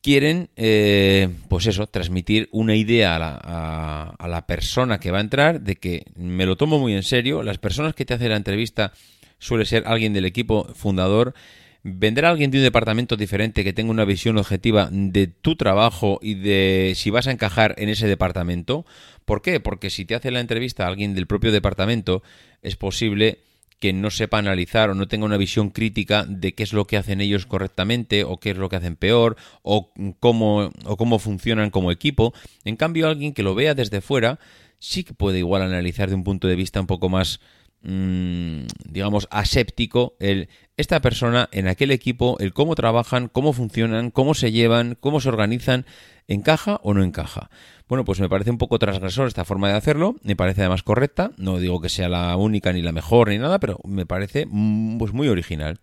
quieren, 0.00 0.50
eh, 0.54 1.28
pues 1.48 1.66
eso, 1.66 1.88
transmitir 1.88 2.48
una 2.52 2.76
idea 2.76 3.16
a 3.16 3.18
la, 3.18 4.14
a 4.16 4.28
la 4.28 4.46
persona 4.46 5.00
que 5.00 5.10
va 5.10 5.18
a 5.18 5.22
entrar 5.22 5.60
de 5.60 5.74
que 5.74 6.04
me 6.14 6.46
lo 6.46 6.56
tomo 6.56 6.78
muy 6.78 6.94
en 6.94 7.02
serio. 7.02 7.42
Las 7.42 7.58
personas 7.58 7.96
que 7.96 8.04
te 8.04 8.14
hacen 8.14 8.28
la 8.28 8.36
entrevista 8.36 8.92
suele 9.38 9.64
ser 9.64 9.82
alguien 9.88 10.12
del 10.12 10.24
equipo 10.24 10.72
fundador. 10.72 11.34
Vendrá 11.82 12.30
alguien 12.30 12.52
de 12.52 12.58
un 12.58 12.64
departamento 12.64 13.16
diferente 13.16 13.64
que 13.64 13.72
tenga 13.72 13.90
una 13.90 14.04
visión 14.04 14.38
objetiva 14.38 14.88
de 14.92 15.26
tu 15.26 15.56
trabajo 15.56 16.20
y 16.22 16.34
de 16.34 16.92
si 16.94 17.10
vas 17.10 17.26
a 17.26 17.32
encajar 17.32 17.74
en 17.78 17.88
ese 17.88 18.06
departamento. 18.06 18.86
¿Por 19.24 19.42
qué? 19.42 19.58
Porque 19.58 19.90
si 19.90 20.04
te 20.04 20.14
hace 20.14 20.30
la 20.30 20.38
entrevista 20.38 20.84
a 20.84 20.88
alguien 20.88 21.16
del 21.16 21.26
propio 21.26 21.50
departamento, 21.50 22.22
es 22.62 22.76
posible 22.76 23.40
que 23.82 23.92
no 23.92 24.12
sepa 24.12 24.38
analizar 24.38 24.90
o 24.90 24.94
no 24.94 25.08
tenga 25.08 25.26
una 25.26 25.36
visión 25.36 25.70
crítica 25.70 26.24
de 26.24 26.54
qué 26.54 26.62
es 26.62 26.72
lo 26.72 26.86
que 26.86 26.96
hacen 26.96 27.20
ellos 27.20 27.46
correctamente 27.46 28.22
o 28.22 28.38
qué 28.38 28.50
es 28.50 28.56
lo 28.56 28.68
que 28.68 28.76
hacen 28.76 28.94
peor 28.94 29.36
o 29.62 29.92
cómo, 30.20 30.70
o 30.84 30.96
cómo 30.96 31.18
funcionan 31.18 31.70
como 31.70 31.90
equipo. 31.90 32.32
En 32.64 32.76
cambio, 32.76 33.08
alguien 33.08 33.34
que 33.34 33.42
lo 33.42 33.56
vea 33.56 33.74
desde 33.74 34.00
fuera 34.00 34.38
sí 34.78 35.02
que 35.02 35.14
puede 35.14 35.40
igual 35.40 35.62
analizar 35.62 36.08
de 36.08 36.14
un 36.14 36.22
punto 36.22 36.46
de 36.46 36.54
vista 36.54 36.80
un 36.80 36.86
poco 36.86 37.08
más, 37.08 37.40
mm, 37.82 38.66
digamos, 38.84 39.26
aséptico 39.32 40.14
el 40.20 40.48
esta 40.76 41.00
persona 41.00 41.48
en 41.50 41.66
aquel 41.66 41.90
equipo, 41.90 42.36
el 42.38 42.52
cómo 42.52 42.76
trabajan, 42.76 43.26
cómo 43.26 43.52
funcionan, 43.52 44.12
cómo 44.12 44.34
se 44.34 44.52
llevan, 44.52 44.96
cómo 45.00 45.20
se 45.20 45.28
organizan, 45.28 45.86
encaja 46.28 46.78
o 46.84 46.94
no 46.94 47.02
encaja. 47.02 47.50
Bueno, 47.92 48.06
pues 48.06 48.20
me 48.20 48.28
parece 48.30 48.50
un 48.50 48.56
poco 48.56 48.78
transgresor 48.78 49.28
esta 49.28 49.44
forma 49.44 49.68
de 49.68 49.74
hacerlo, 49.74 50.16
me 50.22 50.34
parece 50.34 50.62
además 50.62 50.82
correcta, 50.82 51.32
no 51.36 51.58
digo 51.58 51.78
que 51.82 51.90
sea 51.90 52.08
la 52.08 52.34
única 52.38 52.72
ni 52.72 52.80
la 52.80 52.90
mejor 52.90 53.28
ni 53.28 53.36
nada, 53.36 53.60
pero 53.60 53.80
me 53.84 54.06
parece 54.06 54.46
mm, 54.48 54.96
pues 54.96 55.12
muy 55.12 55.28
original. 55.28 55.78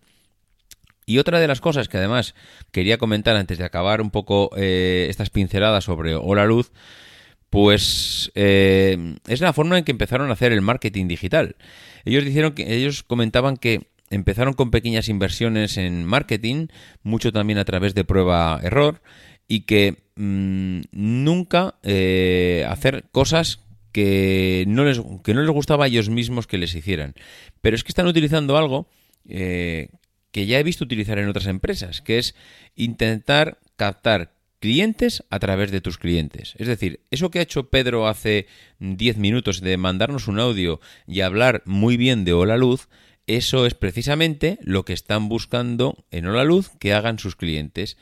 Y 1.06 1.18
otra 1.18 1.38
de 1.38 1.46
las 1.46 1.60
cosas 1.60 1.86
que 1.86 1.98
además 1.98 2.34
quería 2.72 2.98
comentar 2.98 3.36
antes 3.36 3.58
de 3.58 3.64
acabar 3.64 4.00
un 4.00 4.10
poco 4.10 4.50
eh, 4.56 5.06
estas 5.08 5.30
pinceladas 5.30 5.84
sobre 5.84 6.16
Hola 6.16 6.46
Luz, 6.46 6.72
pues 7.48 8.32
eh, 8.34 9.14
es 9.28 9.40
la 9.40 9.52
forma 9.52 9.78
en 9.78 9.84
que 9.84 9.92
empezaron 9.92 10.30
a 10.30 10.32
hacer 10.32 10.50
el 10.50 10.62
marketing 10.62 11.06
digital. 11.06 11.54
Ellos 12.04 12.24
dijeron 12.24 12.54
que 12.54 12.74
ellos 12.74 13.04
comentaban 13.04 13.56
que 13.56 13.86
empezaron 14.10 14.54
con 14.54 14.72
pequeñas 14.72 15.08
inversiones 15.08 15.76
en 15.76 16.04
marketing, 16.04 16.66
mucho 17.04 17.30
también 17.30 17.60
a 17.60 17.64
través 17.64 17.94
de 17.94 18.02
prueba-error, 18.02 19.00
y 19.50 19.62
que 19.62 20.04
mm, 20.14 20.82
nunca 20.92 21.74
eh, 21.82 22.64
hacer 22.68 23.06
cosas 23.10 23.58
que 23.90 24.64
no, 24.68 24.84
les, 24.84 25.02
que 25.24 25.34
no 25.34 25.40
les 25.40 25.50
gustaba 25.50 25.86
a 25.86 25.88
ellos 25.88 26.08
mismos 26.08 26.46
que 26.46 26.56
les 26.56 26.72
hicieran. 26.72 27.14
Pero 27.60 27.74
es 27.74 27.82
que 27.82 27.90
están 27.90 28.06
utilizando 28.06 28.56
algo 28.56 28.88
eh, 29.28 29.88
que 30.30 30.46
ya 30.46 30.60
he 30.60 30.62
visto 30.62 30.84
utilizar 30.84 31.18
en 31.18 31.28
otras 31.28 31.48
empresas, 31.48 32.00
que 32.00 32.18
es 32.18 32.36
intentar 32.76 33.58
captar 33.74 34.36
clientes 34.60 35.24
a 35.30 35.40
través 35.40 35.72
de 35.72 35.80
tus 35.80 35.98
clientes. 35.98 36.54
Es 36.58 36.68
decir, 36.68 37.00
eso 37.10 37.32
que 37.32 37.40
ha 37.40 37.42
hecho 37.42 37.70
Pedro 37.70 38.06
hace 38.06 38.46
10 38.78 39.16
minutos 39.16 39.60
de 39.60 39.76
mandarnos 39.78 40.28
un 40.28 40.38
audio 40.38 40.80
y 41.08 41.22
hablar 41.22 41.64
muy 41.64 41.96
bien 41.96 42.24
de 42.24 42.34
Hola 42.34 42.56
Luz, 42.56 42.88
eso 43.26 43.66
es 43.66 43.74
precisamente 43.74 44.58
lo 44.62 44.84
que 44.84 44.92
están 44.92 45.28
buscando 45.28 46.04
en 46.12 46.26
Hola 46.26 46.44
Luz 46.44 46.70
que 46.78 46.92
hagan 46.92 47.18
sus 47.18 47.34
clientes. 47.34 47.96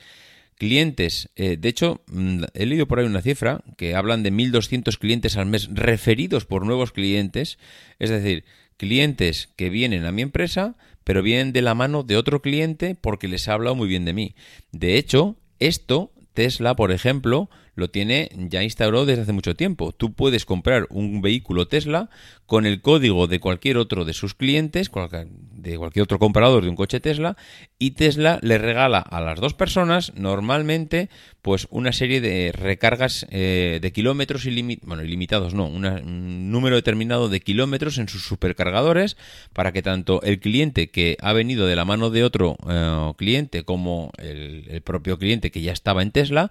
Clientes, 0.58 1.30
eh, 1.36 1.56
de 1.56 1.68
hecho, 1.68 2.02
mm, 2.08 2.42
he 2.54 2.66
leído 2.66 2.88
por 2.88 2.98
ahí 2.98 3.06
una 3.06 3.22
cifra 3.22 3.62
que 3.76 3.94
hablan 3.94 4.22
de 4.22 4.32
1.200 4.32 4.98
clientes 4.98 5.36
al 5.36 5.46
mes 5.46 5.68
referidos 5.72 6.44
por 6.44 6.66
nuevos 6.66 6.90
clientes, 6.92 7.58
es 8.00 8.10
decir, 8.10 8.44
clientes 8.76 9.50
que 9.56 9.70
vienen 9.70 10.04
a 10.04 10.12
mi 10.12 10.22
empresa, 10.22 10.76
pero 11.04 11.22
vienen 11.22 11.52
de 11.52 11.62
la 11.62 11.74
mano 11.74 12.02
de 12.02 12.16
otro 12.16 12.42
cliente 12.42 12.96
porque 13.00 13.28
les 13.28 13.48
ha 13.48 13.54
hablado 13.54 13.76
muy 13.76 13.88
bien 13.88 14.04
de 14.04 14.12
mí. 14.12 14.34
De 14.72 14.96
hecho, 14.96 15.36
esto 15.58 16.12
Tesla, 16.38 16.76
por 16.76 16.92
ejemplo, 16.92 17.50
lo 17.78 17.88
tiene 17.88 18.30
ya 18.36 18.62
instaurado 18.62 19.06
desde 19.06 19.22
hace 19.22 19.32
mucho 19.32 19.54
tiempo. 19.54 19.92
Tú 19.92 20.12
puedes 20.12 20.44
comprar 20.44 20.86
un 20.90 21.22
vehículo 21.22 21.68
Tesla 21.68 22.10
con 22.44 22.66
el 22.66 22.80
código 22.80 23.26
de 23.26 23.40
cualquier 23.40 23.76
otro 23.76 24.04
de 24.04 24.14
sus 24.14 24.34
clientes, 24.34 24.90
de 24.90 25.78
cualquier 25.78 26.02
otro 26.02 26.18
comprador 26.18 26.64
de 26.64 26.70
un 26.70 26.76
coche 26.76 26.98
Tesla, 26.98 27.36
y 27.78 27.92
Tesla 27.92 28.40
le 28.42 28.58
regala 28.58 28.98
a 28.98 29.20
las 29.20 29.38
dos 29.38 29.54
personas 29.54 30.12
normalmente 30.16 31.08
pues 31.42 31.68
una 31.70 31.92
serie 31.92 32.20
de 32.20 32.52
recargas 32.52 33.26
eh, 33.30 33.78
de 33.80 33.92
kilómetros 33.92 34.44
ilimitados, 34.44 34.88
bueno, 34.88 35.04
ilimitados 35.04 35.54
no, 35.54 35.66
un 35.66 36.50
número 36.50 36.76
determinado 36.76 37.28
de 37.28 37.40
kilómetros 37.40 37.98
en 37.98 38.08
sus 38.08 38.24
supercargadores 38.24 39.16
para 39.52 39.72
que 39.72 39.82
tanto 39.82 40.20
el 40.22 40.40
cliente 40.40 40.90
que 40.90 41.16
ha 41.20 41.32
venido 41.32 41.66
de 41.66 41.76
la 41.76 41.84
mano 41.84 42.10
de 42.10 42.24
otro 42.24 42.56
eh, 42.68 43.12
cliente 43.16 43.62
como 43.62 44.10
el 44.18 44.82
propio 44.82 45.18
cliente 45.18 45.50
que 45.50 45.62
ya 45.62 45.72
estaba 45.72 46.02
en 46.02 46.10
Tesla 46.10 46.50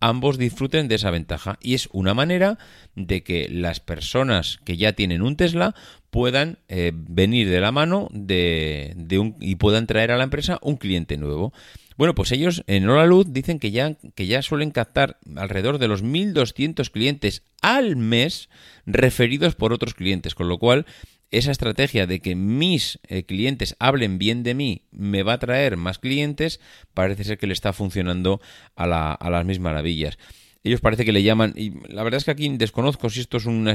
ambos 0.00 0.38
disfruten 0.38 0.88
de 0.88 0.96
esa 0.96 1.10
ventaja. 1.10 1.58
Y 1.60 1.74
es 1.74 1.88
una 1.92 2.14
manera 2.14 2.58
de 2.94 3.22
que 3.22 3.48
las 3.50 3.80
personas 3.80 4.58
que 4.64 4.76
ya 4.76 4.92
tienen 4.92 5.22
un 5.22 5.36
Tesla 5.36 5.74
puedan 6.10 6.58
eh, 6.68 6.92
venir 6.94 7.50
de 7.50 7.60
la 7.60 7.72
mano 7.72 8.08
de, 8.12 8.94
un, 9.20 9.36
y 9.40 9.56
puedan 9.56 9.86
traer 9.86 10.12
a 10.12 10.16
la 10.16 10.24
empresa 10.24 10.58
un 10.62 10.76
cliente 10.76 11.16
nuevo. 11.16 11.52
Bueno, 11.96 12.14
pues 12.14 12.30
ellos 12.32 12.62
en 12.66 12.88
Hora 12.88 13.06
Luz 13.06 13.26
dicen 13.30 13.58
que 13.58 13.70
ya, 13.70 13.94
que 14.14 14.26
ya 14.26 14.42
suelen 14.42 14.70
captar 14.70 15.18
alrededor 15.34 15.78
de 15.78 15.88
los 15.88 16.04
1.200 16.04 16.90
clientes 16.90 17.42
al 17.62 17.96
mes 17.96 18.50
referidos 18.84 19.54
por 19.54 19.72
otros 19.72 19.94
clientes, 19.94 20.34
con 20.34 20.48
lo 20.48 20.58
cual 20.58 20.84
esa 21.30 21.50
estrategia 21.50 22.06
de 22.06 22.20
que 22.20 22.34
mis 22.34 22.98
eh, 23.08 23.24
clientes 23.24 23.76
hablen 23.78 24.18
bien 24.18 24.42
de 24.42 24.54
mí 24.54 24.82
me 24.90 25.22
va 25.22 25.34
a 25.34 25.38
traer 25.38 25.76
más 25.76 25.98
clientes, 25.98 26.60
parece 26.94 27.24
ser 27.24 27.38
que 27.38 27.46
le 27.46 27.52
está 27.52 27.72
funcionando 27.72 28.40
a, 28.74 28.86
la, 28.86 29.12
a 29.12 29.30
las 29.30 29.44
mismas 29.44 29.72
maravillas. 29.72 30.18
Ellos 30.62 30.80
parece 30.80 31.04
que 31.04 31.12
le 31.12 31.22
llaman, 31.22 31.52
y 31.56 31.72
la 31.88 32.02
verdad 32.02 32.18
es 32.18 32.24
que 32.24 32.32
aquí 32.32 32.48
desconozco 32.56 33.08
si 33.08 33.20
esto 33.20 33.36
es 33.36 33.46
una, 33.46 33.74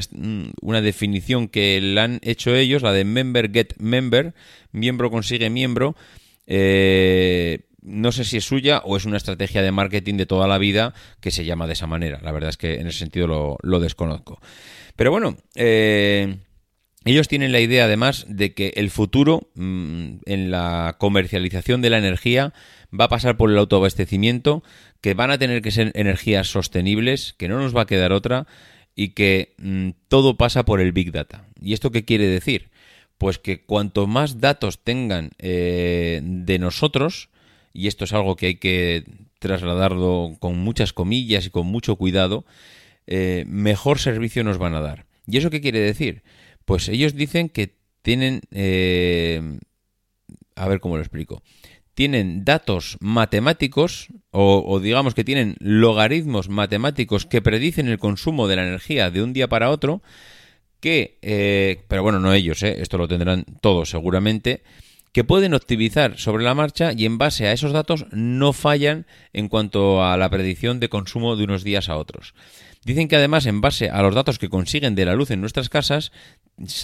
una 0.62 0.82
definición 0.82 1.47
que 1.47 1.80
le 1.80 2.02
han 2.02 2.20
hecho 2.22 2.54
ellos, 2.54 2.82
la 2.82 2.91
de 2.91 3.06
member 3.06 3.49
get 3.52 3.76
member, 3.78 4.34
miembro 4.74 5.10
consigue 5.10 5.49
miembro. 5.49 5.95
Eh, 6.47 7.60
no 7.82 8.12
sé 8.12 8.26
si 8.26 8.38
es 8.38 8.43
suya 8.43 8.82
o 8.84 8.97
es 8.97 9.06
una 9.06 9.16
estrategia 9.16 9.62
de 9.62 9.72
marketing 9.72 10.16
de 10.16 10.26
toda 10.26 10.47
la 10.47 10.58
vida 10.58 10.93
que 11.22 11.32
se 11.32 11.45
llama 11.45 11.66
de 11.66 11.74
esa 11.74 11.88
manera. 11.88 12.20
La 12.22 12.34
verdad 12.34 12.49
es 12.49 12.58
que 12.58 12.76
en 12.76 12.88
ese 12.88 12.99
sentido 12.99 13.26
lo, 13.26 13.58
lo 13.62 13.80
desconozco. 13.80 14.41
Pero 14.97 15.12
bueno, 15.12 15.38
eh, 15.56 16.39
ellos 17.04 17.28
tienen 17.28 17.52
la 17.52 17.60
idea 17.60 17.86
además 17.86 18.26
de 18.28 18.54
que 18.54 18.74
el 18.76 18.91
futuro 18.91 19.49
mm, 19.56 20.18
en 20.26 20.52
la 20.52 20.97
comercialización 20.99 21.82
de 21.82 21.89
la 21.89 21.97
energía 21.97 22.54
va 22.97 23.06
a 23.06 23.10
pasar 23.10 23.38
por 23.38 23.49
el 23.49 23.58
autoabastecimiento, 23.58 24.64
que 25.02 25.16
van 25.16 25.32
a 25.32 25.39
tener 25.39 25.62
que 25.62 25.72
ser 25.72 25.91
energías 25.95 26.47
sostenibles, 26.47 27.34
que 27.34 27.47
no 27.47 27.60
nos 27.60 27.76
va 27.76 27.84
a 27.84 27.88
quedar 27.88 28.12
otra 28.12 28.45
y 28.95 29.10
que 29.10 29.56
mm, 29.58 29.89
todo 30.10 30.38
pasa 30.38 30.64
por 30.64 30.80
el 30.80 30.91
Big 30.91 31.12
Data. 31.12 31.45
¿Y 31.60 31.74
esto 31.74 31.91
qué 31.91 32.06
quiere 32.06 32.28
decir? 32.28 32.70
Pues 33.18 33.39
que 33.39 33.64
cuanto 33.64 34.06
más 34.06 34.39
datos 34.39 34.84
tengan 34.84 35.32
eh, 35.39 36.22
de 36.24 36.60
nosotros, 36.60 37.30
y 37.74 37.88
esto 37.88 38.06
es 38.06 38.14
algo 38.14 38.36
que 38.36 38.47
hay 38.47 38.56
que 38.56 39.06
trasladarlo 39.39 40.36
con 40.39 40.60
muchas 40.60 40.93
comillas 40.93 41.47
y 41.47 41.49
con 41.49 41.66
mucho 41.66 41.95
cuidado, 41.95 42.45
eh, 43.08 43.45
mejor 43.47 43.97
servicio 43.97 44.43
nos 44.43 44.60
van 44.60 44.76
a 44.76 44.82
dar. 44.82 45.06
¿Y 45.26 45.38
eso 45.38 45.49
qué 45.49 45.62
quiere 45.62 45.80
decir? 45.80 46.24
Pues 46.66 46.89
ellos 46.89 47.16
dicen 47.16 47.49
que 47.49 47.76
tienen... 48.01 48.41
Eh, 48.51 49.59
a 50.55 50.68
ver 50.68 50.80
cómo 50.80 50.95
lo 50.95 51.01
explico. 51.01 51.41
Tienen 51.93 52.45
datos 52.45 52.97
matemáticos 53.01 54.07
o, 54.32 54.80
digamos 54.80 55.14
que 55.14 55.24
tienen 55.24 55.55
logaritmos 55.59 56.49
matemáticos 56.49 57.26
que 57.26 57.41
predicen 57.41 57.88
el 57.88 57.99
consumo 57.99 58.47
de 58.47 58.55
la 58.55 58.64
energía 58.64 59.12
de 59.12 59.24
un 59.24 59.34
día 59.34 59.49
para 59.49 59.70
otro 59.70 60.01
que, 60.80 61.20
eh, 61.22 61.84
pero 61.88 62.01
bueno, 62.01 62.20
no 62.20 62.34
ellos, 62.34 62.64
eh, 62.64 62.82
esto 62.82 62.97
lo 62.97 63.07
tendrán 63.07 63.45
todos 63.62 63.89
seguramente, 63.89 64.64
que 65.12 65.24
pueden 65.24 65.53
optimizar 65.53 66.18
sobre 66.18 66.43
la 66.43 66.55
marcha 66.55 66.91
y 66.95 67.05
en 67.05 67.18
base 67.18 67.45
a 67.47 67.51
esos 67.51 67.74
datos 67.74 68.05
no 68.12 68.53
fallan 68.53 69.05
en 69.34 69.47
cuanto 69.49 70.03
a 70.03 70.18
la 70.18 70.30
predicción 70.30 70.80
de 70.80 70.89
consumo 70.89 71.36
de 71.36 71.43
unos 71.43 71.64
días 71.64 71.89
a 71.89 71.97
otros. 71.97 72.34
Dicen 72.84 73.08
que 73.08 73.16
además, 73.16 73.46
en 73.46 73.62
base 73.62 73.90
a 73.90 74.02
los 74.02 74.16
datos 74.16 74.40
que 74.40 74.50
consiguen 74.50 74.96
de 74.96 75.06
la 75.06 75.14
luz 75.14 75.30
en 75.30 75.40
nuestras 75.40 75.70
casas, 75.70 76.12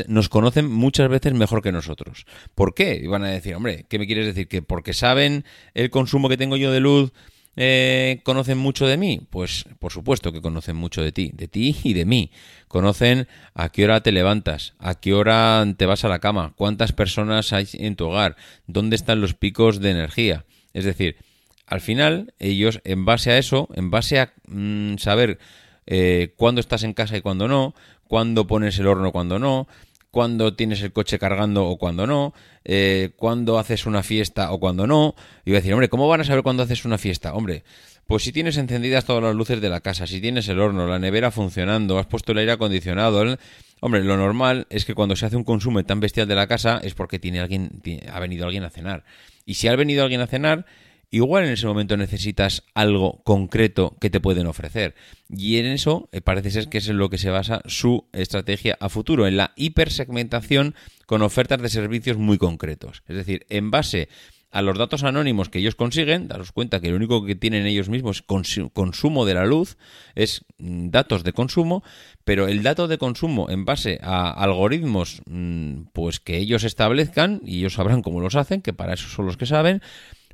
nos 0.08 0.30
conocen 0.30 0.70
muchas 0.70 1.10
veces 1.10 1.34
mejor 1.34 1.64
que 1.64 1.72
nosotros. 1.72 2.26
¿Por 2.54 2.76
qué? 2.76 3.00
Y 3.02 3.08
van 3.08 3.24
a 3.24 3.30
decir, 3.30 3.56
hombre, 3.56 3.86
¿qué 3.90 3.98
me 3.98 4.06
quieres 4.06 4.28
decir? 4.28 4.48
¿Que 4.48 4.62
porque 4.62 4.94
saben 4.94 5.44
el 5.74 5.90
consumo 5.90 6.30
que 6.30 6.38
tengo 6.38 6.56
yo 6.56 6.72
de 6.72 6.82
luz, 6.82 7.14
eh, 7.56 8.22
conocen 8.24 8.60
mucho 8.60 8.86
de 8.86 8.98
mí? 8.98 9.22
Pues 9.32 9.66
por 9.80 9.92
supuesto 9.92 10.32
que 10.32 10.42
conocen 10.42 10.76
mucho 10.76 11.02
de 11.02 11.12
ti, 11.12 11.32
de 11.34 11.48
ti 11.48 11.76
y 11.84 11.94
de 11.94 12.06
mí. 12.06 12.32
Conocen 12.68 13.28
a 13.56 13.70
qué 13.70 13.86
hora 13.86 14.02
te 14.02 14.12
levantas, 14.12 14.76
a 14.78 14.96
qué 14.96 15.16
hora 15.16 15.66
te 15.78 15.88
vas 15.88 16.06
a 16.06 16.10
la 16.10 16.20
cama, 16.20 16.54
cuántas 16.56 16.94
personas 16.94 17.54
hay 17.54 17.68
en 17.74 17.96
tu 17.96 18.06
hogar, 18.06 18.36
dónde 18.68 18.96
están 18.96 19.20
los 19.20 19.34
picos 19.34 19.80
de 19.80 19.90
energía. 19.90 20.46
Es 20.74 20.86
decir, 20.86 21.18
al 21.66 21.82
final 21.82 22.34
ellos, 22.38 22.82
en 22.84 23.04
base 23.06 23.32
a 23.32 23.38
eso, 23.38 23.68
en 23.74 23.90
base 23.90 24.20
a 24.20 24.34
mm, 24.48 24.98
saber 24.98 25.40
eh, 25.88 26.34
cuándo 26.36 26.62
estás 26.62 26.84
en 26.84 26.94
casa 26.94 27.18
y 27.18 27.22
cuándo 27.22 27.48
no, 27.48 27.74
cuándo 28.08 28.46
pones 28.46 28.78
el 28.78 28.88
horno, 28.88 29.12
cuándo 29.12 29.40
no, 29.40 29.68
cuando 30.12 30.54
tienes 30.54 30.82
el 30.82 30.92
coche 30.92 31.20
cargando 31.20 31.66
o 31.66 31.78
cuando 31.78 32.08
no, 32.08 32.34
eh, 32.66 33.12
cuando 33.16 33.60
haces 33.60 33.86
una 33.86 34.04
fiesta 34.04 34.52
o 34.52 34.60
cuando 34.60 34.88
no. 34.88 35.16
Y 35.46 35.52
voy 35.52 35.58
a 35.58 35.60
decir, 35.60 35.74
hombre, 35.74 35.90
¿cómo 35.90 36.08
van 36.08 36.22
a 36.22 36.24
saber 36.24 36.44
cuándo 36.44 36.64
haces 36.64 36.86
una 36.86 36.98
fiesta? 36.98 37.34
Hombre, 37.34 37.64
pues 38.08 38.24
si 38.24 38.32
tienes 38.32 38.58
encendidas 38.58 39.06
todas 39.06 39.22
las 39.22 39.36
luces 39.36 39.62
de 39.62 39.70
la 39.70 39.82
casa, 39.82 40.08
si 40.08 40.22
tienes 40.22 40.48
el 40.48 40.60
horno, 40.60 40.88
la 40.88 40.98
nevera 40.98 41.30
funcionando, 41.30 42.00
has 42.00 42.06
puesto 42.06 42.32
el 42.32 42.40
aire 42.40 42.54
acondicionado, 42.54 43.38
hombre, 43.82 44.04
lo 44.04 44.18
normal 44.18 44.66
es 44.70 44.86
que 44.86 44.96
cuando 44.96 45.16
se 45.16 45.26
hace 45.26 45.36
un 45.36 45.44
consumo 45.44 45.84
tan 45.84 46.00
bestial 46.00 46.28
de 46.28 46.36
la 46.36 46.48
casa 46.48 46.80
es 46.84 46.94
porque 46.94 47.20
tiene 47.20 47.42
alguien, 47.42 47.82
ha 48.12 48.20
venido 48.20 48.46
alguien 48.46 48.64
a 48.64 48.70
cenar. 48.70 49.04
Y 49.46 49.56
si 49.56 49.68
ha 49.68 49.76
venido 49.76 50.04
alguien 50.04 50.22
a 50.22 50.28
cenar, 50.28 50.66
igual 51.12 51.46
en 51.46 51.52
ese 51.52 51.68
momento 51.68 51.98
necesitas 51.98 52.64
algo 52.74 53.22
concreto 53.24 53.96
que 54.00 54.10
te 54.10 54.20
pueden 54.20 54.48
ofrecer. 54.48 54.96
Y 55.30 55.58
en 55.58 55.68
eso 55.68 56.10
eh, 56.12 56.22
parece 56.22 56.52
ser 56.52 56.70
que 56.70 56.80
es 56.80 56.88
en 56.90 56.98
lo 56.98 57.10
que 57.10 57.18
se 57.18 57.30
basa 57.30 57.62
su 57.66 58.06
estrategia 58.14 58.78
a 58.80 58.90
futuro, 58.90 59.28
en 59.28 59.38
la 59.38 59.54
hipersegmentación 59.56 60.76
con 61.06 61.22
ofertas 61.22 61.62
de 61.62 61.70
servicios 61.70 62.18
muy 62.18 62.38
concretos. 62.38 63.04
Es 63.08 63.16
decir, 63.16 63.46
en 63.50 63.72
base 63.72 64.10
a 64.52 64.62
los 64.62 64.78
datos 64.78 65.04
anónimos 65.04 65.50
que 65.50 65.60
ellos 65.60 65.76
consiguen, 65.76 66.28
daros 66.28 66.52
cuenta 66.52 66.80
que 66.80 66.90
lo 66.90 66.96
único 66.96 67.26
que 67.26 67.36
tienen 67.36 67.66
ellos 67.66 67.90
mismos 67.90 68.18
es 68.18 68.70
consumo 68.74 69.26
de 69.26 69.34
la 69.34 69.46
luz, 69.46 69.78
es 70.16 70.46
mm, 70.58 70.90
datos 70.90 71.24
de 71.24 71.34
consumo, 71.34 71.84
pero 72.24 72.48
el 72.48 72.64
dato 72.64 72.88
de 72.88 72.98
consumo 72.98 73.50
en 73.50 73.66
base 73.66 74.00
a 74.02 74.32
algoritmos 74.32 75.22
mm, 75.26 75.90
pues 75.94 76.20
que 76.20 76.38
ellos 76.38 76.64
establezcan, 76.64 77.42
y 77.46 77.60
ellos 77.60 77.74
sabrán 77.74 78.02
cómo 78.02 78.22
los 78.22 78.36
hacen, 78.36 78.62
que 78.62 78.74
para 78.74 78.94
eso 78.94 79.10
son 79.10 79.26
los 79.26 79.38
que 79.38 79.46
saben, 79.46 79.82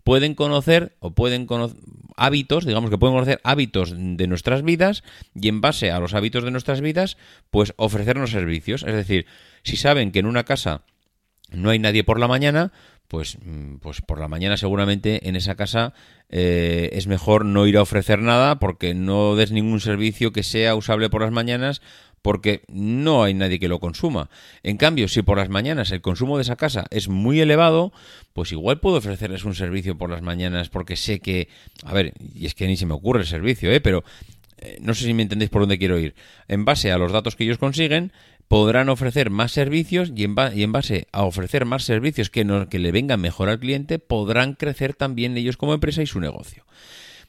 pueden 0.04 0.36
conocer 0.36 0.96
o 1.00 1.12
pueden 1.12 1.46
conocer 1.46 1.78
hábitos, 2.16 2.66
digamos 2.66 2.90
que 2.90 2.98
pueden 2.98 3.16
conocer 3.16 3.42
hábitos 3.44 3.94
de 3.96 4.28
nuestras 4.28 4.64
vidas 4.64 5.04
y 5.34 5.48
en 5.48 5.62
base 5.62 5.92
a 5.92 6.00
los 6.00 6.14
hábitos 6.14 6.44
de 6.44 6.52
nuestras 6.52 6.82
vidas, 6.82 7.18
pues 7.50 7.74
ofrecernos 7.78 8.32
servicios. 8.32 8.84
Es 8.84 8.94
decir, 8.94 9.26
si 9.64 9.78
saben 9.78 10.12
que 10.12 10.20
en 10.20 10.26
una 10.26 10.44
casa 10.44 10.84
no 11.52 11.70
hay 11.70 11.80
nadie 11.80 12.04
por 12.04 12.20
la 12.20 12.28
mañana, 12.28 12.72
pues, 13.08 13.38
mm, 13.44 13.76
pues 13.78 14.02
por 14.02 14.20
la 14.20 14.28
mañana 14.28 14.58
seguramente 14.58 15.28
en 15.30 15.36
esa 15.36 15.56
casa 15.56 15.94
eh, 16.30 16.90
es 16.94 17.08
mejor 17.08 17.46
no 17.46 17.68
ir 17.68 17.78
a 17.78 17.84
ofrecer 17.84 18.20
nada 18.20 18.58
porque 18.60 18.94
no 18.94 19.36
des 19.36 19.52
ningún 19.52 19.80
servicio 19.80 20.34
que 20.34 20.44
sea 20.44 20.76
usable 20.76 21.10
por 21.10 21.22
las 21.22 21.32
mañanas 21.32 21.82
porque 22.24 22.64
no 22.70 23.24
hay 23.24 23.36
nadie 23.36 23.60
que 23.60 23.68
lo 23.68 23.80
consuma. 23.80 24.30
En 24.64 24.78
cambio, 24.78 25.08
si 25.08 25.22
por 25.22 25.38
las 25.38 25.50
mañanas 25.50 25.92
el 25.92 26.02
consumo 26.02 26.38
de 26.38 26.44
esa 26.44 26.56
casa 26.56 26.86
es 26.90 27.10
muy 27.10 27.40
elevado, 27.42 27.92
pues 28.32 28.52
igual 28.52 28.80
puedo 28.80 28.98
ofrecerles 28.98 29.44
un 29.44 29.54
servicio 29.54 29.98
por 29.98 30.10
las 30.10 30.24
mañanas 30.24 30.70
porque 30.70 30.96
sé 30.96 31.20
que, 31.20 31.50
a 31.84 31.94
ver, 31.94 32.14
y 32.34 32.48
es 32.48 32.56
que 32.56 32.66
ni 32.66 32.78
se 32.78 32.88
me 32.88 32.94
ocurre 32.94 33.20
el 33.20 33.28
servicio, 33.28 33.72
¿eh? 33.72 33.82
pero 33.82 34.04
eh, 34.58 34.78
no 34.82 34.94
sé 34.94 35.04
si 35.04 35.14
me 35.14 35.24
entendéis 35.24 35.52
por 35.52 35.62
dónde 35.62 35.78
quiero 35.78 36.00
ir. 36.00 36.16
En 36.48 36.64
base 36.64 36.94
a 36.94 36.98
los 36.98 37.12
datos 37.12 37.36
que 37.36 37.44
ellos 37.44 37.58
consiguen, 37.58 38.14
podrán 38.48 38.88
ofrecer 38.88 39.30
más 39.30 39.52
servicios 39.52 40.14
y 40.16 40.24
en, 40.24 40.34
y 40.56 40.64
en 40.64 40.72
base 40.72 41.08
a 41.12 41.24
ofrecer 41.24 41.66
más 41.66 41.84
servicios 41.84 42.30
que, 42.30 42.68
que 42.70 42.80
le 42.80 42.92
vengan 42.94 43.20
mejor 43.20 43.50
al 43.50 43.60
cliente, 43.60 44.00
podrán 44.00 44.54
crecer 44.54 44.94
también 44.94 45.36
ellos 45.36 45.58
como 45.58 45.74
empresa 45.74 46.02
y 46.02 46.08
su 46.08 46.22
negocio. 46.22 46.64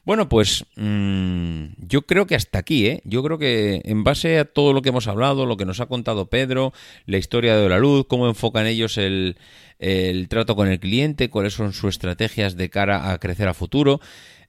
Bueno, 0.05 0.29
pues 0.29 0.65
mm, 0.75 1.65
yo 1.79 2.03
creo 2.03 2.27
que 2.27 2.35
hasta 2.35 2.59
aquí, 2.59 2.85
¿eh? 2.85 3.01
Yo 3.05 3.23
creo 3.23 3.39
que 3.39 3.81
en 3.85 4.03
base 4.03 4.37
a 4.37 4.45
todo 4.45 4.71
lo 4.71 4.83
que 4.83 4.89
hemos 4.89 5.07
hablado, 5.07 5.47
lo 5.47 5.57
que 5.57 5.65
nos 5.65 5.79
ha 5.79 5.87
contado 5.87 6.29
Pedro, 6.29 6.73
la 7.07 7.17
historia 7.17 7.57
de 7.57 7.67
la 7.67 7.79
luz, 7.79 8.05
cómo 8.07 8.27
enfocan 8.27 8.67
ellos 8.67 8.99
el, 8.99 9.35
el 9.79 10.27
trato 10.29 10.55
con 10.55 10.67
el 10.67 10.79
cliente, 10.79 11.31
cuáles 11.31 11.53
son 11.53 11.73
sus 11.73 11.95
estrategias 11.95 12.55
de 12.55 12.69
cara 12.69 13.11
a 13.11 13.17
crecer 13.17 13.47
a 13.47 13.55
futuro, 13.55 13.99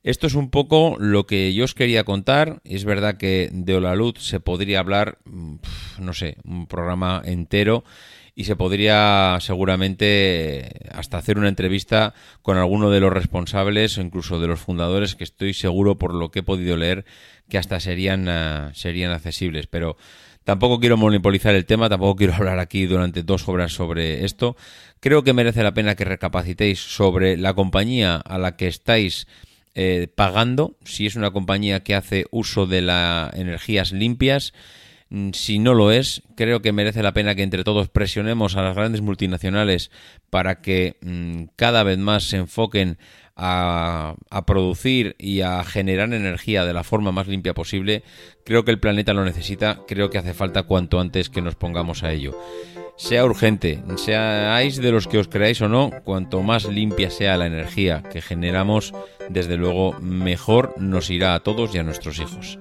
esto 0.02 0.28
es 0.28 0.34
un 0.34 0.50
poco 0.50 0.96
lo 1.00 1.26
que 1.26 1.52
yo 1.52 1.64
os 1.64 1.74
quería 1.74 2.04
contar. 2.04 2.60
Es 2.62 2.84
verdad 2.84 3.16
que 3.16 3.48
de 3.52 3.74
Olaluz 3.74 4.18
se 4.18 4.38
podría 4.38 4.78
hablar, 4.78 5.18
mm, 5.24 5.56
no 6.00 6.12
sé, 6.12 6.36
un 6.44 6.66
programa 6.66 7.22
entero 7.24 7.82
y 8.38 8.44
se 8.44 8.54
podría 8.54 9.38
seguramente 9.40 10.90
hasta 10.92 11.16
hacer 11.16 11.38
una 11.38 11.48
entrevista 11.48 12.12
con 12.42 12.58
alguno 12.58 12.90
de 12.90 13.00
los 13.00 13.10
responsables 13.10 13.96
o 13.96 14.02
incluso 14.02 14.38
de 14.38 14.46
los 14.46 14.60
fundadores 14.60 15.14
que 15.16 15.24
estoy 15.24 15.54
seguro 15.54 15.96
por 15.96 16.14
lo 16.14 16.30
que 16.30 16.40
he 16.40 16.42
podido 16.42 16.76
leer 16.76 17.06
que 17.48 17.56
hasta 17.56 17.80
serían, 17.80 18.28
ah, 18.28 18.72
serían 18.74 19.10
accesibles. 19.12 19.66
Pero 19.68 19.96
tampoco 20.44 20.78
quiero 20.78 20.98
monopolizar 20.98 21.54
el 21.54 21.64
tema, 21.64 21.88
tampoco 21.88 22.16
quiero 22.16 22.34
hablar 22.36 22.58
aquí 22.58 22.84
durante 22.84 23.22
dos 23.22 23.48
horas 23.48 23.72
sobre 23.72 24.26
esto. 24.26 24.54
Creo 25.00 25.24
que 25.24 25.32
merece 25.32 25.62
la 25.62 25.72
pena 25.72 25.94
que 25.94 26.04
recapacitéis 26.04 26.78
sobre 26.78 27.38
la 27.38 27.54
compañía 27.54 28.16
a 28.16 28.36
la 28.36 28.56
que 28.56 28.68
estáis 28.68 29.26
eh, 29.74 30.08
pagando, 30.14 30.76
si 30.84 31.06
es 31.06 31.16
una 31.16 31.30
compañía 31.30 31.82
que 31.82 31.94
hace 31.94 32.26
uso 32.30 32.66
de 32.66 32.82
las 32.82 33.32
energías 33.32 33.92
limpias. 33.92 34.52
Mm, 35.10 35.30
si 35.32 35.58
no 35.58 35.74
lo 35.74 35.92
es, 35.92 36.22
creo 36.36 36.62
que 36.62 36.72
merece 36.72 37.02
la 37.02 37.12
pena 37.12 37.34
que 37.34 37.42
entre 37.42 37.64
todos 37.64 37.88
presionemos 37.88 38.56
a 38.56 38.62
las 38.62 38.74
grandes 38.74 39.02
multinacionales 39.02 39.90
para 40.30 40.60
que 40.60 40.96
mm, 41.00 41.44
cada 41.56 41.82
vez 41.82 41.98
más 41.98 42.24
se 42.24 42.38
enfoquen 42.38 42.98
a, 43.36 44.14
a, 44.30 44.46
producir 44.46 45.14
y 45.18 45.42
a 45.42 45.62
generar 45.62 46.12
energía 46.12 46.64
de 46.64 46.72
la 46.72 46.84
forma 46.84 47.12
más 47.12 47.28
limpia 47.28 47.54
posible. 47.54 48.02
Creo 48.44 48.64
que 48.64 48.70
el 48.70 48.80
planeta 48.80 49.12
lo 49.12 49.24
necesita, 49.24 49.80
creo 49.86 50.10
que 50.10 50.18
hace 50.18 50.34
falta 50.34 50.64
cuanto 50.64 50.98
antes 50.98 51.30
que 51.30 51.42
nos 51.42 51.54
pongamos 51.54 52.02
a 52.02 52.12
ello 52.12 52.36
sea 52.96 53.24
urgente, 53.26 53.82
seáis 53.96 54.76
de 54.76 54.90
los 54.90 55.06
que 55.06 55.18
os 55.18 55.28
creáis 55.28 55.60
o 55.60 55.68
no, 55.68 55.90
cuanto 56.04 56.42
más 56.42 56.64
limpia 56.64 57.10
sea 57.10 57.36
la 57.36 57.46
energía 57.46 58.02
que 58.02 58.22
generamos, 58.22 58.94
desde 59.28 59.56
luego 59.56 59.92
mejor 60.00 60.74
nos 60.78 61.10
irá 61.10 61.34
a 61.34 61.40
todos 61.40 61.74
y 61.74 61.78
a 61.78 61.82
nuestros 61.82 62.18
hijos. 62.18 62.58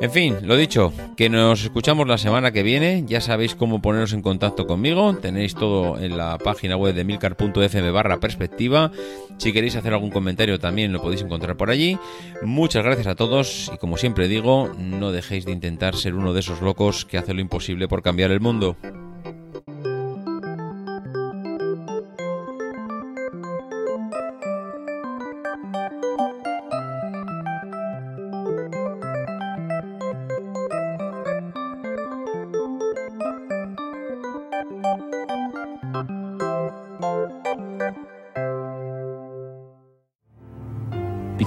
En 0.00 0.12
fin, 0.12 0.36
lo 0.42 0.56
dicho, 0.56 0.92
que 1.16 1.28
nos 1.28 1.64
escuchamos 1.64 2.06
la 2.06 2.18
semana 2.18 2.52
que 2.52 2.62
viene, 2.62 3.02
ya 3.04 3.20
sabéis 3.20 3.56
cómo 3.56 3.82
poneros 3.82 4.12
en 4.12 4.22
contacto 4.22 4.64
conmigo, 4.64 5.16
tenéis 5.16 5.56
todo 5.56 5.98
en 5.98 6.16
la 6.16 6.38
página 6.38 6.76
web 6.76 6.94
de 6.94 7.02
milcar.fm 7.02 7.90
barra 7.90 8.20
perspectiva, 8.20 8.92
si 9.38 9.52
queréis 9.52 9.74
hacer 9.74 9.92
algún 9.92 10.10
comentario 10.10 10.60
también 10.60 10.92
lo 10.92 11.02
podéis 11.02 11.22
encontrar 11.22 11.56
por 11.56 11.70
allí. 11.70 11.98
Muchas 12.42 12.84
gracias 12.84 13.08
a 13.08 13.16
todos 13.16 13.72
y 13.74 13.78
como 13.78 13.96
siempre 13.96 14.28
digo, 14.28 14.72
no 14.78 15.10
dejéis 15.10 15.44
de 15.44 15.52
intentar 15.52 15.96
ser 15.96 16.14
uno 16.14 16.32
de 16.32 16.40
esos 16.40 16.62
locos 16.62 17.04
que 17.04 17.18
hace 17.18 17.34
lo 17.34 17.40
imposible 17.40 17.88
por 17.88 18.02
cambiar 18.02 18.30
el 18.30 18.40
mundo. 18.40 18.76